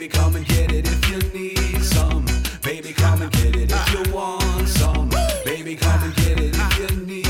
Baby, 0.00 0.16
come 0.18 0.36
and 0.36 0.46
get 0.46 0.72
it 0.72 0.86
if 0.86 1.10
you 1.10 1.18
need 1.40 1.84
some. 1.84 2.24
Baby, 2.62 2.92
come 2.92 3.22
and 3.22 3.30
get 3.32 3.54
it 3.54 3.70
if 3.70 3.92
you 3.92 4.12
want 4.14 4.68
some. 4.68 5.10
Baby, 5.44 5.76
come 5.76 6.02
and 6.02 6.14
get 6.14 6.40
it 6.40 6.56
if 6.56 6.78
you 6.78 7.06
need. 7.06 7.24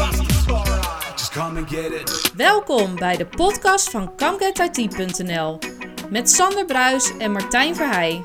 Just 1.16 1.32
come 1.32 1.56
and 1.56 1.68
get 1.68 1.92
it. 1.92 2.32
Welkom 2.36 2.94
bij 2.94 3.16
de 3.16 3.26
podcast 3.26 3.90
van 3.90 4.16
ComeGetIT.nl 4.16 5.58
met 6.10 6.30
Sander 6.30 6.64
Bruis 6.64 7.16
en 7.18 7.32
Martijn 7.32 7.74
Verheij. 7.76 8.24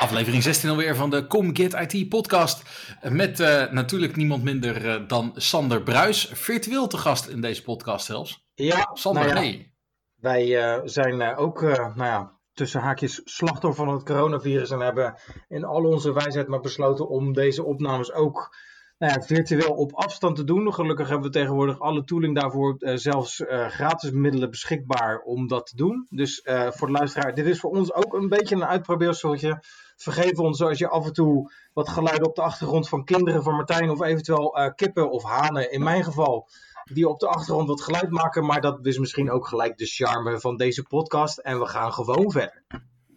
Aflevering 0.00 0.42
16 0.42 0.70
alweer 0.70 0.96
van 0.96 1.10
de 1.10 1.26
Come 1.26 1.50
Get 1.52 1.92
IT 1.92 2.08
podcast. 2.08 2.62
Met 3.02 3.40
uh, 3.40 3.70
natuurlijk 3.70 4.16
niemand 4.16 4.42
minder 4.42 4.84
uh, 4.84 5.08
dan 5.08 5.32
Sander 5.36 5.82
Bruis. 5.82 6.28
Virtueel 6.32 6.86
te 6.86 6.96
gast 6.96 7.26
in 7.26 7.40
deze 7.40 7.62
podcast 7.62 8.06
zelfs. 8.06 8.43
Ja, 8.54 8.90
Sander, 8.92 9.22
nou 9.22 9.34
ja, 9.34 9.40
hey. 9.40 9.72
wij 10.14 10.76
uh, 10.76 10.80
zijn 10.84 11.36
ook, 11.36 11.60
nou 11.60 12.04
ja, 12.04 12.38
tussen 12.52 12.80
haakjes 12.80 13.20
slachtoffer 13.24 13.84
van 13.84 13.94
het 13.94 14.04
coronavirus. 14.04 14.70
En 14.70 14.80
hebben 14.80 15.18
in 15.48 15.64
al 15.64 15.84
onze 15.84 16.12
wijsheid 16.12 16.48
maar 16.48 16.60
besloten 16.60 17.08
om 17.08 17.32
deze 17.32 17.64
opnames 17.64 18.12
ook 18.12 18.56
nou 18.98 19.12
ja, 19.12 19.26
virtueel 19.26 19.74
op 19.74 19.92
afstand 19.94 20.36
te 20.36 20.44
doen. 20.44 20.74
Gelukkig 20.74 21.08
hebben 21.08 21.26
we 21.26 21.38
tegenwoordig 21.38 21.80
alle 21.80 22.04
tooling 22.04 22.34
daarvoor, 22.34 22.76
zelfs 22.78 23.42
gratis 23.68 24.10
middelen 24.10 24.50
beschikbaar 24.50 25.20
om 25.20 25.48
dat 25.48 25.66
te 25.66 25.76
doen. 25.76 26.06
Dus 26.10 26.40
voor 26.44 26.86
de 26.86 26.92
luisteraar, 26.92 27.34
dit 27.34 27.46
is 27.46 27.60
voor 27.60 27.70
ons 27.70 27.94
ook 27.94 28.14
een 28.14 28.28
beetje 28.28 28.54
een 28.54 28.64
uitprobeerseltje 28.64 29.62
vergeef 29.96 30.38
ons 30.38 30.62
als 30.62 30.78
je 30.78 30.88
af 30.88 31.06
en 31.06 31.12
toe 31.12 31.52
wat 31.72 31.88
geluiden 31.88 32.28
op 32.28 32.34
de 32.34 32.42
achtergrond 32.42 32.88
van 32.88 33.04
kinderen 33.04 33.42
van 33.42 33.54
Martijn 33.54 33.90
of 33.90 34.02
eventueel 34.02 34.72
kippen 34.74 35.10
of 35.10 35.22
hanen 35.22 35.72
in 35.72 35.82
mijn 35.82 36.04
geval. 36.04 36.48
Die 36.92 37.08
op 37.08 37.20
de 37.20 37.26
achtergrond 37.26 37.68
wat 37.68 37.82
geluid 37.82 38.10
maken, 38.10 38.44
maar 38.44 38.60
dat 38.60 38.86
is 38.86 38.98
misschien 38.98 39.30
ook 39.30 39.46
gelijk 39.46 39.78
de 39.78 39.86
charme 39.86 40.40
van 40.40 40.56
deze 40.56 40.82
podcast. 40.82 41.38
En 41.38 41.58
we 41.58 41.66
gaan 41.66 41.92
gewoon 41.92 42.30
verder. 42.30 42.62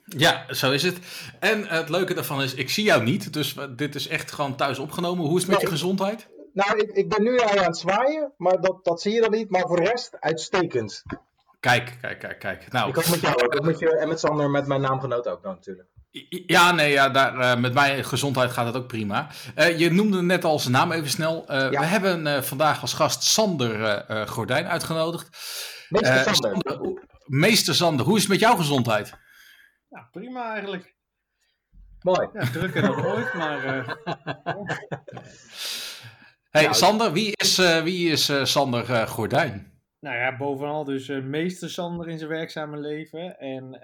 Ja, 0.03 0.53
zo 0.53 0.71
is 0.71 0.83
het. 0.83 0.99
En 1.39 1.67
het 1.67 1.89
leuke 1.89 2.13
daarvan 2.13 2.41
is, 2.41 2.53
ik 2.53 2.69
zie 2.69 2.83
jou 2.83 3.03
niet, 3.03 3.33
dus 3.33 3.55
dit 3.75 3.95
is 3.95 4.07
echt 4.07 4.31
gewoon 4.31 4.55
thuis 4.55 4.79
opgenomen. 4.79 5.25
Hoe 5.25 5.35
is 5.35 5.41
het 5.43 5.51
met 5.51 5.61
je 5.61 5.67
gezondheid? 5.67 6.27
Nou, 6.53 6.77
ik, 6.79 6.91
ik 6.91 7.09
ben 7.09 7.23
nu 7.23 7.39
aan 7.39 7.57
het 7.57 7.77
zwaaien, 7.77 8.33
maar 8.37 8.61
dat, 8.61 8.85
dat 8.85 9.01
zie 9.01 9.13
je 9.13 9.21
dan 9.21 9.31
niet. 9.31 9.49
Maar 9.49 9.61
voor 9.61 9.75
de 9.75 9.89
rest, 9.89 10.17
uitstekend. 10.19 11.03
Kijk, 11.59 11.97
kijk, 12.02 12.19
kijk, 12.19 12.39
kijk. 12.39 12.71
Nou, 12.71 12.89
Ik 12.89 12.95
hoop 12.95 13.07
met 13.09 13.19
jou 13.19 13.35
ook. 13.43 13.55
ook 13.55 13.63
met 13.65 13.79
je, 13.79 13.97
en 13.97 14.07
met 14.07 14.19
Sander, 14.19 14.49
met 14.49 14.67
mijn 14.67 14.81
naamgenoot 14.81 15.27
ook 15.27 15.43
dan 15.43 15.53
natuurlijk. 15.53 15.87
Ja, 16.45 16.72
nee, 16.72 16.91
ja, 16.91 17.09
daar, 17.09 17.39
eh, 17.39 17.58
met 17.61 17.73
mijn 17.73 18.03
gezondheid 18.03 18.52
gaat 18.52 18.66
het 18.66 18.75
ook 18.75 18.88
prima. 18.88 19.27
Eh, 19.55 19.80
je 19.80 19.91
noemde 19.91 20.22
net 20.22 20.44
al 20.44 20.59
zijn 20.59 20.73
naam 20.73 20.91
even 20.91 21.09
snel. 21.09 21.47
Eh, 21.47 21.72
Ja. 21.72 21.80
We 21.80 21.86
hebben 21.86 22.27
eh, 22.27 22.41
vandaag 22.41 22.81
als 22.81 22.94
gast 22.94 23.23
Sander 23.23 24.05
Gordijn 24.27 24.66
uitgenodigd. 24.67 25.30
Meester 25.89 26.36
Sander. 26.36 27.03
Meester 27.25 27.75
Sander, 27.75 28.05
hoe 28.05 28.16
is 28.16 28.22
het 28.22 28.31
met 28.31 28.39
jouw 28.39 28.55
gezondheid? 28.55 29.14
Ja, 29.89 30.08
prima 30.11 30.52
eigenlijk. 30.52 30.95
Mooi. 32.02 32.27
Ja, 32.33 32.45
drukker 32.52 32.81
dan 32.81 33.05
ooit, 33.05 33.33
maar 33.33 33.64
eh, 33.64 33.88
Hey, 36.49 36.61
Nou, 36.64 36.73
Sander, 36.75 37.11
wie 37.14 37.31
is, 37.36 37.58
eh, 37.58 37.83
wie 37.83 38.11
is 38.11 38.30
eh, 38.30 38.44
Sander 38.44 38.92
eh, 38.94 39.08
Gordijn? 39.08 39.75
nou 39.99 40.17
ja, 40.17 40.38
bovenal 40.38 40.83
dus 40.83 41.09
eh, 41.09 41.21
meester 41.21 41.69
Sander 41.69 42.08
in 42.09 42.17
zijn 42.17 42.30
werkzame 42.30 42.77
leven. 42.77 43.38
En 43.39 43.80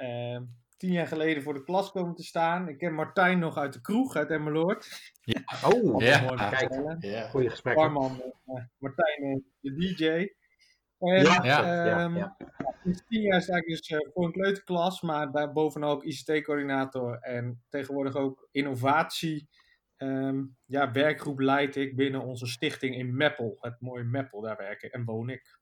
tien 0.83 0.91
jaar 0.91 1.07
geleden 1.07 1.43
voor 1.43 1.53
de 1.53 1.63
klas 1.63 1.91
komen 1.91 2.15
te 2.15 2.23
staan. 2.23 2.67
Ik 2.67 2.77
ken 2.77 2.93
Martijn 2.93 3.39
nog 3.39 3.57
uit 3.57 3.73
de 3.73 3.81
kroeg, 3.81 4.15
uit 4.15 4.29
Emmeloord. 4.29 4.87
Oh, 5.65 6.01
Ja. 6.01 6.21
Mooi 6.21 6.37
te 6.37 6.47
kijk. 6.49 6.57
vertellen. 6.57 6.97
Ja. 6.99 7.29
goede 7.29 7.49
gesprek. 7.49 7.75
Barman, 7.75 8.21
eh, 8.45 8.63
Martijn 8.77 9.43
de 9.59 9.75
DJ. 9.75 10.05
En 10.05 11.23
Ja, 11.23 11.43
Ja. 11.43 11.43
ja, 11.43 11.97
ehm, 12.03 12.17
ja. 12.17 12.37
sinds 12.83 13.03
tien 13.07 13.21
jaar 13.21 13.41
sta 13.41 13.55
ik 13.55 13.65
dus 13.67 13.79
eh, 13.79 13.97
voor 14.13 14.25
een 14.25 14.31
kleuterklas, 14.31 15.01
maar 15.01 15.31
daarbovenal 15.31 15.91
ook 15.91 16.03
ICT-coördinator 16.03 17.17
en 17.19 17.63
tegenwoordig 17.69 18.15
ook 18.15 18.47
innovatie. 18.51 19.49
ehm, 19.97 20.43
ja, 20.65 20.91
werkgroep 20.91 21.39
leid 21.39 21.75
ik 21.75 21.95
binnen 21.95 22.21
onze 22.21 22.45
stichting 22.47 22.95
in 22.95 23.15
Meppel. 23.15 23.57
Het 23.59 23.75
mooie 23.79 24.03
Meppel, 24.03 24.41
daar 24.41 24.57
werk 24.57 24.81
ik 24.81 24.91
en 24.91 25.05
woon 25.05 25.29
ik. 25.29 25.59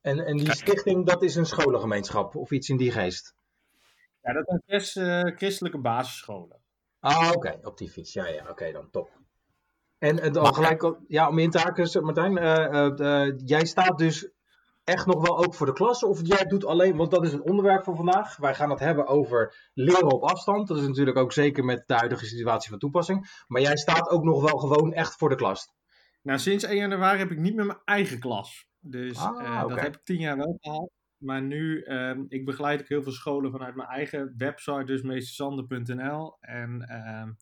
En, 0.00 0.18
en 0.26 0.36
die 0.36 0.52
stichting, 0.54 1.06
dat 1.06 1.22
is 1.22 1.34
een 1.34 1.46
scholengemeenschap 1.46 2.36
of 2.36 2.50
iets 2.50 2.68
in 2.68 2.76
die 2.76 2.90
geest? 2.92 3.34
Ja, 4.22 4.32
dat 4.32 4.44
zijn 4.46 4.62
zes 4.66 4.96
eh, 4.96 5.36
christelijke 5.36 5.78
basisscholen. 5.78 6.60
Ah, 7.00 7.30
oké, 7.34 7.58
op 7.62 7.78
die 7.78 7.90
fiets. 7.90 8.12
Ja, 8.12 8.26
ja, 8.26 8.46
oké 8.50 8.72
dan, 8.72 8.90
top. 8.90 9.10
En 9.98 10.32
dan 10.32 10.54
gelijk, 10.54 10.84
ook- 10.84 11.00
ja, 11.08 11.28
om 11.28 11.38
in 11.38 11.50
te 11.50 11.58
haken, 11.58 12.04
Martijn, 12.04 12.38
eh, 12.38 13.24
eh, 13.26 13.34
jij 13.44 13.64
staat 13.64 13.98
dus 13.98 14.30
echt 14.84 15.06
nog 15.06 15.26
wel 15.28 15.44
ook 15.44 15.54
voor 15.54 15.66
de 15.66 15.72
klas, 15.72 16.02
of 16.04 16.20
jij 16.22 16.44
doet 16.44 16.64
alleen, 16.64 16.96
want 16.96 17.10
dat 17.10 17.24
is 17.24 17.32
het 17.32 17.42
onderwerp 17.42 17.84
van 17.84 17.96
vandaag. 17.96 18.36
Wij 18.36 18.54
gaan 18.54 18.70
het 18.70 18.78
hebben 18.78 19.06
over 19.06 19.70
leren 19.74 20.10
op 20.12 20.22
afstand. 20.22 20.68
Dat 20.68 20.78
is 20.78 20.86
natuurlijk 20.86 21.16
ook 21.16 21.32
zeker 21.32 21.64
met 21.64 21.82
de 21.86 21.94
huidige 21.94 22.24
situatie 22.26 22.70
van 22.70 22.78
toepassing. 22.78 23.44
Maar 23.46 23.60
jij 23.60 23.76
staat 23.76 24.08
ook 24.10 24.24
nog 24.24 24.42
wel 24.42 24.58
gewoon 24.58 24.92
echt 24.92 25.16
voor 25.16 25.28
de 25.28 25.34
klas. 25.36 25.68
Nou, 26.22 26.38
sinds 26.38 26.64
1 26.64 26.76
januari 26.76 27.18
heb 27.18 27.30
ik 27.30 27.38
niet 27.38 27.54
meer 27.54 27.66
mijn 27.66 27.80
eigen 27.84 28.18
klas. 28.18 28.66
Dus 28.78 29.18
Ah, 29.18 29.44
eh, 29.44 29.68
dat 29.68 29.80
heb 29.80 29.94
ik 29.96 30.00
tien 30.04 30.18
jaar 30.20 30.36
wel 30.36 30.56
gehad. 30.60 30.90
Maar 31.22 31.42
nu, 31.42 31.82
ehm, 31.82 32.24
ik 32.28 32.44
begeleid 32.44 32.80
ook 32.80 32.88
heel 32.88 33.02
veel 33.02 33.12
scholen 33.12 33.50
vanuit 33.50 33.74
mijn 33.74 33.88
eigen 33.88 34.34
website, 34.36 34.84
dus 34.84 35.02
meestersander.nl. 35.02 36.36
En 36.40 36.82
ehm, 36.88 37.32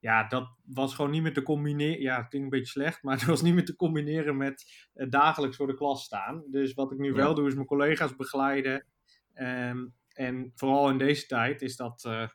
ja, 0.00 0.28
dat 0.28 0.56
was 0.64 0.94
gewoon 0.94 1.10
niet 1.10 1.22
meer 1.22 1.32
te 1.32 1.42
combineren. 1.42 2.00
Ja, 2.00 2.16
het 2.16 2.28
klinkt 2.28 2.52
een 2.52 2.58
beetje 2.58 2.72
slecht, 2.80 3.02
maar 3.02 3.14
het 3.18 3.24
was 3.24 3.42
niet 3.42 3.54
meer 3.54 3.64
te 3.64 3.76
combineren 3.76 4.36
met 4.36 4.64
eh, 4.94 5.08
dagelijks 5.10 5.56
voor 5.56 5.66
de 5.66 5.74
klas 5.74 6.04
staan. 6.04 6.44
Dus 6.50 6.74
wat 6.74 6.92
ik 6.92 6.98
nu 6.98 7.08
Ja. 7.08 7.14
wel 7.14 7.34
doe, 7.34 7.46
is 7.48 7.54
mijn 7.54 7.66
collega's 7.66 8.16
begeleiden. 8.16 8.86
Ehm, 9.34 9.86
en 10.12 10.52
vooral 10.54 10.90
in 10.90 10.98
deze 10.98 11.26
tijd 11.26 11.62
is 11.62 11.76
dat 11.76 12.04
eh, 12.04 12.28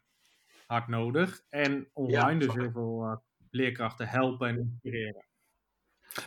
hard 0.67 0.87
nodig. 0.87 1.41
En 1.49 1.89
online 1.93 2.39
Ja, 2.39 2.47
dus 2.47 2.53
heel 2.53 2.71
veel 2.71 3.03
eh, 3.03 3.17
leerkrachten 3.49 4.07
helpen 4.07 4.47
en 4.47 4.57
inspireren. 4.57 5.26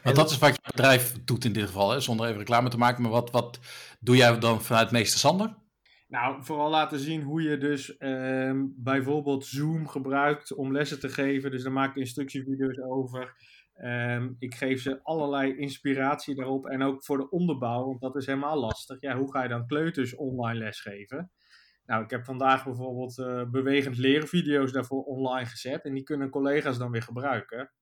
Want 0.02 0.16
dat 0.16 0.30
is 0.30 0.38
wat 0.38 0.54
je 0.54 0.70
bedrijf 0.70 1.24
doet 1.24 1.44
in 1.44 1.52
dit 1.52 1.66
geval, 1.66 1.90
hè? 1.90 2.00
zonder 2.00 2.26
even 2.26 2.38
reclame 2.38 2.68
te 2.68 2.78
maken. 2.78 3.02
Maar 3.02 3.10
wat, 3.10 3.30
wat 3.30 3.58
doe 4.00 4.16
jij 4.16 4.38
dan 4.38 4.62
vanuit 4.62 4.90
Meester 4.90 5.18
Sander? 5.18 5.54
Nou, 6.08 6.44
vooral 6.44 6.70
laten 6.70 6.98
zien 6.98 7.22
hoe 7.22 7.42
je 7.42 7.58
dus 7.58 7.96
ehm, 7.96 8.66
bijvoorbeeld 8.76 9.46
Zoom 9.46 9.88
gebruikt 9.88 10.54
om 10.54 10.72
lessen 10.72 11.00
te 11.00 11.08
geven. 11.08 11.50
Dus 11.50 11.62
daar 11.62 11.72
maak 11.72 11.90
ik 11.90 11.96
instructievideo's 11.96 12.78
over. 12.78 13.34
Ehm, 13.74 14.30
ik 14.38 14.54
geef 14.54 14.82
ze 14.82 15.00
allerlei 15.02 15.56
inspiratie 15.56 16.34
daarop. 16.34 16.66
En 16.66 16.82
ook 16.82 17.04
voor 17.04 17.16
de 17.16 17.30
onderbouw, 17.30 17.84
want 17.84 18.00
dat 18.00 18.16
is 18.16 18.26
helemaal 18.26 18.60
lastig. 18.60 19.00
Ja, 19.00 19.16
hoe 19.16 19.32
ga 19.32 19.42
je 19.42 19.48
dan 19.48 19.66
kleuters 19.66 20.14
online 20.16 20.58
lesgeven? 20.58 21.30
Nou, 21.84 22.04
ik 22.04 22.10
heb 22.10 22.24
vandaag 22.24 22.64
bijvoorbeeld 22.64 23.18
eh, 23.18 23.50
bewegend 23.50 23.98
leren 23.98 24.28
video's 24.28 24.72
daarvoor 24.72 25.02
online 25.02 25.46
gezet. 25.46 25.84
En 25.84 25.94
die 25.94 26.02
kunnen 26.02 26.30
collega's 26.30 26.78
dan 26.78 26.90
weer 26.90 27.02
gebruiken. 27.02 27.72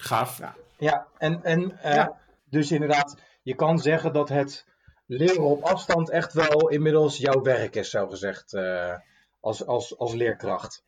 Gaaf. 0.00 0.38
Ja. 0.38 0.56
Ja, 0.78 1.06
en, 1.18 1.42
en 1.42 1.78
eh, 1.78 1.94
Ja. 1.94 2.20
dus 2.44 2.72
inderdaad, 2.72 3.22
je 3.42 3.54
kan 3.54 3.78
zeggen 3.78 4.12
dat 4.12 4.28
het 4.28 4.66
leren 5.06 5.44
op 5.44 5.62
afstand 5.62 6.10
echt 6.10 6.32
wel 6.32 6.68
inmiddels 6.68 7.18
jouw 7.18 7.42
werk 7.42 7.74
is, 7.76 7.90
zo 7.90 8.08
gezegd, 8.08 8.52
eh, 8.52 8.98
als, 9.40 9.66
als, 9.66 9.98
als 9.98 10.14
leerkracht. 10.14 10.84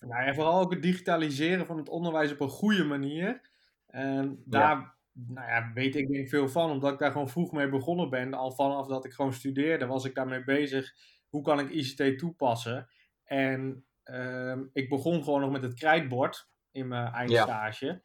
Nou 0.00 0.24
ja, 0.24 0.34
vooral 0.34 0.60
ook 0.60 0.72
het 0.72 0.82
digitaliseren 0.82 1.66
van 1.66 1.76
het 1.76 1.88
onderwijs 1.88 2.32
op 2.32 2.40
een 2.40 2.48
goede 2.48 2.84
manier. 2.84 3.40
En 3.86 4.42
daar 4.44 4.96
nou 5.12 5.48
ja, 5.48 5.70
weet 5.74 5.96
ik 5.96 6.08
niet 6.08 6.28
veel 6.28 6.48
van, 6.48 6.70
omdat 6.70 6.92
ik 6.92 6.98
daar 6.98 7.10
gewoon 7.10 7.28
vroeg 7.28 7.52
mee 7.52 7.68
begonnen 7.68 8.10
ben. 8.10 8.34
Al 8.34 8.52
vanaf 8.52 8.86
dat 8.86 9.04
ik 9.04 9.12
gewoon 9.12 9.32
studeerde, 9.32 9.86
was 9.86 10.04
ik 10.04 10.14
daarmee 10.14 10.44
bezig. 10.44 10.92
Hoe 11.28 11.42
kan 11.42 11.60
ik 11.60 11.70
ICT 11.70 12.18
toepassen? 12.18 12.88
En 13.24 13.84
ehm, 14.02 14.64
ik 14.72 14.88
begon 14.88 15.24
gewoon 15.24 15.40
nog 15.40 15.50
met 15.50 15.62
het 15.62 15.74
krijtbord 15.74 16.48
in 16.76 16.88
mijn 16.88 17.12
eindstage. 17.12 18.02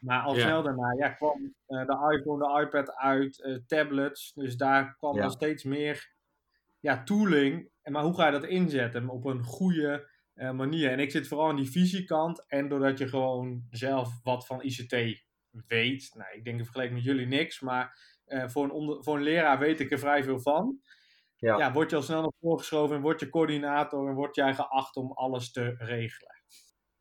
Maar 0.00 0.22
al 0.22 0.34
Ja. 0.36 0.40
snel 0.40 0.62
daarna 0.62 0.92
ja, 0.92 1.08
kwam 1.08 1.54
eh, 1.66 1.86
de 1.86 2.16
iPhone, 2.18 2.38
de 2.46 2.60
iPad 2.66 2.94
uit, 2.96 3.42
eh, 3.42 3.56
tablets. 3.66 4.32
Dus 4.34 4.56
daar 4.56 4.96
kwam 4.96 5.16
Ja. 5.16 5.22
al 5.22 5.30
steeds 5.30 5.64
meer 5.64 6.12
ja, 6.80 7.02
tooling. 7.02 7.70
En 7.82 7.92
maar 7.92 8.02
hoe 8.02 8.14
ga 8.14 8.26
je 8.26 8.32
dat 8.32 8.44
inzetten 8.44 9.08
op 9.08 9.24
een 9.24 9.42
goede 9.44 10.10
eh, 10.34 10.50
manier? 10.50 10.90
En 10.90 10.98
ik 10.98 11.10
zit 11.10 11.28
vooral 11.28 11.48
aan 11.48 11.56
die 11.56 11.70
visiekant. 11.70 12.46
En 12.48 12.68
doordat 12.68 12.98
je 12.98 13.08
gewoon 13.08 13.66
zelf 13.70 14.22
wat 14.22 14.46
van 14.46 14.62
ICT 14.62 15.24
weet. 15.66 16.10
Nou, 16.14 16.32
ik 16.34 16.44
denk 16.44 16.58
in 16.58 16.64
vergelijking 16.64 16.98
met 16.98 17.08
jullie 17.08 17.26
niks. 17.26 17.60
Maar 17.60 18.10
voor, 18.46 18.64
een 18.64 18.70
onder, 18.70 19.02
voor 19.02 19.16
een 19.16 19.22
leraar 19.22 19.58
weet 19.58 19.80
ik 19.80 19.90
er 19.90 19.98
vrij 19.98 20.24
veel 20.24 20.40
van. 20.40 20.80
Ja. 21.36 21.56
Ja, 21.58 21.72
word 21.72 21.90
je 21.90 21.96
al 21.96 22.02
snel 22.02 22.20
naar 22.20 22.32
voren 22.40 22.58
geschoven 22.58 22.96
en 22.96 23.02
word 23.02 23.20
je 23.20 23.28
coördinator 23.28 24.08
en 24.08 24.14
word 24.14 24.34
jij 24.34 24.54
geacht 24.54 24.96
om 24.96 25.12
alles 25.12 25.52
te 25.52 25.74
regelen. 25.78 26.41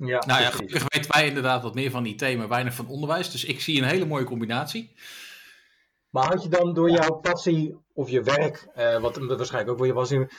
Ja, 0.06 0.24
Nou 0.28 0.42
ja, 0.42 0.50
gelukkig 0.50 0.84
weten 0.88 1.12
wij 1.12 1.28
inderdaad 1.28 1.64
wat 1.64 1.74
meer 1.74 1.92
van 1.92 2.06
IT, 2.06 2.38
maar 2.38 2.48
weinig 2.48 2.74
van 2.74 2.88
onderwijs. 2.88 3.32
Dus 3.32 3.46
ik 3.46 3.62
zie 3.62 3.82
een 3.82 3.88
hele 3.88 4.06
mooie 4.06 4.24
combinatie. 4.24 4.96
Maar 6.10 6.28
had 6.28 6.44
je 6.44 6.50
dan 6.50 6.74
door 6.74 6.90
jouw 6.90 7.12
passie 7.12 7.78
of 7.94 8.10
je 8.10 8.24
werk, 8.24 8.68
eh, 8.74 9.02
wat 9.02 9.18
waarschijnlijk 9.18 9.72
ook 9.72 9.78
wel 9.78 9.88
je 9.88 9.94
was, 9.94 10.12
in, 10.12 10.30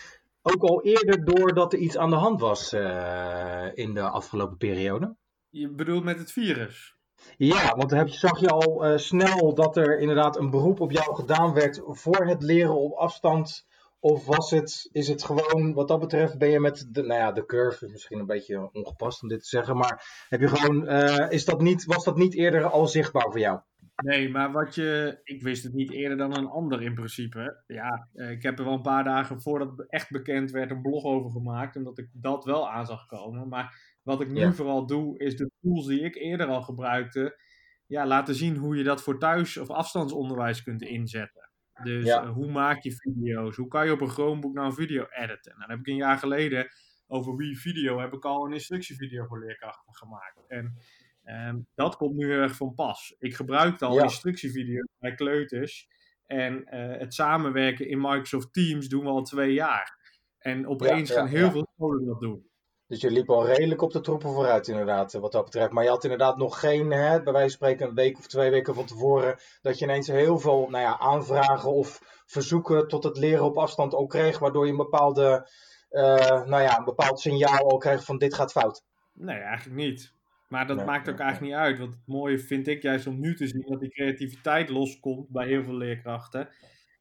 ook 0.43 0.63
al 0.63 0.83
eerder 0.83 1.25
door 1.25 1.55
dat 1.55 1.73
er 1.73 1.79
iets 1.79 1.97
aan 1.97 2.11
de 2.11 2.17
hand 2.17 2.41
was 2.41 2.73
eh, 2.73 3.67
in 3.75 3.95
de 3.95 4.03
afgelopen 4.03 4.57
periode? 4.57 5.17
Je 5.49 5.69
bedoelt 5.69 6.05
met 6.05 6.19
het 6.19 6.33
virus? 6.33 6.97
Ja, 7.37 7.77
want 7.77 7.91
heb 7.91 8.09
je, 8.09 8.19
zag 8.19 8.41
je 8.41 8.49
al 8.49 8.85
eh, 8.85 8.99
snel 8.99 9.55
dat 9.55 9.77
er 9.77 9.99
inderdaad 9.99 10.39
een 10.39 10.51
beroep 10.51 10.81
op 10.81 10.91
jou 10.91 11.15
gedaan 11.15 11.53
werd 11.53 11.81
voor 11.85 12.27
het 12.27 12.43
leren 12.43 12.75
op 12.77 12.93
afstand? 12.93 13.67
Of 14.05 14.27
was 14.27 14.51
het, 14.51 14.89
is 14.93 15.09
het 15.09 15.25
gewoon, 15.25 15.75
wat 15.75 15.89
dat 15.89 16.01
betreft, 16.01 16.39
ben 16.39 16.49
je 16.51 16.61
met 16.61 16.89
de, 16.91 17.03
nou 17.03 17.21
ja, 17.21 17.33
de 17.33 17.47
curve, 17.47 17.85
is 17.85 17.93
misschien 17.93 18.19
een 18.19 18.27
beetje 18.27 18.71
ongepast 18.73 19.23
om 19.23 19.29
dit 19.29 19.43
te 19.43 19.49
zeggen, 19.49 19.77
maar 19.77 20.27
heb 20.29 20.41
je 20.41 20.49
gewoon, 20.49 20.87
eh, 20.87 21.31
is 21.31 21.45
dat 21.45 21.61
niet, 21.61 21.85
was 21.85 22.05
dat 22.05 22.17
niet 22.17 22.35
eerder 22.35 22.65
al 22.65 22.87
zichtbaar 22.87 23.31
voor 23.31 23.39
jou? 23.39 23.61
Nee, 23.97 24.29
maar 24.31 24.53
wat 24.53 24.75
je. 24.75 25.21
Ik 25.25 25.43
wist 25.43 25.65
het 25.65 25.73
niet 25.73 25.91
eerder 25.93 26.17
dan 26.17 26.37
een 26.37 26.47
ander 26.49 26.83
in 26.83 26.95
principe. 26.95 27.63
Ja, 27.67 28.09
eh, 28.15 28.31
ik 28.31 28.43
heb 28.43 28.59
er 28.59 28.65
wel 28.65 28.75
een 28.75 28.83
paar 28.83 29.05
dagen 29.05 29.41
voordat 29.41 29.77
het 29.77 29.91
echt 29.91 30.11
bekend 30.11 30.51
werd 30.51 30.71
een 30.71 30.83
blog 30.83 31.05
over 31.05 31.31
gemaakt. 31.31 31.77
Omdat 31.77 31.99
ik 31.99 32.09
dat 32.13 32.45
wel 32.45 32.71
aan 32.71 32.87
zag 32.87 33.07
komen. 33.07 33.49
Maar 33.49 33.99
wat 34.03 34.21
ik 34.21 34.29
nu 34.29 34.41
Ja. 34.41 34.53
vooral 34.53 34.87
doe, 34.87 35.19
is 35.19 35.37
de 35.37 35.51
tools 35.61 35.87
die 35.87 36.01
ik 36.01 36.15
eerder 36.15 36.47
al 36.47 36.63
gebruikte. 36.63 37.41
Ja, 37.87 38.07
laten 38.07 38.35
zien 38.35 38.57
hoe 38.57 38.77
je 38.77 38.85
dat 38.85 39.03
voor 39.03 39.19
thuis- 39.19 39.57
of 39.59 39.71
afstandsonderwijs 39.71 40.63
kunt 40.63 40.83
inzetten. 40.83 41.42
Dus 41.83 42.05
Ja. 42.05 42.23
eh, 42.23 42.31
hoe 42.31 42.51
maak 42.51 42.83
je 42.83 42.93
video's? 42.93 43.57
Hoe 43.57 43.69
kan 43.69 43.87
je 43.87 43.93
op 43.93 44.01
een 44.01 44.09
Chromebook 44.09 44.55
nou 44.55 44.67
een 44.67 44.75
video 44.75 45.07
editen? 45.11 45.53
Nou, 45.57 45.61
dat 45.61 45.69
heb 45.69 45.79
ik 45.79 45.87
een 45.87 45.97
jaar 45.97 46.19
geleden 46.19 46.69
over 47.07 47.37
wie 47.37 47.59
video 47.61 48.01
heb 48.01 48.13
ik 48.13 48.25
al 48.25 48.47
een 48.47 48.53
instructievideo 48.53 49.25
voor 49.27 49.39
leerkrachten 49.41 49.95
gemaakt. 49.95 50.45
En 50.49 50.77
Ehm, 51.23 51.59
dat 51.75 51.97
komt 51.97 52.17
nu 52.17 52.27
heel 52.33 52.41
erg 52.41 52.57
van 52.57 52.75
pas. 52.75 53.15
Ik 53.19 53.35
gebruikte 53.35 53.85
al 53.85 53.95
Ja. 53.97 54.03
instructievideo's 54.03 54.89
bij 54.99 55.15
kleuters. 55.15 55.89
En 56.27 56.65
eh, 56.65 56.99
het 56.99 57.15
samenwerken 57.15 57.89
in 57.89 58.01
Microsoft 58.01 58.53
Teams 58.53 58.89
doen 58.89 59.03
we 59.05 59.09
al 59.11 59.23
twee 59.23 59.53
jaar. 59.53 59.99
En 60.39 60.67
opeens 60.67 61.09
ja, 61.09 61.15
gaan 61.15 61.27
heel 61.27 61.51
veel 61.51 61.69
scholen 61.75 62.07
dat 62.07 62.21
doen. 62.21 62.47
Dus 62.93 63.01
je 63.01 63.11
liep 63.11 63.31
al 63.31 63.47
redelijk 63.47 63.83
op 63.83 63.93
de 63.93 64.01
troepen 64.01 64.33
vooruit, 64.33 64.69
inderdaad, 64.69 65.15
eh, 65.15 65.21
wat 65.21 65.33
dat 65.33 65.45
betreft. 65.45 65.71
Maar 65.71 65.85
je 65.85 65.91
had 65.91 66.03
inderdaad 66.03 66.37
nog 66.37 66.61
geen, 66.61 66.91
hè, 66.91 67.23
bij 67.23 67.33
wijze 67.33 67.57
van 67.59 67.67
spreken, 67.67 67.89
een 67.89 67.95
week 67.95 68.19
of 68.19 68.27
twee 68.27 68.51
weken 68.51 68.75
van 68.75 68.85
tevoren, 68.85 69.37
dat 69.63 69.79
je 69.79 69.85
ineens 69.85 70.07
heel 70.07 70.39
veel 70.39 70.69
nou 70.71 70.83
ja, 70.83 70.99
aanvragen 70.99 71.73
of 71.73 72.01
verzoeken 72.27 72.89
tot 72.89 73.05
het 73.05 73.19
leren 73.19 73.45
op 73.45 73.59
afstand 73.59 73.95
ook 73.95 74.11
kreeg, 74.11 74.39
waardoor 74.39 74.65
je 74.65 74.71
een 74.71 74.77
bepaalde, 74.77 75.49
eh, 75.89 76.45
nou 76.45 76.63
ja, 76.63 76.79
een 76.79 76.85
bepaald 76.85 77.21
signaal 77.21 77.71
al 77.71 77.79
kreeg 77.79 78.05
van 78.05 78.19
dit 78.19 78.35
gaat 78.35 78.53
fout. 78.53 78.85
Nee, 79.13 79.39
eigenlijk 79.39 79.77
niet. 79.77 80.15
Maar 80.49 80.67
dat 80.67 80.77
Nee, 80.77 80.87
maakt 80.87 81.09
ook 81.09 81.19
nee, 81.19 81.27
eigenlijk 81.27 81.53
niet 81.53 81.63
uit. 81.63 81.79
Want 81.79 81.93
het 81.93 82.07
mooie 82.07 82.39
vind 82.39 82.67
ik 82.67 82.83
juist 82.83 83.07
om 83.07 83.21
nu 83.21 83.35
te 83.35 83.47
zien 83.47 83.65
dat 83.69 83.81
die 83.81 83.91
creativiteit 83.91 84.69
loskomt 84.69 85.29
bij 85.29 85.47
heel 85.47 85.63
veel 85.63 85.77
leerkrachten. 85.77 86.49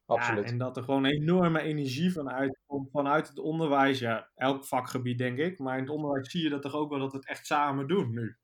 Absoluut. 0.06 0.44
Ja, 0.44 0.50
en 0.50 0.58
dat 0.58 0.76
er 0.76 0.82
gewoon 0.82 1.04
enorme 1.04 1.60
energie 1.60 2.12
van 2.12 2.30
uitkomt 2.30 2.88
vanuit 2.92 3.28
het 3.28 3.38
onderwijs. 3.38 3.98
Ja, 3.98 4.28
elk 4.34 4.64
vakgebied 4.64 5.18
denk 5.18 5.38
ik. 5.38 5.58
Maar 5.58 5.74
in 5.76 5.82
het 5.82 5.92
onderwijs 5.92 6.30
zie 6.30 6.42
je 6.42 6.48
dat 6.48 6.62
toch 6.62 6.74
ook 6.74 6.90
wel 6.90 6.98
dat 6.98 7.12
we 7.12 7.16
het 7.16 7.28
echt 7.28 7.46
samen 7.46 7.88
doen 7.88 8.10
nu. 8.10 8.36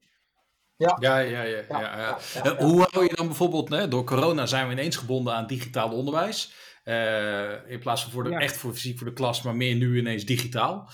Ja, 0.77 0.97
ja, 1.01 1.19
ja. 1.19 1.43
ja, 1.43 1.43
Ja, 1.43 1.63
ja. 1.69 1.81
ja, 1.81 1.99
ja, 1.99 2.19
Eh, 2.45 2.59
Hoe 2.59 2.87
hou 2.91 3.05
je 3.05 3.15
dan 3.15 3.27
bijvoorbeeld, 3.27 3.69
hè, 3.69 3.89
door 3.89 4.05
corona 4.05 4.47
zijn 4.47 4.67
we 4.67 4.73
ineens 4.73 4.97
gebonden 4.97 5.35
aan 5.35 5.47
digitaal 5.47 5.91
onderwijs. 5.93 6.55
Eh, 6.85 7.71
in 7.71 7.79
plaats 7.79 8.03
van 8.03 8.13
voor 8.13 8.25
de, 8.25 8.31
Ja. 8.31 8.39
echt 8.39 8.57
voor 8.57 8.73
fysiek 8.73 8.99
voor 8.99 9.07
de 9.07 9.13
klas, 9.13 9.43
maar 9.43 9.57
meer 9.57 9.75
nu 9.75 9.99
ineens 9.99 10.25
digitaal. 10.25 10.89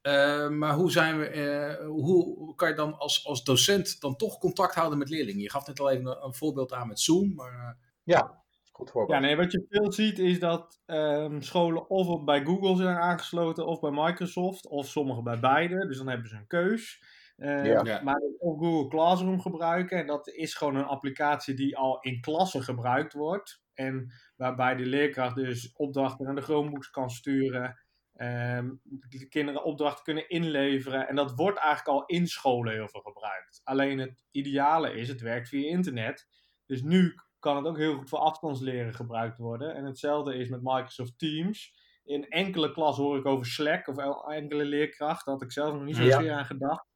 Eh, 0.00 0.48
maar 0.48 0.74
hoe, 0.74 0.90
zijn 0.90 1.18
we, 1.18 1.26
eh, 1.26 1.86
hoe 1.86 2.54
kan 2.54 2.68
je 2.68 2.74
dan 2.74 2.98
als, 2.98 3.26
als 3.26 3.44
docent 3.44 4.00
dan 4.00 4.16
toch 4.16 4.38
contact 4.38 4.74
houden 4.74 4.98
met 4.98 5.08
leerlingen? 5.08 5.42
Je 5.42 5.50
gaf 5.50 5.66
net 5.66 5.80
al 5.80 5.90
even 5.90 6.06
een, 6.06 6.24
een 6.24 6.34
voorbeeld 6.34 6.72
aan 6.72 6.88
met 6.88 7.00
Zoom. 7.00 7.34
Maar, 7.34 7.52
eh, 7.52 7.86
Ja, 8.02 8.42
goed 8.90 9.08
Ja, 9.10 9.18
nee, 9.18 9.36
wat 9.36 9.52
je 9.52 9.66
veel 9.68 9.92
ziet 9.92 10.18
is 10.18 10.38
dat 10.40 10.82
ehm, 10.86 11.40
scholen 11.40 11.90
of 11.90 12.06
op- 12.08 12.26
bij 12.26 12.44
Google 12.44 12.76
zijn 12.76 12.96
aangesloten 12.96 13.66
of 13.66 13.80
bij 13.80 13.90
Microsoft, 13.90 14.66
of 14.68 14.86
sommigen 14.86 15.24
bij 15.24 15.40
beide. 15.40 15.86
Dus 15.86 15.96
dan 15.98 16.08
hebben 16.08 16.28
ze 16.28 16.36
een 16.36 16.46
keus. 16.46 17.02
Ehm, 17.36 17.64
Ja. 17.86 18.02
Maar 18.02 18.20
of 18.38 18.58
Google 18.58 18.88
Classroom 18.88 19.40
gebruiken. 19.40 19.98
En 19.98 20.06
dat 20.06 20.28
is 20.28 20.54
gewoon 20.54 20.76
een 20.76 20.84
applicatie 20.84 21.54
die 21.54 21.76
al 21.76 22.00
in 22.00 22.20
klassen 22.20 22.62
gebruikt 22.62 23.12
wordt. 23.12 23.62
En 23.74 24.12
waarbij 24.36 24.74
de 24.76 24.86
leerkracht 24.86 25.34
dus 25.36 25.72
opdrachten 25.72 26.24
naar 26.26 26.34
de 26.34 26.40
Chromebooks 26.42 26.90
kan 26.90 27.10
sturen. 27.10 27.86
ehm, 28.14 28.70
de 29.08 29.28
kinderen 29.28 29.64
opdrachten 29.64 30.04
kunnen 30.04 30.28
inleveren. 30.28 31.08
En 31.08 31.16
dat 31.16 31.32
wordt 31.34 31.58
eigenlijk 31.58 31.88
al 31.88 32.06
in 32.06 32.26
scholen 32.26 32.72
heel 32.72 32.88
veel 32.88 33.00
gebruikt. 33.00 33.60
Alleen 33.64 33.98
het 33.98 34.24
ideale 34.30 34.92
is, 34.92 35.08
het 35.08 35.20
werkt 35.20 35.48
via 35.48 35.68
internet. 35.68 36.26
Dus 36.66 36.82
nu 36.82 37.14
kan 37.38 37.56
het 37.56 37.66
ook 37.66 37.76
heel 37.76 37.94
goed 37.96 38.08
voor 38.08 38.18
afstandsleren 38.18 38.94
gebruikt 38.94 39.38
worden. 39.38 39.74
En 39.74 39.84
hetzelfde 39.84 40.34
is 40.34 40.48
met 40.48 40.60
Microsoft 40.62 41.18
Teams. 41.18 41.86
In 42.04 42.28
enkele 42.28 42.72
klas 42.72 42.96
hoor 42.96 43.18
ik 43.18 43.26
over 43.26 43.46
Slack 43.46 43.86
of 43.88 43.96
el- 43.96 44.32
enkele 44.32 44.64
leerkracht. 44.64 45.24
Daar 45.24 45.34
had 45.34 45.42
ik 45.44 45.52
zelf 45.52 45.74
nog 45.74 45.82
niet 45.84 45.96
Ja. 45.96 46.02
zozeer 46.10 46.32
aan 46.32 46.44
gedacht. 46.44 46.86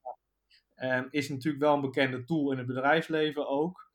Ehm, 0.75 1.07
is 1.11 1.29
natuurlijk 1.29 1.63
wel 1.63 1.75
een 1.75 1.81
bekende 1.81 2.25
tool 2.25 2.53
in 2.53 2.59
het 2.59 2.67
bedrijfsleven 2.67 3.49
ook. 3.49 3.91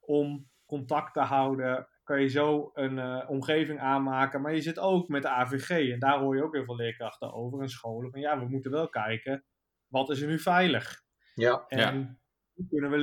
Om 0.00 0.48
contact 0.66 1.12
te 1.14 1.20
houden 1.20 1.88
kan 2.04 2.20
je 2.20 2.28
zo 2.28 2.70
een 2.74 2.98
eh, 2.98 3.30
omgeving 3.30 3.80
aanmaken. 3.80 4.40
Maar 4.40 4.54
je 4.54 4.60
zit 4.60 4.78
ook 4.78 5.08
met 5.08 5.22
de 5.22 5.28
AVG. 5.28 5.92
En 5.92 5.98
daar 5.98 6.18
hoor 6.18 6.36
je 6.36 6.42
ook 6.44 6.54
heel 6.54 6.64
veel 6.64 6.76
leerkrachten 6.76 7.32
over 7.32 7.60
en 7.60 7.68
scholen. 7.68 8.10
Van 8.10 8.20
ja, 8.20 8.38
we 8.38 8.48
moeten 8.48 8.70
wel 8.70 8.88
kijken. 8.88 9.44
Wat 9.86 10.10
is 10.10 10.20
er 10.20 10.28
nu 10.28 10.38
veilig? 10.38 11.02
Ja, 11.34 11.64
En 11.68 11.78
Ja. 11.98 12.16
hoe 12.54 12.66
kunnen 12.68 12.90
we 12.90 12.96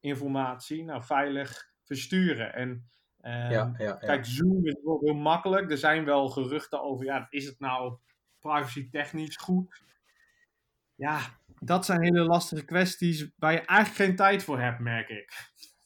leerlinginformatie 0.00 0.84
nou 0.84 1.02
veilig 1.04 1.72
versturen? 1.84 2.54
En 2.54 2.88
ehm, 3.20 3.50
ja, 3.50 3.74
ja, 3.78 3.84
ja. 3.84 3.92
kijk, 3.92 4.24
Zoom 4.24 4.66
is 4.66 4.72
bijvoorbeeld 4.74 5.10
heel 5.12 5.20
makkelijk. 5.22 5.70
Er 5.70 5.78
zijn 5.78 6.04
wel 6.04 6.28
geruchten 6.28 6.82
over, 6.82 7.04
ja, 7.04 7.26
is 7.30 7.46
het 7.46 7.60
nou 7.60 7.96
privacy 8.40 8.90
technisch 8.90 9.36
goed? 9.36 9.82
Ja, 10.94 11.20
dat 11.60 11.84
zijn 11.84 12.02
hele 12.02 12.22
lastige 12.24 12.64
kwesties 12.64 13.30
waar 13.36 13.52
je 13.52 13.60
eigenlijk 13.60 13.98
geen 14.00 14.16
tijd 14.16 14.42
voor 14.44 14.60
hebt, 14.60 14.78
merk 14.78 15.08
ik. 15.08 15.32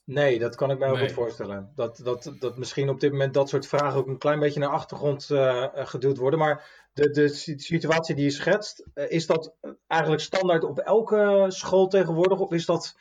Nee, 0.04 0.38
dat 0.38 0.54
kan 0.56 0.70
ik 0.70 0.78
me 0.78 0.84
heel 0.84 0.94
Nee. 0.94 1.04
goed 1.04 1.12
voorstellen. 1.12 1.72
Dat, 1.74 2.00
dat, 2.04 2.32
dat 2.38 2.58
misschien 2.58 2.88
op 2.88 3.00
dit 3.00 3.10
moment 3.12 3.34
dat 3.34 3.48
soort 3.48 3.66
vragen 3.66 3.98
ook 3.98 4.06
een 4.06 4.18
klein 4.18 4.40
beetje 4.40 4.60
naar 4.60 4.68
achtergrond 4.68 5.30
eh, 5.30 5.64
eh, 5.64 5.86
geduwd 5.86 6.16
worden. 6.16 6.38
Maar 6.38 6.86
de, 6.92 7.10
de 7.10 7.28
si- 7.28 7.58
situatie 7.58 8.14
die 8.14 8.24
je 8.24 8.30
schetst, 8.30 8.86
eh, 8.94 9.10
is 9.10 9.26
dat 9.26 9.54
eigenlijk 9.86 10.22
standaard 10.22 10.64
op 10.64 10.78
elke 10.78 11.44
school 11.48 11.88
tegenwoordig? 11.88 12.38
Of 12.38 12.52
is 12.52 12.66
dat 12.66 12.96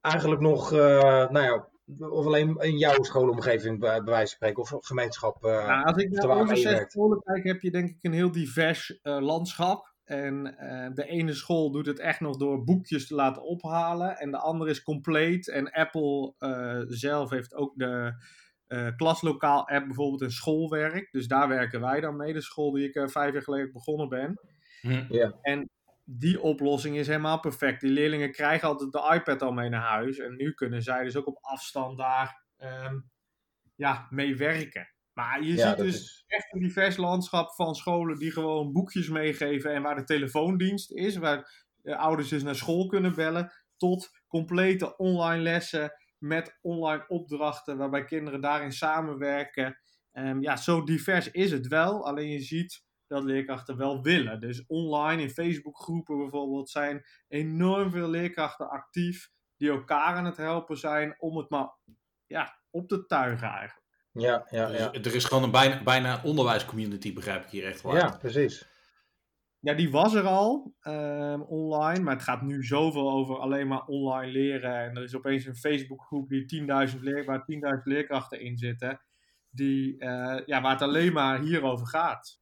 eigenlijk 0.00 0.40
nog, 0.40 0.72
eh, 0.72 1.28
nou 1.28 1.40
ja, 1.40 1.68
of 1.98 2.26
alleen 2.26 2.56
in 2.58 2.78
jouw 2.78 3.02
schoolomgeving 3.02 3.78
bij, 3.78 4.02
wijze 4.02 4.18
van 4.18 4.26
spreken, 4.26 4.62
of 4.62 4.76
gemeenschap? 4.80 5.44
eh, 5.44 5.66
Nou, 5.66 5.84
als 5.84 5.96
ik 5.96 6.10
naar 6.10 6.36
onze 6.36 6.56
zes 6.56 6.84
scholen 6.90 7.22
kijk, 7.22 7.44
heb 7.44 7.60
je 7.60 7.70
denk 7.70 7.88
ik 7.88 7.96
een 8.00 8.12
heel 8.12 8.32
divers 8.32 9.00
eh, 9.02 9.18
landschap. 9.20 9.96
En 10.04 10.58
eh, 10.58 10.94
de 10.94 11.04
ene 11.06 11.32
school 11.32 11.70
doet 11.70 11.86
het 11.86 11.98
echt 11.98 12.20
nog 12.20 12.36
door 12.36 12.64
boekjes 12.64 13.06
te 13.06 13.14
laten 13.14 13.42
ophalen. 13.42 14.16
En 14.16 14.30
de 14.30 14.38
andere 14.38 14.70
is 14.70 14.82
compleet. 14.82 15.48
En 15.48 15.70
Apple 15.70 16.34
eh, 16.38 16.80
zelf 16.86 17.30
heeft 17.30 17.54
ook 17.54 17.72
de 17.76 18.12
eh, 18.66 18.88
klaslokaal 18.96 19.68
app 19.68 19.86
bijvoorbeeld 19.86 20.22
in 20.22 20.30
schoolwerk. 20.30 21.08
Dus 21.12 21.26
daar 21.26 21.48
werken 21.48 21.80
wij 21.80 22.00
dan 22.00 22.16
mee. 22.16 22.32
De 22.32 22.40
school 22.40 22.70
die 22.72 22.88
ik 22.88 23.10
vijf 23.10 23.32
jaar 23.32 23.42
geleden 23.42 23.72
begonnen 23.72 24.08
ben. 24.08 24.40
hm. 24.80 25.04
Ja, 25.08 25.34
Die 26.10 26.40
oplossing 26.40 26.96
is 26.96 27.06
helemaal 27.06 27.40
perfect. 27.40 27.80
Die 27.80 27.90
leerlingen 27.90 28.32
krijgen 28.32 28.68
altijd 28.68 28.92
de 28.92 29.14
iPad 29.14 29.42
al 29.42 29.52
mee 29.52 29.68
naar 29.68 29.88
huis. 29.88 30.18
En 30.18 30.36
nu 30.36 30.52
kunnen 30.52 30.82
zij 30.82 31.04
dus 31.04 31.16
ook 31.16 31.26
op 31.26 31.38
afstand 31.40 31.98
daar 31.98 32.44
ehm, 32.56 33.00
ja, 33.74 34.06
mee 34.10 34.36
werken. 34.36 34.92
Maar 35.12 35.42
je 35.42 35.54
ja 35.54 35.68
ziet 35.68 35.76
dus 35.76 35.94
is. 35.94 36.24
echt 36.26 36.52
een 36.52 36.60
divers 36.60 36.96
landschap 36.96 37.54
van 37.54 37.74
scholen 37.74 38.18
die 38.18 38.32
gewoon 38.32 38.72
boekjes 38.72 39.08
meegeven 39.08 39.74
en 39.74 39.82
waar 39.82 39.96
de 39.96 40.04
telefoondienst 40.04 40.92
is, 40.92 41.16
waar 41.16 41.66
de 41.76 41.96
ouders 41.96 42.28
dus 42.28 42.42
naar 42.42 42.54
school 42.54 42.86
kunnen 42.86 43.14
bellen, 43.14 43.52
tot 43.76 44.10
complete 44.26 44.96
online 44.96 45.42
lessen 45.42 45.92
met 46.18 46.58
online 46.60 47.04
opdrachten 47.08 47.76
waarbij 47.76 48.04
kinderen 48.04 48.40
daarin 48.40 48.72
samenwerken. 48.72 49.78
Ehm, 50.12 50.42
ja, 50.42 50.56
zo 50.56 50.84
divers 50.84 51.30
is 51.30 51.50
het 51.50 51.66
wel, 51.66 52.06
alleen 52.06 52.28
je 52.28 52.40
ziet 52.40 52.86
dat 53.08 53.24
leerkrachten 53.24 53.76
wel 53.76 54.02
willen. 54.02 54.40
Dus 54.40 54.64
online 54.66 55.22
in 55.22 55.30
Facebookgroepen 55.30 56.18
bijvoorbeeld 56.18 56.70
zijn 56.70 57.04
enorm 57.28 57.90
veel 57.90 58.08
leerkrachten 58.08 58.68
actief 58.70 59.30
die 59.56 59.70
elkaar 59.70 60.14
aan 60.14 60.24
het 60.24 60.36
helpen 60.36 60.76
zijn 60.76 61.14
om 61.18 61.36
het 61.36 61.50
maar 61.50 61.68
ja, 62.26 62.60
op 62.70 62.88
te 62.88 63.06
tuigen 63.06 63.48
eigenlijk. 63.48 63.86
Ja, 64.12 64.46
ja, 64.50 64.66
Dus 64.66 64.78
ja. 64.78 64.92
er 64.92 65.14
is 65.14 65.24
gewoon 65.24 65.42
een 65.42 65.50
bijna, 65.50 65.82
bijna 65.82 66.20
onderwijscommunity, 66.24 67.12
begrijp 67.12 67.44
ik 67.44 67.50
hier 67.50 67.66
echt 67.66 67.82
wel. 67.82 67.96
ja, 67.96 68.16
precies. 68.18 68.66
Ja, 69.60 69.74
die 69.74 69.90
was 69.90 70.14
er 70.14 70.26
al 70.26 70.74
ehm, 70.80 71.40
online, 71.40 72.00
maar 72.04 72.14
het 72.14 72.22
gaat 72.22 72.42
nu 72.42 72.64
zoveel 72.64 73.10
over 73.10 73.38
alleen 73.38 73.68
maar 73.68 73.84
online 73.84 74.32
leren. 74.32 74.76
En 74.76 74.96
er 74.96 75.02
is 75.02 75.16
opeens 75.16 75.44
een 75.44 75.56
Facebookgroep 75.56 76.28
die 76.28 76.66
10.000 76.90 77.00
leer, 77.00 77.24
waar 77.24 77.44
10.000 77.76 77.82
leerkrachten 77.82 78.40
in 78.40 78.56
zitten, 78.56 79.00
die, 79.50 79.98
eh, 79.98 80.46
ja, 80.46 80.60
waar 80.60 80.72
het 80.72 80.82
alleen 80.82 81.12
maar 81.12 81.40
hierover 81.40 81.86
gaat. 81.86 82.37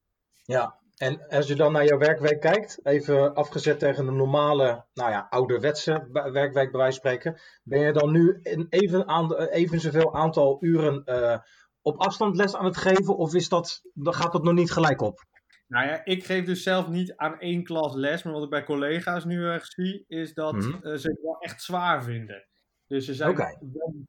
Ja, 0.46 0.78
en 0.96 1.28
als 1.28 1.46
je 1.46 1.54
dan 1.54 1.72
naar 1.72 1.84
jouw 1.84 1.98
werkweek 1.98 2.40
kijkt, 2.40 2.78
even 2.82 3.34
afgezet 3.34 3.78
tegen 3.78 4.04
de 4.06 4.12
normale, 4.12 4.84
nou 4.94 5.10
ja, 5.10 5.26
ouderwetse 5.30 6.08
werkweek 6.12 6.70
bij 6.70 6.80
wijze 6.80 7.00
van 7.00 7.10
spreken, 7.10 7.40
ben 7.62 7.80
je 7.80 7.92
dan 7.92 8.12
nu 8.12 8.38
een 8.42 8.66
even, 8.68 9.08
aan, 9.08 9.34
even 9.34 9.80
zoveel 9.80 10.14
aantal 10.14 10.56
uren 10.60 11.04
eh, 11.04 11.38
op 11.82 12.00
afstand 12.00 12.36
les 12.36 12.54
aan 12.56 12.64
het 12.64 12.76
geven, 12.76 13.16
of 13.16 13.34
is 13.34 13.48
dat, 13.48 13.82
dan 13.94 14.14
gaat 14.14 14.32
dat 14.32 14.42
nog 14.42 14.54
niet 14.54 14.72
gelijk 14.72 15.00
op? 15.00 15.24
Nou 15.68 15.86
ja, 15.86 16.04
ik 16.04 16.24
geef 16.24 16.44
dus 16.44 16.62
zelf 16.62 16.88
niet 16.88 17.16
aan 17.16 17.38
één 17.38 17.64
klas 17.64 17.94
les, 17.94 18.22
maar 18.22 18.32
wat 18.32 18.42
ik 18.42 18.50
bij 18.50 18.64
collega's 18.64 19.24
nu 19.24 19.44
erg 19.44 19.66
zie, 19.66 20.04
is 20.08 20.34
dat 20.34 20.52
Mhm. 20.52 20.74
eh, 20.74 20.96
ze 20.96 21.08
het 21.08 21.22
wel 21.22 21.36
echt 21.38 21.62
zwaar 21.62 22.02
vinden. 22.02 22.46
Dus 22.86 23.04
ze 23.04 23.14
zijn 23.14 23.36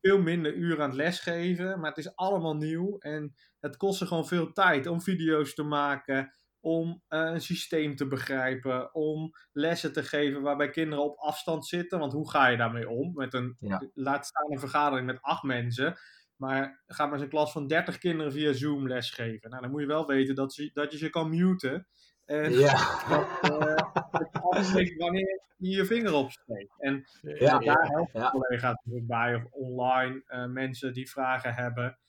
veel 0.01 0.21
minder 0.21 0.53
uren 0.53 0.83
aan 0.83 0.89
het 0.89 0.97
lesgeven, 0.97 1.79
maar 1.79 1.89
het 1.89 2.05
is 2.05 2.15
allemaal 2.15 2.55
nieuw. 2.55 2.97
En 2.97 3.35
het 3.59 3.77
kost 3.77 3.97
ze 3.97 4.05
gewoon 4.05 4.27
veel 4.27 4.51
tijd 4.53 4.87
om 4.87 5.01
video's 5.01 5.53
te 5.53 5.63
maken, 5.63 6.33
om 6.59 7.01
eh, 7.07 7.19
een 7.19 7.41
systeem 7.41 7.95
te 7.95 8.07
begrijpen, 8.07 8.93
om 8.93 9.31
lessen 9.51 9.93
te 9.93 10.03
geven 10.03 10.41
waarbij 10.41 10.69
kinderen 10.69 11.03
op 11.03 11.17
afstand 11.17 11.65
zitten. 11.65 11.99
Want 11.99 12.13
hoe 12.13 12.29
ga 12.29 12.47
je 12.47 12.57
daarmee 12.57 12.89
om? 12.89 13.11
Met 13.13 13.33
een, 13.33 13.55
Ja. 13.59 13.89
Laat 13.93 14.25
staan 14.25 14.51
een 14.51 14.59
vergadering 14.59 15.07
met 15.07 15.21
acht 15.21 15.43
mensen. 15.43 15.97
Maar 16.35 16.83
ga 16.85 17.03
maar 17.03 17.13
eens 17.13 17.21
een 17.21 17.29
klas 17.29 17.51
van 17.51 17.67
30 17.67 17.97
kinderen 17.97 18.31
via 18.31 18.53
Zoom 18.53 18.87
lesgeven. 18.87 19.49
Nou, 19.49 19.61
dan 19.61 19.71
moet 19.71 19.81
je 19.81 19.87
wel 19.87 20.05
weten 20.07 20.35
dat, 20.35 20.53
ze, 20.53 20.69
dat 20.73 20.91
je 20.91 20.97
ze 20.97 21.09
kan 21.09 21.29
muten. 21.29 21.87
En 22.27 22.51
Ja, 22.51 23.07
dat, 23.09 23.51
eh, 23.51 23.75
dat 24.11 24.93
wanneer 24.97 25.41
je 25.57 25.69
je 25.69 25.85
vinger 25.85 26.13
opsteekt. 26.13 26.73
En 26.77 27.05
ja, 27.21 27.59
daar 27.59 27.87
helpen 27.87 28.21
ja. 28.21 28.29
collega's 28.29 28.77
natuurlijk 28.83 29.07
bij, 29.07 29.35
of 29.35 29.43
online 29.51 30.23
eh, 30.25 30.45
mensen 30.45 30.93
die 30.93 31.09
vragen 31.09 31.53
hebben. 31.53 31.99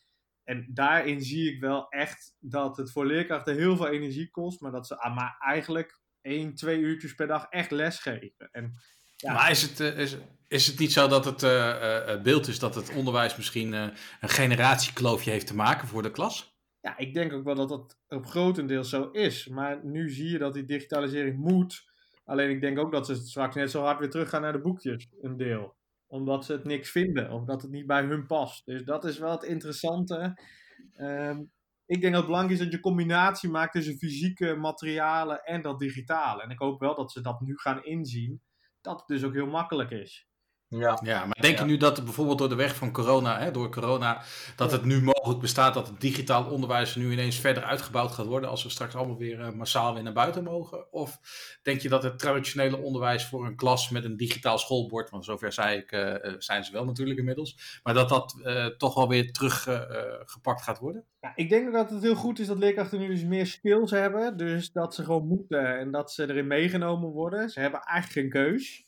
En 0.45 0.67
daarin 0.73 1.23
zie 1.23 1.53
ik 1.55 1.61
wel 1.61 1.89
echt 1.89 2.35
dat 2.39 2.77
het 2.77 2.93
voor 2.93 3.07
leerkrachten 3.07 3.57
heel 3.57 3.77
veel 3.77 3.89
energie 3.89 4.31
kost, 4.31 4.61
maar 4.61 4.73
dat 4.73 4.87
ze 4.87 4.99
ah, 4.99 5.17
maar 5.17 5.37
eigenlijk 5.39 6.01
één, 6.21 6.55
twee 6.55 6.79
uurtjes 6.79 7.15
per 7.15 7.27
dag 7.27 7.47
echt 7.51 7.71
lesgeven. 7.71 8.49
En 8.53 8.75
Ja. 9.17 9.33
Maar 9.33 9.51
is 9.51 9.63
het, 9.63 9.81
eh, 9.81 9.99
is, 9.99 10.17
is 10.49 10.67
het 10.67 10.79
niet 10.79 10.93
zo 10.93 11.09
dat 11.09 11.25
het 11.25 11.43
eh, 11.43 12.13
eh, 12.13 12.23
beeld 12.23 12.49
is 12.49 12.59
dat 12.59 12.75
het 12.75 12.95
onderwijs 12.95 13.37
misschien 13.37 13.75
eh, 13.75 13.83
een 14.21 14.29
generatiekloofje 14.29 15.31
heeft 15.31 15.47
te 15.47 15.55
maken 15.55 15.89
voor 15.89 16.03
de 16.03 16.11
klas? 16.11 16.58
Ja, 16.81 16.99
ik 16.99 17.15
denk 17.15 17.33
ook 17.33 17.45
wel 17.45 17.55
dat 17.55 17.69
dat 17.69 17.99
op 18.09 18.27
grotendeels 18.27 18.89
zo 18.89 19.11
is. 19.11 19.49
Maar 19.49 19.85
nu 19.85 20.11
zie 20.11 20.31
je 20.31 20.39
dat 20.39 20.55
die 20.55 20.65
digitalisering 20.65 21.39
moet. 21.39 21.87
Alleen 22.25 22.51
ik 22.51 22.61
denk 22.61 22.79
ook 22.79 22.93
dat 22.93 23.07
ze 23.07 23.15
straks 23.15 23.55
net 23.55 23.71
zo 23.71 23.83
hard 23.83 23.99
weer 23.99 24.11
teruggaan 24.11 24.41
naar 24.41 24.53
de 24.53 24.61
boekjes, 24.61 25.09
een 25.21 25.37
deel. 25.37 25.77
Omdat 26.07 26.45
ze 26.45 26.53
het 26.53 26.65
niks 26.65 26.91
vinden 26.91 27.31
of 27.31 27.45
dat 27.45 27.63
het 27.63 27.71
niet 27.71 27.87
bij 27.87 28.03
hun 28.03 28.27
past. 28.27 28.67
Dus 28.67 28.85
dat 28.85 29.05
is 29.05 29.19
wel 29.19 29.31
het 29.31 29.43
interessante. 29.43 30.39
Ehm, 30.95 31.43
ik 31.87 32.01
denk 32.01 32.13
dat 32.13 32.23
het 32.23 32.27
belangrijk 32.27 32.59
is 32.59 32.65
dat 32.65 32.73
je 32.73 32.81
combinatie 32.81 33.51
maakt 33.51 33.73
tussen 33.73 33.99
fysieke 33.99 34.55
materialen 34.55 35.43
en 35.43 35.63
dat 35.63 35.79
digitale. 35.79 36.43
En 36.43 36.51
ik 36.51 36.59
hoop 36.59 36.81
wel 36.81 36.95
dat 36.95 37.13
ze 37.13 37.21
dat 37.21 37.41
nu 37.41 37.59
gaan 37.59 37.85
inzien. 37.85 38.43
Dat 38.81 38.99
het 38.99 39.09
dus 39.09 39.25
ook 39.25 39.35
heel 39.35 39.47
makkelijk 39.47 39.91
is. 39.91 40.28
Ja. 40.69 41.01
Ja, 41.03 41.25
maar 41.25 41.37
denk 41.41 41.59
je 41.59 41.65
nu 41.65 41.77
dat 41.77 42.05
bijvoorbeeld 42.05 42.39
door 42.39 42.49
de 42.49 42.55
weg 42.55 42.77
van 42.77 42.93
corona, 42.93 43.39
hè, 43.39 43.51
door 43.51 43.71
corona, 43.71 44.23
dat 44.57 44.73
het 44.73 44.85
nu 44.85 45.03
mogelijk 45.03 45.41
bestaat 45.41 45.75
dat 45.75 45.87
het 45.89 46.01
digitaal 46.01 46.45
onderwijs 46.45 46.95
nu 46.95 47.13
ineens 47.13 47.37
verder 47.37 47.63
uitgebouwd 47.63 48.13
gaat 48.13 48.27
worden 48.27 48.51
als 48.51 48.63
we 48.63 48.69
straks 48.69 48.95
allemaal 48.95 49.17
weer 49.17 49.41
eh, 49.41 49.53
massaal 49.53 49.95
weer 49.95 50.03
naar 50.03 50.13
buiten 50.13 50.45
mogen? 50.45 50.93
Of 50.93 51.19
denk 51.63 51.81
je 51.81 51.89
dat 51.89 52.03
het 52.03 52.19
traditionele 52.19 52.77
onderwijs 52.77 53.27
voor 53.27 53.47
een 53.47 53.57
klas 53.57 53.91
met 53.91 54.05
een 54.05 54.17
digitaal 54.17 54.59
schoolbord, 54.59 55.11
want 55.11 55.25
zover 55.25 55.53
zei 55.53 55.79
ik, 55.79 55.93
eh, 55.93 56.25
eh, 56.25 56.35
zijn 56.39 56.65
ze 56.65 56.73
wel 56.73 56.85
natuurlijk 56.85 57.19
inmiddels, 57.19 57.81
maar 57.83 57.95
dat 57.95 58.09
dat 58.09 58.41
eh, 58.45 58.67
toch 58.67 58.95
wel 58.95 59.09
weer 59.09 59.33
teruggepakt 59.33 60.63
gaat 60.63 60.79
worden? 60.79 61.05
Ja, 61.21 61.33
ik 61.35 61.49
denk 61.49 61.67
ook 61.67 61.75
dat 61.75 61.91
het 61.91 62.03
heel 62.03 62.15
goed 62.15 62.39
is 62.39 62.47
dat 62.47 62.59
leerkrachten 62.59 62.99
nu 62.99 63.07
dus 63.07 63.25
meer 63.25 63.47
skills 63.47 63.91
hebben. 63.91 64.37
Dus 64.37 64.73
dat 64.73 64.95
ze 64.95 65.05
gewoon 65.05 65.27
moeten 65.27 65.79
en 65.79 65.91
dat 65.91 66.13
ze 66.13 66.29
erin 66.29 66.47
meegenomen 66.47 67.11
worden. 67.11 67.51
Ze 67.51 67.61
hebben 67.61 67.81
eigenlijk 67.81 68.33
geen 68.33 68.45
keus. 68.45 68.88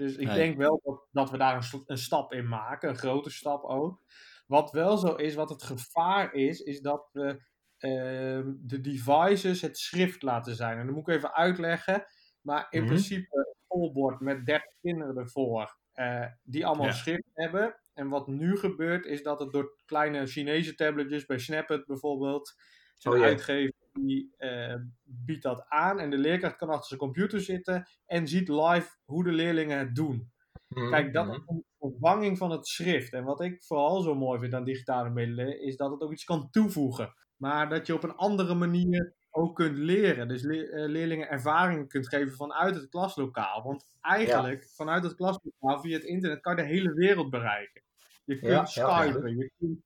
Dus 0.00 0.16
ik 0.16 0.26
Nee. 0.26 0.34
denk 0.34 0.56
wel 0.56 0.80
dat, 0.84 1.06
dat 1.10 1.30
we 1.30 1.38
daar 1.38 1.56
een, 1.56 1.62
st- 1.62 1.82
een 1.90 1.98
stap 1.98 2.32
in 2.32 2.48
maken, 2.48 2.88
een 2.88 2.96
grote 2.96 3.30
stap 3.30 3.64
ook. 3.64 4.02
Wat 4.46 4.70
wel 4.70 4.96
zo 4.96 5.14
is, 5.14 5.34
wat 5.34 5.48
het 5.50 5.62
gevaar 5.62 6.34
is, 6.34 6.60
is 6.60 6.80
dat 6.80 7.08
we 7.12 7.42
ehm, 7.78 8.52
de 8.58 8.80
devices 8.80 9.60
het 9.60 9.78
schrift 9.78 10.22
laten 10.22 10.54
zijn. 10.54 10.78
En 10.78 10.86
dat 10.86 10.94
moet 10.94 11.08
ik 11.08 11.14
even 11.14 11.34
uitleggen. 11.34 12.04
Maar 12.40 12.66
in 12.70 12.78
Mhm. 12.80 12.88
principe 12.88 13.36
een 13.36 13.54
schoolbord 13.64 14.20
met 14.20 14.46
30 14.46 14.74
kinderen 14.80 15.16
ervoor, 15.16 15.78
eh, 15.92 16.26
die 16.42 16.66
allemaal 16.66 16.86
Ja. 16.86 16.92
schrift 16.92 17.28
hebben. 17.34 17.80
En 17.94 18.08
wat 18.08 18.26
nu 18.26 18.56
gebeurt, 18.56 19.04
is 19.06 19.22
dat 19.22 19.40
het 19.40 19.52
door 19.52 19.78
kleine 19.84 20.26
Chinese 20.26 20.74
tabletjes, 20.74 21.24
bij 21.26 21.38
Snapit 21.38 21.86
bijvoorbeeld, 21.86 22.54
zo'n 22.96 23.12
Oh 23.12 23.18
jee. 23.18 23.28
uitgever 23.28 23.74
die 23.92 24.34
eh, 24.36 24.74
biedt 25.02 25.42
dat 25.42 25.64
aan. 25.68 25.98
En 25.98 26.10
de 26.10 26.18
leerkracht 26.18 26.56
kan 26.56 26.68
achter 26.68 26.86
zijn 26.86 27.00
computer 27.00 27.40
zitten 27.40 27.88
en 28.06 28.28
ziet 28.28 28.48
live 28.48 28.88
hoe 29.04 29.24
de 29.24 29.32
leerlingen 29.32 29.78
het 29.78 29.94
doen. 29.94 30.30
Mhm, 30.68 30.90
Kijk, 30.90 31.12
dat 31.12 31.26
mhm. 31.26 31.34
is 31.34 31.40
een 31.46 31.64
vervanging 31.78 32.38
van 32.38 32.50
het 32.50 32.66
schrift. 32.66 33.12
En 33.12 33.24
wat 33.24 33.40
ik 33.40 33.64
vooral 33.64 34.00
zo 34.00 34.14
mooi 34.14 34.40
vind 34.40 34.54
aan 34.54 34.64
digitale 34.64 35.10
middelen, 35.10 35.62
is 35.62 35.76
dat 35.76 35.90
het 35.90 36.00
ook 36.00 36.12
iets 36.12 36.24
kan 36.24 36.50
toevoegen. 36.50 37.14
Maar 37.36 37.68
dat 37.68 37.86
je 37.86 37.94
op 37.94 38.02
een 38.02 38.16
andere 38.16 38.54
manier 38.54 39.14
ook 39.30 39.56
kunt 39.56 39.76
leren. 39.78 40.28
Dus 40.28 40.42
le- 40.42 40.62
eh, 40.68 40.88
leerlingen 40.88 41.28
ervaringen 41.28 41.88
kunt 41.88 42.08
geven 42.08 42.32
vanuit 42.32 42.74
het 42.74 42.88
klaslokaal. 42.88 43.62
Want 43.62 43.86
eigenlijk, 44.00 44.68
vanuit 44.74 45.04
het 45.04 45.14
klaslokaal, 45.14 45.80
via 45.80 45.94
het 45.96 46.04
internet, 46.04 46.40
kan 46.40 46.56
je 46.56 46.62
de 46.62 46.68
hele 46.68 46.92
wereld 46.94 47.30
bereiken. 47.30 47.82
Je 48.24 48.38
kunt 48.38 48.52
ja, 48.52 48.64
skypen, 48.64 49.36
je 49.36 49.50
kunt 49.58 49.80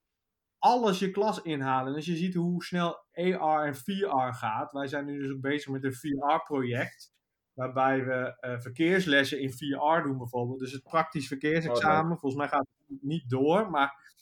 alles 0.65 0.99
je 0.99 1.11
klas 1.11 1.43
inhalen. 1.43 1.89
En 1.89 1.95
als 1.95 2.07
je 2.07 2.17
ziet 2.17 2.35
hoe 2.35 2.65
snel 2.65 3.05
AR 3.13 3.67
en 3.67 3.75
VR 3.75 4.33
gaat, 4.35 4.73
wij 4.73 4.87
zijn 4.87 5.05
nu 5.05 5.19
dus 5.19 5.33
ook 5.33 5.41
bezig 5.41 5.69
met 5.73 5.85
een 5.85 5.95
VR-project. 5.95 7.13
Waarbij 7.53 8.05
we 8.05 8.37
eh, 8.41 8.61
verkeerslessen 8.61 9.41
in 9.41 9.53
VR 9.53 10.03
doen 10.03 10.19
bijvoorbeeld. 10.19 10.59
Dus 10.59 10.73
het 10.73 10.83
praktisch 10.83 11.27
verkeersexamen, 11.27 12.19
volgens 12.19 12.41
mij 12.41 12.49
gaat 12.49 12.67
het 12.89 13.03
niet 13.03 13.31
door. 13.31 13.71
Maar 13.71 14.13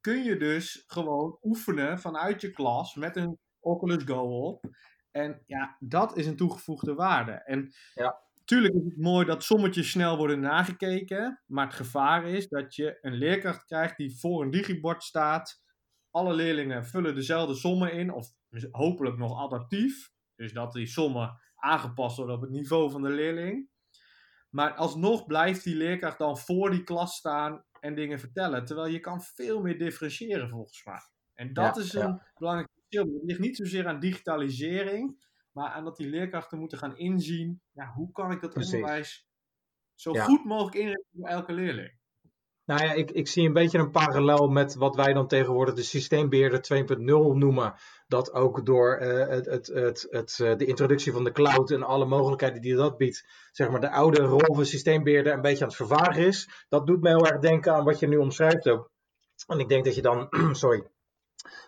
kun 0.00 0.22
je 0.24 0.36
dus 0.36 0.84
gewoon 0.86 1.38
oefenen 1.42 1.98
vanuit 1.98 2.40
je 2.40 2.50
klas 2.50 2.94
met 2.94 3.16
een 3.16 3.38
Oculus 3.60 4.02
Go 4.04 4.46
op. 4.46 4.64
En 5.10 5.42
ja, 5.46 5.76
dat 5.80 6.16
is 6.16 6.26
een 6.26 6.36
toegevoegde 6.36 6.94
waarde. 6.94 7.32
En 7.32 7.72
Ja. 7.94 8.22
tuurlijk 8.44 8.74
is 8.74 8.84
het 8.84 9.00
mooi 9.00 9.26
dat 9.26 9.42
sommetjes 9.42 9.90
snel 9.90 10.16
worden 10.16 10.40
nagekeken. 10.40 11.42
Maar 11.46 11.66
het 11.66 11.74
gevaar 11.74 12.24
is 12.24 12.48
dat 12.48 12.74
je 12.74 12.98
een 13.00 13.14
leerkracht 13.14 13.64
krijgt 13.64 13.96
die 13.96 14.18
voor 14.18 14.42
een 14.42 14.50
digibord 14.50 15.02
staat. 15.02 15.62
Alle 16.14 16.34
leerlingen 16.34 16.86
vullen 16.86 17.14
dezelfde 17.14 17.54
sommen 17.54 17.92
in, 17.92 18.12
of 18.12 18.26
hopelijk 18.70 19.16
nog 19.16 19.38
adaptief. 19.40 20.12
Dus 20.34 20.52
dat 20.52 20.72
die 20.72 20.86
sommen 20.86 21.40
aangepast 21.54 22.16
worden 22.16 22.34
op 22.34 22.40
het 22.40 22.50
niveau 22.50 22.90
van 22.90 23.02
de 23.02 23.10
leerling. 23.10 23.68
Maar 24.50 24.74
alsnog 24.74 25.26
blijft 25.26 25.64
die 25.64 25.76
leerkracht 25.76 26.18
dan 26.18 26.38
voor 26.38 26.70
die 26.70 26.84
klas 26.84 27.14
staan 27.16 27.64
en 27.80 27.94
dingen 27.94 28.18
vertellen. 28.20 28.64
Terwijl 28.64 28.92
je 28.92 29.00
kan 29.00 29.22
veel 29.22 29.60
meer 29.60 29.78
differentiëren 29.78 30.48
volgens 30.48 30.84
mij. 30.84 31.00
En 31.34 31.52
dat 31.52 31.76
Ja, 31.76 31.82
is 31.82 31.92
een 31.92 32.00
ja. 32.00 32.26
belangrijk 32.34 32.70
verschil. 32.74 33.14
Het 33.14 33.22
ligt 33.24 33.40
niet 33.40 33.56
zozeer 33.56 33.86
aan 33.86 34.00
digitalisering, 34.00 35.26
maar 35.52 35.68
aan 35.70 35.84
dat 35.84 35.96
die 35.96 36.08
leerkrachten 36.08 36.58
moeten 36.58 36.78
gaan 36.78 36.96
inzien. 36.96 37.62
Ja, 37.72 37.92
hoe 37.92 38.12
kan 38.12 38.30
ik 38.32 38.40
dat 38.40 38.52
Precies. 38.52 38.74
onderwijs 38.74 39.26
zo 39.94 40.12
Ja. 40.12 40.24
goed 40.24 40.44
mogelijk 40.44 40.76
inrichten 40.76 41.10
voor 41.16 41.28
elke 41.28 41.52
leerling? 41.52 41.98
Nou 42.64 42.84
ja, 42.84 42.92
ik, 42.92 43.10
ik 43.10 43.28
zie 43.28 43.46
een 43.46 43.52
beetje 43.52 43.78
een 43.78 43.90
parallel 43.90 44.48
met 44.48 44.74
wat 44.74 44.96
wij 44.96 45.12
dan 45.12 45.26
tegenwoordig 45.26 45.74
de 45.74 45.82
systeembeheerder 45.82 46.86
2.0 46.98 47.04
noemen. 47.04 47.74
Dat 48.06 48.32
ook 48.32 48.66
door 48.66 48.96
eh, 48.96 49.28
het, 49.28 49.46
het, 49.46 49.66
het, 49.66 50.06
het, 50.10 50.40
eh, 50.40 50.56
de 50.56 50.64
introductie 50.64 51.12
van 51.12 51.24
de 51.24 51.32
cloud 51.32 51.70
en 51.70 51.82
alle 51.82 52.04
mogelijkheden 52.04 52.60
die 52.60 52.74
dat 52.74 52.96
biedt, 52.96 53.26
zeg 53.52 53.70
maar 53.70 53.80
de 53.80 53.90
oude 53.90 54.22
rol 54.22 54.54
van 54.54 54.66
systeembeheerder 54.66 55.32
een 55.32 55.40
beetje 55.40 55.62
aan 55.62 55.68
het 55.68 55.76
vervagen 55.76 56.26
is. 56.26 56.48
Dat 56.68 56.86
doet 56.86 57.00
mij 57.00 57.12
heel 57.12 57.26
erg 57.26 57.40
denken 57.40 57.74
aan 57.74 57.84
wat 57.84 57.98
je 57.98 58.08
nu 58.08 58.16
omschrijft 58.16 58.68
ook. 58.68 58.90
En 59.46 59.58
ik 59.58 59.68
denk 59.68 59.84
dat 59.84 59.94
je 59.94 60.02
dan, 60.02 60.28
sorry, 60.52 60.86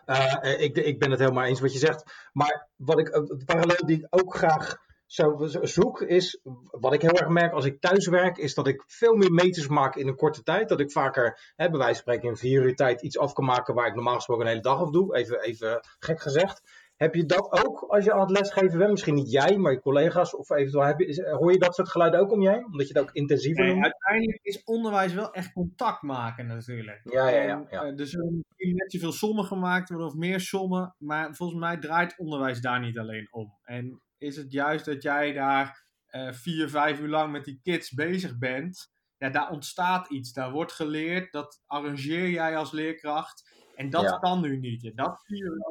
eh, 0.04 0.60
ik, 0.60 0.76
ik 0.76 0.98
ben 0.98 1.10
het 1.10 1.20
helemaal 1.20 1.44
eens 1.44 1.60
wat 1.60 1.72
je 1.72 1.78
zegt. 1.78 2.30
Maar 2.32 2.68
wat 2.76 2.98
ik, 2.98 3.12
de 3.12 3.42
parallel 3.44 3.86
die 3.86 3.98
ik 3.98 4.06
ook 4.10 4.36
graag 4.36 4.76
zo- 5.06 5.46
zoek 5.62 6.00
is, 6.00 6.40
wat 6.70 6.92
ik 6.92 7.02
heel 7.02 7.10
erg 7.18 7.28
merk 7.28 7.52
als 7.52 7.64
ik 7.64 7.80
thuis 7.80 8.06
werk, 8.08 8.36
is 8.38 8.54
dat 8.54 8.66
ik 8.66 8.84
veel 8.86 9.14
meer 9.14 9.32
meters 9.32 9.68
maak 9.68 9.96
in 9.96 10.08
een 10.08 10.16
korte 10.16 10.42
tijd. 10.42 10.68
Dat 10.68 10.80
ik 10.80 10.92
vaker, 10.92 11.52
hè, 11.56 11.68
bij 11.70 11.78
wijze 11.78 11.92
van 11.94 12.02
spreken, 12.02 12.28
in 12.28 12.36
vier 12.36 12.62
uur 12.62 12.74
tijd 12.74 13.02
iets 13.02 13.18
af 13.18 13.32
kan 13.32 13.44
maken 13.44 13.74
waar 13.74 13.86
ik 13.86 13.94
normaal 13.94 14.14
gesproken 14.14 14.42
een 14.44 14.50
hele 14.50 14.62
dag 14.62 14.80
af 14.80 14.90
doe. 14.90 15.16
Even, 15.16 15.40
even 15.40 15.80
gek 15.98 16.20
gezegd. 16.20 16.84
Heb 16.96 17.14
je 17.14 17.24
dat 17.26 17.64
ook 17.66 17.80
als 17.88 18.04
je 18.04 18.12
aan 18.12 18.20
het 18.20 18.30
lesgeven 18.30 18.78
bent? 18.78 18.90
Misschien 18.90 19.14
niet 19.14 19.30
jij, 19.30 19.56
maar 19.58 19.72
je 19.72 19.80
collega's. 19.80 20.36
Of 20.36 20.50
eventueel 20.50 20.84
heb 20.84 20.98
je, 21.00 21.36
hoor 21.38 21.52
je 21.52 21.58
dat 21.58 21.74
soort 21.74 21.88
geluiden 21.88 22.20
ook 22.20 22.32
om 22.32 22.46
heen? 22.46 22.64
Omdat 22.64 22.88
je 22.88 22.92
het 22.98 23.02
ook 23.02 23.12
intensiever 23.12 23.64
Nee, 23.64 23.72
noemt? 23.72 23.84
uiteindelijk 23.84 24.38
is 24.42 24.62
onderwijs 24.64 25.14
wel 25.14 25.32
echt 25.32 25.52
contact 25.52 26.02
maken 26.02 26.46
natuurlijk. 26.46 27.00
Ja, 27.04 27.28
ja, 27.28 27.42
ja, 27.42 27.48
En, 27.48 27.66
ja. 27.70 27.82
eh, 27.84 27.98
er 28.00 28.06
zullen 28.06 28.42
misschien 28.48 28.74
net 28.76 28.92
zoveel 28.92 29.12
sommen 29.12 29.44
gemaakt 29.44 29.88
worden 29.88 30.06
of 30.08 30.14
meer 30.14 30.40
sommen. 30.40 30.94
Maar 30.98 31.34
volgens 31.34 31.60
mij 31.60 31.78
draait 31.78 32.18
onderwijs 32.18 32.60
daar 32.60 32.80
niet 32.80 32.98
alleen 32.98 33.28
om. 33.30 33.52
En 33.62 34.00
is 34.18 34.36
het 34.36 34.52
juist 34.52 34.84
dat 34.84 35.02
jij 35.02 35.32
daar 35.32 35.84
eh, 36.06 36.32
vier, 36.32 36.68
vijf 36.70 37.00
uur 37.00 37.08
lang 37.08 37.32
met 37.32 37.44
die 37.44 37.60
kids 37.62 37.90
bezig 37.90 38.38
bent. 38.38 38.94
Ja, 39.16 39.30
daar 39.30 39.50
ontstaat 39.50 40.10
iets. 40.10 40.32
Daar 40.32 40.50
wordt 40.50 40.72
geleerd. 40.72 41.32
Dat 41.32 41.62
arrangeer 41.66 42.28
jij 42.30 42.56
als 42.56 42.70
leerkracht. 42.72 43.50
En 43.74 43.90
dat 43.90 44.02
Ja. 44.02 44.18
kan 44.18 44.40
nu 44.40 44.58
niet. 44.58 44.84
En 44.84 44.94
dat 44.94 45.20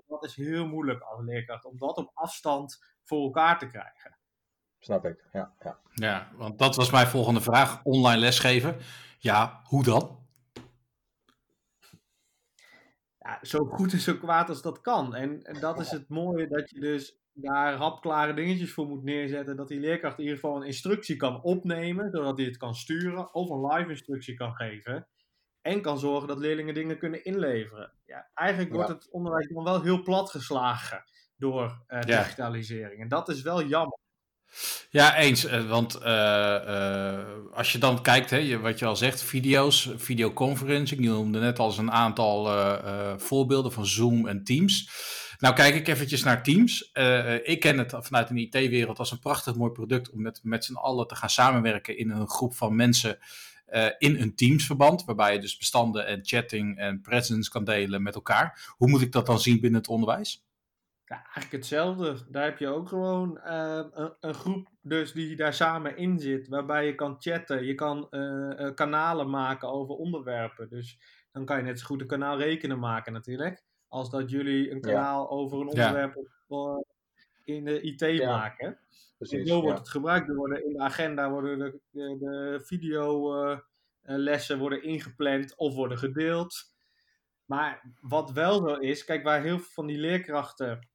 dat 0.08 0.24
is 0.24 0.36
heel 0.36 0.68
moeilijk 0.68 1.02
als 1.02 1.22
leerkracht. 1.25 1.66
Om 1.66 1.78
dat 1.78 1.98
op 1.98 2.12
afstand 2.14 2.80
voor 3.04 3.24
elkaar 3.24 3.60
te 3.60 3.68
krijgen. 3.68 4.18
Snap 4.80 5.06
ik. 5.06 5.28
Ja, 5.34 5.54
ja. 5.60 5.80
Ja, 5.94 6.32
want 6.36 6.60
dat 6.60 6.75
was 6.75 6.92
mijn 6.92 7.08
volgende 7.08 7.42
vraag. 7.42 7.84
Online 7.84 8.20
lesgeven. 8.20 8.78
Ja, 9.20 9.62
hoe 9.64 9.84
dan? 9.84 10.24
ja, 13.20 13.40
zo 13.42 13.66
goed 13.66 13.94
en 13.94 14.00
zo 14.00 14.16
kwaad 14.18 14.50
als 14.50 14.62
dat 14.62 14.82
kan. 14.82 15.16
En, 15.16 15.44
en 15.44 15.60
dat 15.60 15.80
is 15.80 15.92
het 15.92 16.10
mooie, 16.10 16.48
dat 16.48 16.70
je 16.70 16.80
dus 16.80 17.18
daar 17.36 17.74
hapklare 17.75 18.34
dingetjes 18.34 18.74
voor 18.74 18.88
moet 18.88 19.04
neerzetten. 19.04 19.56
Dat 19.56 19.68
die 19.68 19.80
leerkracht 19.80 20.18
in 20.18 20.24
ieder 20.24 20.39
geval 20.39 20.56
een 20.56 20.68
instructie 20.68 21.15
kan 21.15 21.42
opnemen, 21.42 22.12
zodat 22.12 22.38
hij 22.38 22.46
het 22.46 22.58
kan 22.58 22.75
sturen. 22.75 23.34
Of 23.34 23.50
een 23.50 23.65
live 23.65 23.89
instructie 23.89 24.34
kan 24.36 24.54
geven. 24.56 25.08
En 25.62 25.82
kan 25.82 26.00
zorgen 26.00 26.27
dat 26.27 26.38
leerlingen 26.39 26.74
dingen 26.74 26.98
kunnen 26.98 27.24
inleveren. 27.24 27.92
Ja, 28.06 28.30
eigenlijk 28.34 28.74
wordt 28.74 28.88
Ja. 28.89 28.94
het 28.96 29.10
onderwijs 29.12 29.48
dan 29.48 29.63
wel 29.63 29.82
heel 29.82 30.01
plat 30.04 30.30
geslagen 30.30 31.04
door 31.38 31.84
eh, 31.88 32.00
Ja. 32.01 32.18
digitalisering. 32.22 33.01
En 33.01 33.08
dat 33.08 33.30
is 33.30 33.42
wel 33.42 33.63
jammer. 33.63 33.98
Ja, 34.89 35.15
eens. 35.18 35.46
eh, 35.46 35.70
Want 35.70 35.96
eh, 35.96 37.24
als 37.51 37.72
je 37.72 37.77
dan 37.77 38.01
kijkt, 38.01 38.30
hè, 38.30 38.38
je, 38.38 38.60
wat 38.60 38.80
je 38.80 38.86
al 38.86 38.96
zegt, 38.96 39.24
video's, 39.24 39.89
videoconferencing. 39.96 41.01
Je 41.04 41.10
noemde 41.10 41.39
net 41.39 41.60
al 41.60 41.68
eens 41.68 41.77
een 41.77 41.92
aantal 41.92 42.46
voorbeelden 43.20 43.72
van 43.72 43.86
Zoom 43.86 44.27
en 44.27 44.44
Teams. 44.44 44.89
Nou 45.39 45.56
kijk 45.56 45.75
ik 45.75 45.88
eventjes 45.88 46.24
naar 46.24 46.44
Teams. 46.44 46.92
Eh, 46.92 47.48
ik 47.48 47.60
ken 47.60 47.77
het 47.77 47.94
vanuit 48.00 48.30
een 48.30 48.38
IT-wereld 48.38 49.00
als 49.00 49.12
een 49.12 49.20
prachtig 49.20 49.56
mooi 49.56 49.72
product 49.72 50.10
om 50.10 50.22
met, 50.22 50.39
met 50.44 50.65
z'n 50.65 50.75
allen 50.75 51.08
te 51.08 51.15
gaan 51.15 51.30
samenwerken 51.30 51.98
in 51.98 52.10
een 52.10 52.30
groep 52.30 52.56
van 52.56 52.75
mensen 52.75 53.18
eh, 53.65 53.88
in 53.98 54.22
een 54.22 54.36
Teams-verband. 54.36 55.06
Waarbij 55.06 55.34
je 55.34 55.39
dus 55.39 55.58
bestanden 55.58 56.08
en 56.08 56.20
chatting 56.25 56.77
en 56.77 57.01
presence 57.01 57.50
kan 57.50 57.63
delen 57.63 58.04
met 58.04 58.15
elkaar. 58.15 58.74
Hoe 58.77 58.89
moet 58.89 59.01
ik 59.01 59.12
dat 59.12 59.25
dan 59.25 59.39
zien 59.39 59.60
binnen 59.60 59.80
het 59.80 59.89
onderwijs? 59.89 60.46
Ja, 61.06 61.15
eigenlijk 61.15 61.51
hetzelfde. 61.51 62.18
Daar 62.30 62.44
heb 62.44 62.58
je 62.58 62.68
ook 62.68 62.89
gewoon 62.89 63.39
eh, 63.39 63.84
een, 63.92 64.13
een 64.20 64.34
groep 64.34 64.70
dus 64.82 65.13
die 65.13 65.36
daar 65.36 65.54
samen 65.54 65.98
in 65.98 66.20
zit, 66.20 66.48
waarbij 66.48 66.86
je 66.86 66.96
kan 66.96 67.15
chatten, 67.20 67.65
je 67.65 67.75
kan 67.75 68.10
eh, 68.10 68.74
kanalen 68.74 69.30
maken 69.30 69.72
over 69.72 69.96
onderwerpen. 69.96 70.70
Dus 70.70 71.00
dan 71.32 71.46
kan 71.46 71.58
je 71.58 71.63
net 71.63 71.80
zo 71.80 71.86
goed 71.86 72.01
een 72.01 72.08
kanaal 72.08 72.38
rekenen 72.38 72.80
maken 72.80 73.13
natuurlijk, 73.13 73.63
als 73.96 74.10
dat 74.10 74.30
jullie 74.30 74.72
een 74.72 74.75
Ja. 74.82 74.82
kanaal 74.82 75.30
over 75.30 75.60
een 75.60 75.68
onderwerp 75.68 76.16
op, 76.16 76.28
eh, 76.48 77.56
in 77.56 77.66
de 77.66 77.82
IT 77.82 78.24
maken. 78.25 78.80
Precies. 79.18 79.48
Zo 79.48 79.62
wordt 79.62 79.80
het 79.80 79.90
gebruikt. 79.90 80.30
Er 80.30 80.36
worden 80.36 80.66
in 80.66 80.74
de 80.74 80.80
agenda 80.80 81.30
worden 81.32 81.60
de, 81.60 81.80
de, 81.90 82.18
de 82.20 82.60
videolessen 82.64 84.58
worden 84.60 84.84
ingepland 84.84 85.56
of 85.56 85.74
worden 85.75 85.98
gedeeld. 85.98 86.74
Maar 87.46 87.94
wat 88.02 88.32
wel 88.32 88.68
zo 88.68 88.75
is, 88.75 89.04
kijk, 89.06 89.24
waar 89.24 89.42
heel 89.42 89.60
veel 89.60 89.72
van 89.74 89.88
die 89.88 89.98
leerkrachten 89.98 90.88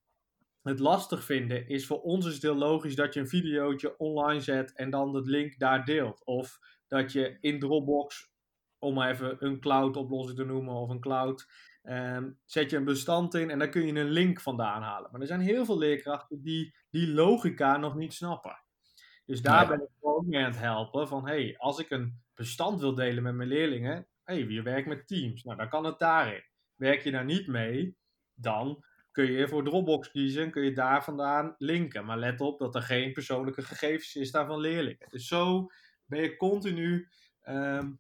het 0.63 0.79
lastig 0.79 1.25
vinden, 1.25 1.69
is 1.69 1.87
voor 1.87 2.01
ons 2.03 2.27
is 2.27 2.33
het 2.35 2.43
heel 2.43 2.55
logisch 2.57 2.95
dat 2.97 3.15
je 3.15 3.21
een 3.21 3.29
videootje 3.29 3.99
online 3.99 4.41
zet 4.41 4.73
en 4.73 4.91
dan 4.91 5.13
de 5.13 5.21
link 5.23 5.59
daar 5.59 5.85
deelt. 5.85 6.25
Of 6.25 6.59
dat 6.89 7.13
je 7.13 7.37
in 7.41 7.59
Dropbox, 7.61 8.31
om 8.79 8.95
maar 8.95 9.11
even 9.11 9.37
een 9.45 9.61
cloud 9.61 9.97
oplossing 9.97 10.39
te 10.39 10.45
noemen 10.45 10.75
of 10.75 10.91
een 10.91 11.01
cloud, 11.01 11.47
ehm, 11.83 12.31
zet 12.45 12.71
je 12.71 12.77
een 12.77 12.85
bestand 12.85 13.35
in 13.35 13.51
en 13.51 13.59
dan 13.59 13.71
kun 13.71 13.87
je 13.87 14.01
een 14.01 14.11
link 14.11 14.41
vandaan 14.41 14.83
halen. 14.83 15.11
Maar 15.13 15.21
er 15.21 15.27
zijn 15.27 15.41
heel 15.41 15.65
veel 15.65 15.79
leerkrachten 15.79 16.43
die 16.43 16.75
die 16.91 17.09
logica 17.09 17.77
nog 17.77 17.95
niet 17.95 18.13
snappen. 18.13 18.63
Dus 19.27 19.43
daar 19.43 19.69
ben 19.69 19.83
ik 19.83 19.89
ook 20.01 20.27
mee 20.27 20.41
aan 20.45 20.51
het 20.51 20.61
helpen 20.61 21.09
van, 21.09 21.27
hey, 21.27 21.55
als 21.59 21.79
ik 21.79 21.91
een 21.91 22.23
bestand 22.35 22.81
wil 22.81 22.95
delen 22.95 23.23
met 23.23 23.35
mijn 23.35 23.49
leerlingen, 23.49 24.07
hey, 24.25 24.39
je 24.39 24.63
werkt 24.63 24.89
met 24.89 25.07
Teams, 25.07 25.45
nou 25.45 25.57
dan 25.57 25.69
kan 25.69 25.85
het 25.85 25.99
daarin. 25.99 26.45
Werk 26.75 27.03
je 27.03 27.11
daar 27.11 27.25
niet 27.25 27.47
mee, 27.47 27.97
dan 28.35 28.85
kun 29.13 29.33
je 29.33 29.49
voor 29.49 29.65
Dropbox 29.65 30.11
kiezen, 30.11 30.51
kun 30.51 30.65
je 30.65 30.73
daar 30.73 31.05
vandaan 31.05 31.55
linken. 31.59 32.05
Maar 32.05 32.19
let 32.19 32.41
op 32.41 32.59
dat 32.59 32.75
er 32.75 32.83
geen 32.83 33.13
persoonlijke 33.13 33.63
gegevens 33.63 34.17
is 34.17 34.31
daar 34.31 34.47
van 34.47 34.61
leerlingen. 34.61 35.09
Dus 35.11 35.27
zo 35.27 35.71
ben 36.05 36.23
je 36.23 36.37
continu 36.37 37.09
ehm, 37.41 37.91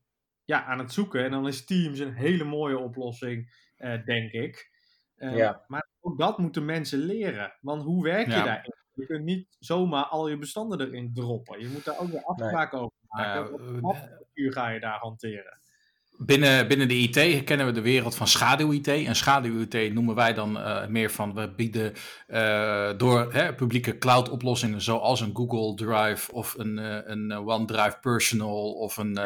ja, 0.44 0.64
aan 0.64 0.78
het 0.78 0.92
zoeken. 0.92 1.25
En 1.25 1.30
dan 1.30 1.49
is 1.49 1.64
Teams 1.64 1.99
een 1.99 2.14
hele 2.14 2.44
mooie 2.44 2.78
oplossing, 2.78 3.68
eh, 3.80 4.04
denk 4.04 4.32
ik. 4.32 4.70
Ehm, 5.16 5.37
Ja. 5.37 5.64
Maar 5.66 5.88
ook 6.00 6.18
dat 6.18 6.38
moeten 6.38 6.64
mensen 6.64 6.99
leren. 6.99 7.52
Want 7.60 7.82
hoe 7.82 8.02
werk 8.02 8.26
je 8.26 8.32
Ja. 8.32 8.44
daarin? 8.44 8.75
Je 8.92 9.06
kunt 9.06 9.25
niet 9.25 9.56
zomaar 9.58 10.04
al 10.04 10.28
je 10.28 10.38
bestanden 10.38 10.80
erin 10.80 11.10
droppen. 11.14 11.60
Je 11.60 11.68
moet 11.68 11.84
daar 11.84 11.99
ook 11.99 12.10
weer 12.10 12.25
afspraken 12.25 12.78
over 12.78 12.96
maken. 13.08 13.50
Wat 13.50 13.60
voor 13.60 13.80
mapstructuur 13.80 14.52
ga 14.52 14.68
je 14.68 14.80
daar 14.80 14.99
hanteren? 14.99 15.58
Binnen, 16.22 16.68
binnen 16.68 16.88
de 16.88 16.94
IT 16.94 17.44
kennen 17.44 17.66
we 17.66 17.72
de 17.72 17.80
wereld 17.80 18.14
van 18.14 18.26
schaduw-IT. 18.26 18.88
En 18.88 19.16
schaduw-IT 19.16 19.92
noemen 19.92 20.14
wij 20.14 20.34
dan 20.34 20.58
eh, 20.58 20.87
meer 20.87 21.10
van 21.10 21.34
we 21.34 21.50
bieden 21.54 21.93
eh, 22.26 22.90
door 22.97 23.32
hè, 23.32 23.54
publieke 23.54 23.99
cloud-oplossingen 23.99 24.80
zoals 24.80 25.21
een 25.21 25.36
Google 25.36 25.75
Drive 25.75 26.32
of 26.32 26.54
een, 26.58 26.78
eh, 26.78 26.99
een 27.04 27.32
OneDrive 27.32 27.99
Personal 28.00 28.73
of 28.73 28.97
een 28.97 29.19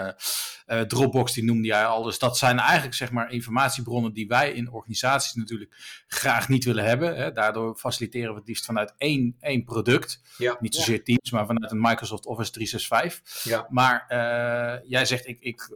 eh, 0.64 0.80
Dropbox, 0.80 1.32
die 1.32 1.44
noemde 1.44 1.66
jij 1.66 1.86
al. 1.86 2.02
Dus 2.02 2.18
dat 2.18 2.38
zijn 2.38 2.58
eigenlijk 2.58 2.94
zeg 2.94 3.10
maar 3.10 3.30
informatiebronnen 3.30 4.12
die 4.12 4.26
wij 4.26 4.52
in 4.52 4.70
organisaties 4.70 5.34
natuurlijk 5.34 6.02
graag 6.06 6.48
niet 6.48 6.64
willen 6.64 6.84
hebben. 6.84 7.16
Hè. 7.16 7.32
Daardoor 7.32 7.76
faciliteren 7.76 8.32
we 8.32 8.38
het 8.38 8.48
liefst 8.48 8.64
vanuit 8.64 8.94
één, 8.96 9.36
één 9.40 9.64
product. 9.64 10.20
Ja. 10.38 10.56
Niet 10.60 10.74
zozeer 10.74 11.04
Teams, 11.04 11.30
maar 11.30 11.46
vanuit 11.46 11.72
een 11.72 11.80
Microsoft 11.80 12.26
Office 12.26 12.50
365. 12.50 13.44
Ja. 13.44 13.66
Maar 13.68 14.04
eh, 14.08 14.90
jij 14.90 15.04
zegt, 15.04 15.26
ik, 15.26 15.36
ik 15.40 15.70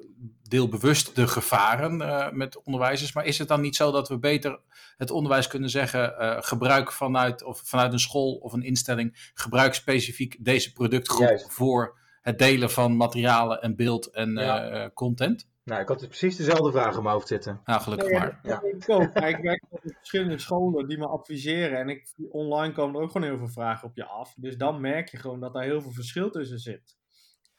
deel 0.49 0.69
bewust 0.69 1.15
de 1.15 1.29
gevaren 1.29 2.03
eh, 2.03 2.31
met 2.31 2.63
onderwijzers. 2.63 3.13
Maar 3.13 3.25
is 3.25 3.39
het 3.39 3.49
dan 3.49 3.61
niet 3.61 3.77
zo 3.77 3.91
dat 3.91 4.09
we 4.09 4.19
beter 4.19 4.61
het 4.97 5.11
onderwijs 5.11 5.47
kunnen 5.47 5.71
zeggen, 5.71 6.19
eh, 6.19 6.37
gebruik 6.41 6.93
vanuit, 6.93 7.43
of 7.43 7.61
vanuit 7.65 7.93
een 7.93 7.99
school 7.99 8.35
of 8.35 8.53
een 8.53 8.63
instelling, 8.63 9.31
gebruik 9.35 9.75
specifiek 9.75 10.37
deze 10.41 10.73
productgroep 10.73 11.29
Juist. 11.29 11.53
voor 11.53 11.99
het 12.29 12.39
delen 12.39 12.71
van 12.71 12.97
materialen 12.97 13.61
en 13.63 13.77
beeld 13.77 14.11
en 14.11 14.33
Ja. 14.33 14.69
eh, 14.71 14.91
content? 14.95 15.49
Nou, 15.65 15.81
ik 15.81 15.89
had 15.89 15.99
dus 15.99 16.09
precies 16.09 16.37
dezelfde 16.37 16.71
vraag 16.71 16.97
in 16.97 17.03
mijn 17.03 17.15
hoofd 17.15 17.29
zitten. 17.29 17.61
Nou, 17.65 17.81
gelukkig 17.81 18.09
Nee, 18.11 18.19
maar. 18.19 18.41
denk 18.43 18.63
ik 18.83 18.91
ook. 18.91 19.15
Maar 19.15 19.29
ik 19.29 19.37
werk 19.43 19.63
met 19.71 19.81
verschillende 19.97 20.39
scholen 20.39 20.89
die 20.89 20.99
me 20.99 21.07
adviseren. 21.07 21.79
En 21.79 21.89
ik, 21.89 22.15
online 22.31 22.73
komen 22.73 22.95
er 22.97 23.03
ook 23.03 23.11
gewoon 23.11 23.29
heel 23.29 23.39
veel 23.39 23.49
vragen 23.49 23.89
op 23.89 23.97
je 23.97 24.05
af. 24.05 24.35
Dus 24.37 24.57
dan 24.57 24.81
merk 24.81 25.09
je 25.09 25.17
gewoon 25.17 25.41
dat 25.41 25.53
daar 25.55 25.63
heel 25.63 25.81
veel 25.81 25.93
verschil 25.93 26.31
tussen 26.31 26.59
zit. 26.59 26.97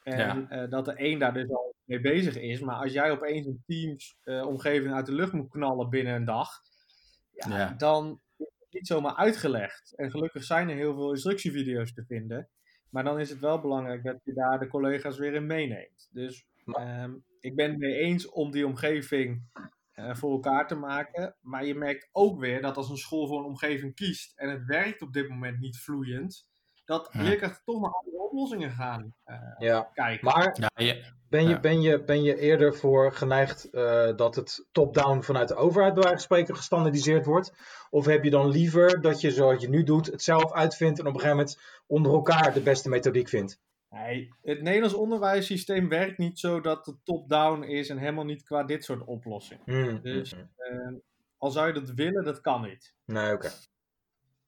En 0.04 0.18
Ja. 0.18 0.46
eh, 0.50 0.70
dat 0.70 0.86
de 0.86 0.94
een 0.96 1.20
daar 1.20 1.34
dus 1.34 1.50
al 1.50 1.76
mee 1.84 2.00
bezig 2.02 2.36
is. 2.36 2.60
Maar 2.60 2.76
als 2.76 2.94
jij 2.94 3.12
opeens 3.12 3.46
een 3.46 3.64
Teams-omgeving 3.66 4.94
uit 4.94 5.06
de 5.06 5.14
lucht 5.14 5.34
moet 5.34 5.50
knallen 5.50 5.90
binnen 5.90 6.14
een 6.16 6.26
dag. 6.26 6.50
Ja, 7.32 7.58
Ja. 7.58 7.74
dan 7.78 8.20
is 8.38 8.46
het 8.60 8.68
niet 8.74 8.88
zomaar 8.88 9.16
uitgelegd. 9.16 9.94
En 9.96 10.12
gelukkig 10.12 10.44
zijn 10.44 10.70
er 10.70 10.76
heel 10.76 10.94
veel 10.96 11.10
instructievideo's 11.12 11.94
te 11.94 12.04
vinden. 12.08 12.50
Maar 12.90 13.04
dan 13.04 13.20
is 13.20 13.30
het 13.30 13.40
wel 13.40 13.62
belangrijk 13.62 14.04
dat 14.04 14.20
je 14.24 14.34
daar 14.34 14.60
de 14.60 14.68
collega's 14.68 15.18
weer 15.18 15.34
in 15.34 15.46
meeneemt. 15.46 16.08
Dus 16.12 16.46
ehm, 16.66 17.14
ik 17.40 17.56
ben 17.56 17.70
het 17.70 17.80
mee 17.80 17.96
eens 17.96 18.30
om 18.30 18.52
die 18.52 18.66
omgeving 18.68 19.44
eh, 19.92 20.16
voor 20.16 20.32
elkaar 20.32 20.68
te 20.68 20.76
maken. 20.76 21.36
Maar 21.42 21.66
je 21.66 21.76
merkt 21.76 22.10
ook 22.12 22.40
weer 22.40 22.62
dat 22.62 22.78
als 22.78 22.90
een 22.90 22.98
school 22.98 23.28
voor 23.28 23.40
een 23.40 23.46
omgeving 23.46 23.96
kiest 23.96 24.38
en 24.40 24.50
het 24.50 24.66
werkt 24.66 25.02
op 25.02 25.14
dit 25.14 25.30
moment 25.30 25.60
niet 25.60 25.78
vloeiend, 25.80 26.48
dat 26.86 27.10
Ja. 27.12 27.22
leerkrachten 27.22 27.64
toch 27.66 27.82
naar 27.82 27.92
andere 27.92 28.18
oplossingen 28.24 28.72
gaan 28.72 29.16
eh, 29.24 29.38
Ja. 29.58 29.90
kijken. 29.94 30.26
Maar 30.26 30.58
Ja, 30.60 30.84
je- 30.86 31.18
ben 31.30 31.44
je, 31.44 31.50
Ja. 31.50 31.60
ben 31.60 31.82
je, 31.82 32.04
ben 32.04 32.24
je 32.24 32.40
eerder 32.40 32.76
voor 32.76 33.12
geneigd 33.14 33.70
eh, 33.70 34.16
dat 34.16 34.36
het 34.36 34.68
top-down 34.72 35.22
vanuit 35.22 35.48
de 35.48 35.56
overheid 35.56 35.94
bij 35.94 36.04
wijze 36.04 36.18
van 36.18 36.26
spreken 36.26 36.56
gestandardiseerd 36.56 37.26
wordt? 37.26 37.54
Of 37.90 38.06
heb 38.06 38.24
je 38.24 38.30
dan 38.30 38.50
liever 38.50 39.02
dat 39.02 39.22
je 39.22 39.32
zoals 39.32 39.62
je 39.62 39.70
nu 39.70 39.84
doet 39.84 40.06
het 40.06 40.24
zelf 40.24 40.54
uitvindt 40.54 41.00
en 41.00 41.08
op 41.08 41.14
een 41.14 41.20
gegeven 41.20 41.38
moment 41.38 41.60
onder 41.88 42.12
elkaar 42.12 42.54
de 42.54 42.62
beste 42.62 42.90
methodiek 42.90 43.30
vindt? 43.30 43.60
Nee, 43.90 44.34
het 44.42 44.62
Nederlands 44.62 44.96
onderwijssysteem 44.96 45.90
werkt 45.90 46.18
niet 46.18 46.40
zo 46.40 46.62
dat 46.62 46.86
het 46.86 46.96
top-down 47.04 47.64
is 47.64 47.90
en 47.90 47.98
helemaal 47.98 48.26
niet 48.26 48.44
qua 48.44 48.64
dit 48.64 48.84
soort 48.84 49.04
oplossingen. 49.04 49.64
Hmm, 49.66 50.00
Dus 50.02 50.32
hmm, 50.32 50.50
eh, 50.56 50.94
al 51.38 51.50
zou 51.52 51.68
je 51.68 51.74
dat 51.74 51.90
willen, 51.94 52.24
dat 52.24 52.42
kan 52.42 52.62
niet. 52.62 52.94
hmm. 53.06 53.16
Nee, 53.16 53.34
oké. 53.34 53.50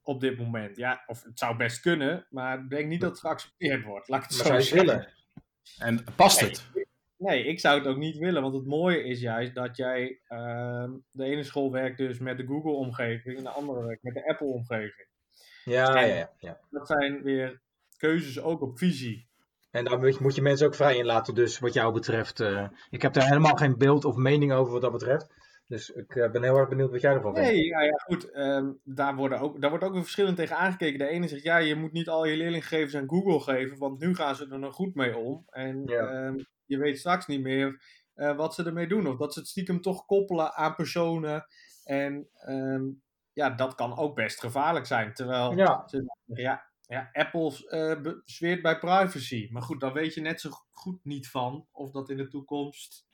Op 0.04 0.20
dit 0.22 0.38
moment. 0.38 0.78
Ja, 0.78 1.04
of 1.08 1.24
het 1.24 1.40
zou 1.40 1.58
best 1.58 1.80
kunnen, 1.80 2.28
maar 2.30 2.60
ik 2.60 2.70
denk 2.70 2.88
niet 2.88 3.02
dat 3.02 3.10
het 3.10 3.20
geaccepteerd 3.20 3.84
wordt. 3.84 4.08
Laat 4.08 4.24
ik 4.24 4.30
het 4.30 4.38
Maar 4.38 4.46
zo 4.46 4.52
zou 4.54 4.62
je 4.62 4.64
het 4.66 4.88
zeggen. 4.88 4.88
willen? 5.10 5.20
En 5.80 6.04
past 6.16 6.42
Nee. 6.42 6.50
het? 6.50 6.70
Nee, 7.18 7.44
ik 7.44 7.60
zou 7.60 7.78
het 7.80 7.88
ook 7.88 7.98
niet 7.98 8.18
willen. 8.18 8.42
Want 8.42 8.54
het 8.54 8.66
mooie 8.66 9.04
is 9.04 9.20
juist 9.20 9.56
dat 9.56 9.78
jij. 9.78 10.20
ehm, 10.28 10.92
de 11.12 11.24
ene 11.24 11.44
school 11.44 11.72
werkt 11.72 11.98
dus 11.98 12.20
met 12.20 12.38
de 12.38 12.46
Google-omgeving 12.46 13.38
en 13.38 13.44
de 13.44 13.50
andere 13.50 13.86
werkt 13.86 14.04
met 14.04 14.14
de 14.14 14.28
Apple-omgeving. 14.30 15.08
Ja, 15.64 15.96
En- 15.96 16.08
ja, 16.08 16.16
ja, 16.16 16.32
ja. 16.38 16.60
Dat 16.70 16.88
zijn 16.88 17.22
weer 17.24 17.62
keuzes 17.98 18.40
ook 18.42 18.62
op 18.62 18.78
visie. 18.78 19.30
En 19.72 19.86
daar 19.86 20.00
moet 20.00 20.14
je, 20.14 20.20
moet 20.22 20.36
je 20.36 20.42
mensen 20.42 20.68
ook 20.68 20.76
vrij 20.76 20.98
in 20.98 21.06
laten, 21.06 21.36
dus 21.36 21.60
wat 21.60 21.74
jou 21.74 21.94
betreft. 21.94 22.40
eh, 22.40 22.68
ik 22.90 23.02
heb 23.02 23.14
daar 23.14 23.28
helemaal 23.28 23.56
geen 23.56 23.78
beeld 23.78 24.06
of 24.06 24.16
mening 24.16 24.52
over 24.54 24.74
wat 24.74 24.82
dat 24.82 24.92
betreft. 24.92 25.28
Dus 25.72 25.90
ik 25.90 26.16
eh, 26.16 26.32
ben 26.32 26.44
heel 26.44 26.56
erg 26.58 26.70
benieuwd 26.70 26.92
wat 26.92 27.02
jij 27.02 27.14
ervan 27.14 27.34
vindt. 27.36 27.50
Nee, 27.50 27.66
ja, 27.66 27.82
ja 27.82 27.98
goed. 27.98 28.32
ehm, 28.32 28.72
daar, 28.84 29.16
worden 29.16 29.40
ook, 29.40 29.62
daar 29.62 29.70
wordt 29.70 29.86
ook 29.86 29.92
weer 29.94 30.02
verschillend 30.02 30.36
tegen 30.38 30.58
aangekeken. 30.58 31.00
De 31.00 31.08
ene 31.08 31.28
zegt 31.28 31.44
ja, 31.44 31.58
je 31.58 31.76
moet 31.76 31.92
niet 31.92 32.10
al 32.10 32.26
je 32.26 32.38
leerlinggegevens 32.38 32.96
aan 32.96 33.10
Google 33.10 33.40
geven, 33.40 33.78
want 33.78 34.00
nu 34.00 34.16
gaan 34.16 34.36
ze 34.36 34.48
er 34.50 34.60
nog 34.60 34.76
goed 34.76 34.96
mee 34.96 35.18
om. 35.18 35.44
En 35.50 35.84
Ja. 35.86 36.08
ehm, 36.08 36.36
je 36.66 36.78
weet 36.78 37.00
straks 37.00 37.28
niet 37.28 37.42
meer 37.42 37.84
eh, 38.14 38.36
wat 38.36 38.56
ze 38.56 38.64
ermee 38.66 38.88
doen. 38.88 39.08
Of 39.08 39.18
dat 39.18 39.34
ze 39.34 39.40
het 39.40 39.48
stiekem 39.48 39.82
toch 39.82 40.06
koppelen 40.06 40.54
aan 40.54 40.76
personen. 40.76 41.46
En 41.84 42.30
ehm, 42.34 42.84
ja, 43.34 43.50
dat 43.50 43.76
kan 43.76 43.98
ook 43.98 44.16
best 44.16 44.40
gevaarlijk 44.40 44.86
zijn. 44.86 45.14
Terwijl 45.14 45.56
Ja, 45.58 45.84
ze 45.88 46.16
ja, 46.26 46.70
ja, 46.82 47.10
Apple 47.14 47.52
be- 48.02 48.22
zweert 48.26 48.62
bij 48.62 48.78
privacy. 48.80 49.48
Maar 49.52 49.62
goed, 49.62 49.80
daar 49.80 49.94
weet 49.94 50.14
je 50.14 50.22
net 50.22 50.42
zo 50.42 50.50
goed 50.72 51.00
niet 51.04 51.30
van 51.30 51.68
of 51.72 51.92
dat 51.92 52.10
in 52.10 52.18
de 52.18 52.28
toekomst 52.28 53.10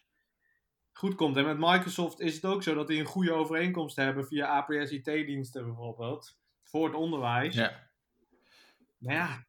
goed 0.98 1.16
komt. 1.16 1.38
En 1.38 1.46
met 1.46 1.58
Microsoft 1.60 2.20
is 2.20 2.36
het 2.36 2.46
ook 2.46 2.64
zo 2.64 2.74
dat 2.74 2.88
die 2.88 3.00
een 3.00 3.06
goede 3.06 3.34
overeenkomst 3.34 3.96
hebben 3.96 4.26
via 4.28 4.48
APS 4.48 4.92
IT-diensten 4.92 5.66
bijvoorbeeld. 5.66 6.38
Voor 6.64 6.86
het 6.86 6.96
onderwijs. 6.96 7.56
Ja. 7.56 7.72
Maar 8.98 9.14
ja, 9.14 9.46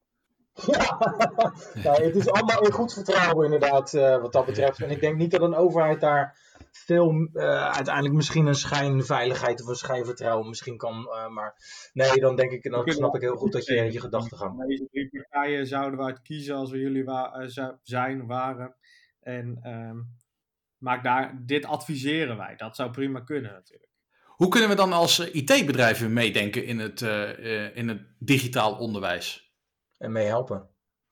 nee, 1.74 2.06
het 2.06 2.16
is 2.16 2.30
allemaal 2.30 2.64
in 2.64 2.72
goed 2.72 2.92
vertrouwen 2.92 3.44
inderdaad 3.44 3.94
eh, 3.94 4.20
wat 4.20 4.32
dat 4.32 4.46
betreft. 4.46 4.82
En 4.82 4.90
ik 4.90 5.00
denk 5.00 5.16
niet 5.16 5.30
dat 5.30 5.40
een 5.40 5.54
overheid 5.54 6.00
daar 6.00 6.38
veel, 6.70 7.28
eh, 7.32 7.70
uiteindelijk 7.70 8.14
misschien 8.14 8.46
een 8.46 8.54
schijnveiligheid 8.54 9.62
of 9.62 9.68
een 9.68 9.74
schijnvertrouwen 9.74 10.48
misschien 10.48 10.76
kan. 10.76 11.08
eh, 11.08 11.28
maar 11.28 11.54
nee, 11.92 12.20
dan 12.20 12.36
denk 12.36 12.50
ik, 12.50 12.62
dan 12.62 12.72
kunnen 12.72 12.92
snap 12.94 13.14
ik 13.14 13.20
heel 13.20 13.36
goed 13.36 13.52
dat 13.52 13.66
je 13.66 13.74
je 13.74 14.00
gedachtegang. 14.00 14.66
Deze 14.66 14.88
drie 14.90 15.10
partijen 15.10 15.66
zouden 15.66 15.98
we 15.98 16.04
uit 16.04 16.22
kiezen 16.22 16.56
als 16.56 16.70
we 16.70 16.78
jullie 16.78 17.04
wa- 17.04 17.32
eh, 17.32 17.66
zijn, 17.82 18.26
waren. 18.26 18.76
En, 19.20 19.58
ehm, 19.62 19.96
maar 20.78 21.02
daar, 21.02 21.38
dit 21.46 21.64
adviseren 21.64 22.36
wij. 22.36 22.56
Dat 22.56 22.76
zou 22.76 22.90
prima 22.90 23.20
kunnen 23.20 23.52
natuurlijk. 23.52 23.90
Hoe 24.24 24.48
kunnen 24.48 24.68
we 24.68 24.74
dan 24.74 24.92
als 24.92 25.18
eh, 25.18 25.34
IT-bedrijven 25.34 26.12
meedenken 26.12 26.64
in 26.64 26.78
het, 26.78 27.02
eh, 27.02 27.64
eh, 27.66 27.76
in 27.76 27.88
het 27.88 28.02
digitaal 28.18 28.76
onderwijs? 28.76 29.52
En 29.98 30.12
mee 30.12 30.26
helpen. 30.26 30.68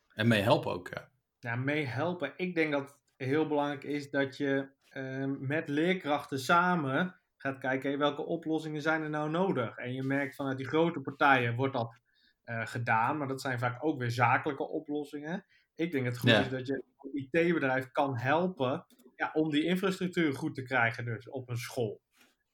En 0.09 0.29
mee 0.29 0.43
helpen 0.43 0.73
ook, 0.73 0.89
ja. 0.89 1.09
Nou, 1.41 1.59
mee 1.59 1.85
helpen. 1.85 2.33
Ik 2.37 2.55
denk 2.55 2.73
dat 2.73 2.81
het 2.81 3.29
heel 3.29 3.47
belangrijk 3.47 3.85
is 3.85 4.11
dat 4.11 4.37
je 4.37 4.69
ehm, 4.89 5.47
met 5.47 5.69
leerkrachten 5.69 6.39
samen 6.39 7.21
gaat 7.37 7.59
kijken 7.59 7.89
hey, 7.89 7.99
welke 7.99 8.23
oplossingen 8.23 8.83
zijn 8.83 9.03
er 9.03 9.11
nou 9.11 9.31
nodig. 9.31 9.77
En 9.77 9.93
je 9.93 10.03
merkt 10.03 10.35
vanuit 10.35 10.57
die 10.57 10.67
grote 10.67 11.01
partijen 11.01 11.57
wordt 11.57 11.75
dat 11.75 12.01
eh, 12.45 12.67
gedaan, 12.67 13.19
maar 13.19 13.29
dat 13.29 13.41
zijn 13.41 13.59
vaak 13.59 13.85
ook 13.85 13.99
weer 13.99 14.11
zakelijke 14.11 14.69
oplossingen. 14.69 15.45
Ik 15.75 15.93
denk 15.93 16.05
het 16.05 16.19
goed 16.19 16.31
Ja. 16.31 16.41
is 16.41 16.49
dat 16.49 16.67
je 16.67 16.83
een 16.99 17.29
IT-bedrijf 17.33 17.91
kan 17.93 18.17
helpen 18.17 18.87
ja, 19.17 19.31
om 19.33 19.51
die 19.51 19.65
infrastructuur 19.65 20.35
goed 20.35 20.55
te 20.55 20.63
krijgen 20.63 21.05
dus 21.05 21.29
op 21.29 21.49
een 21.49 21.57
school. 21.57 22.01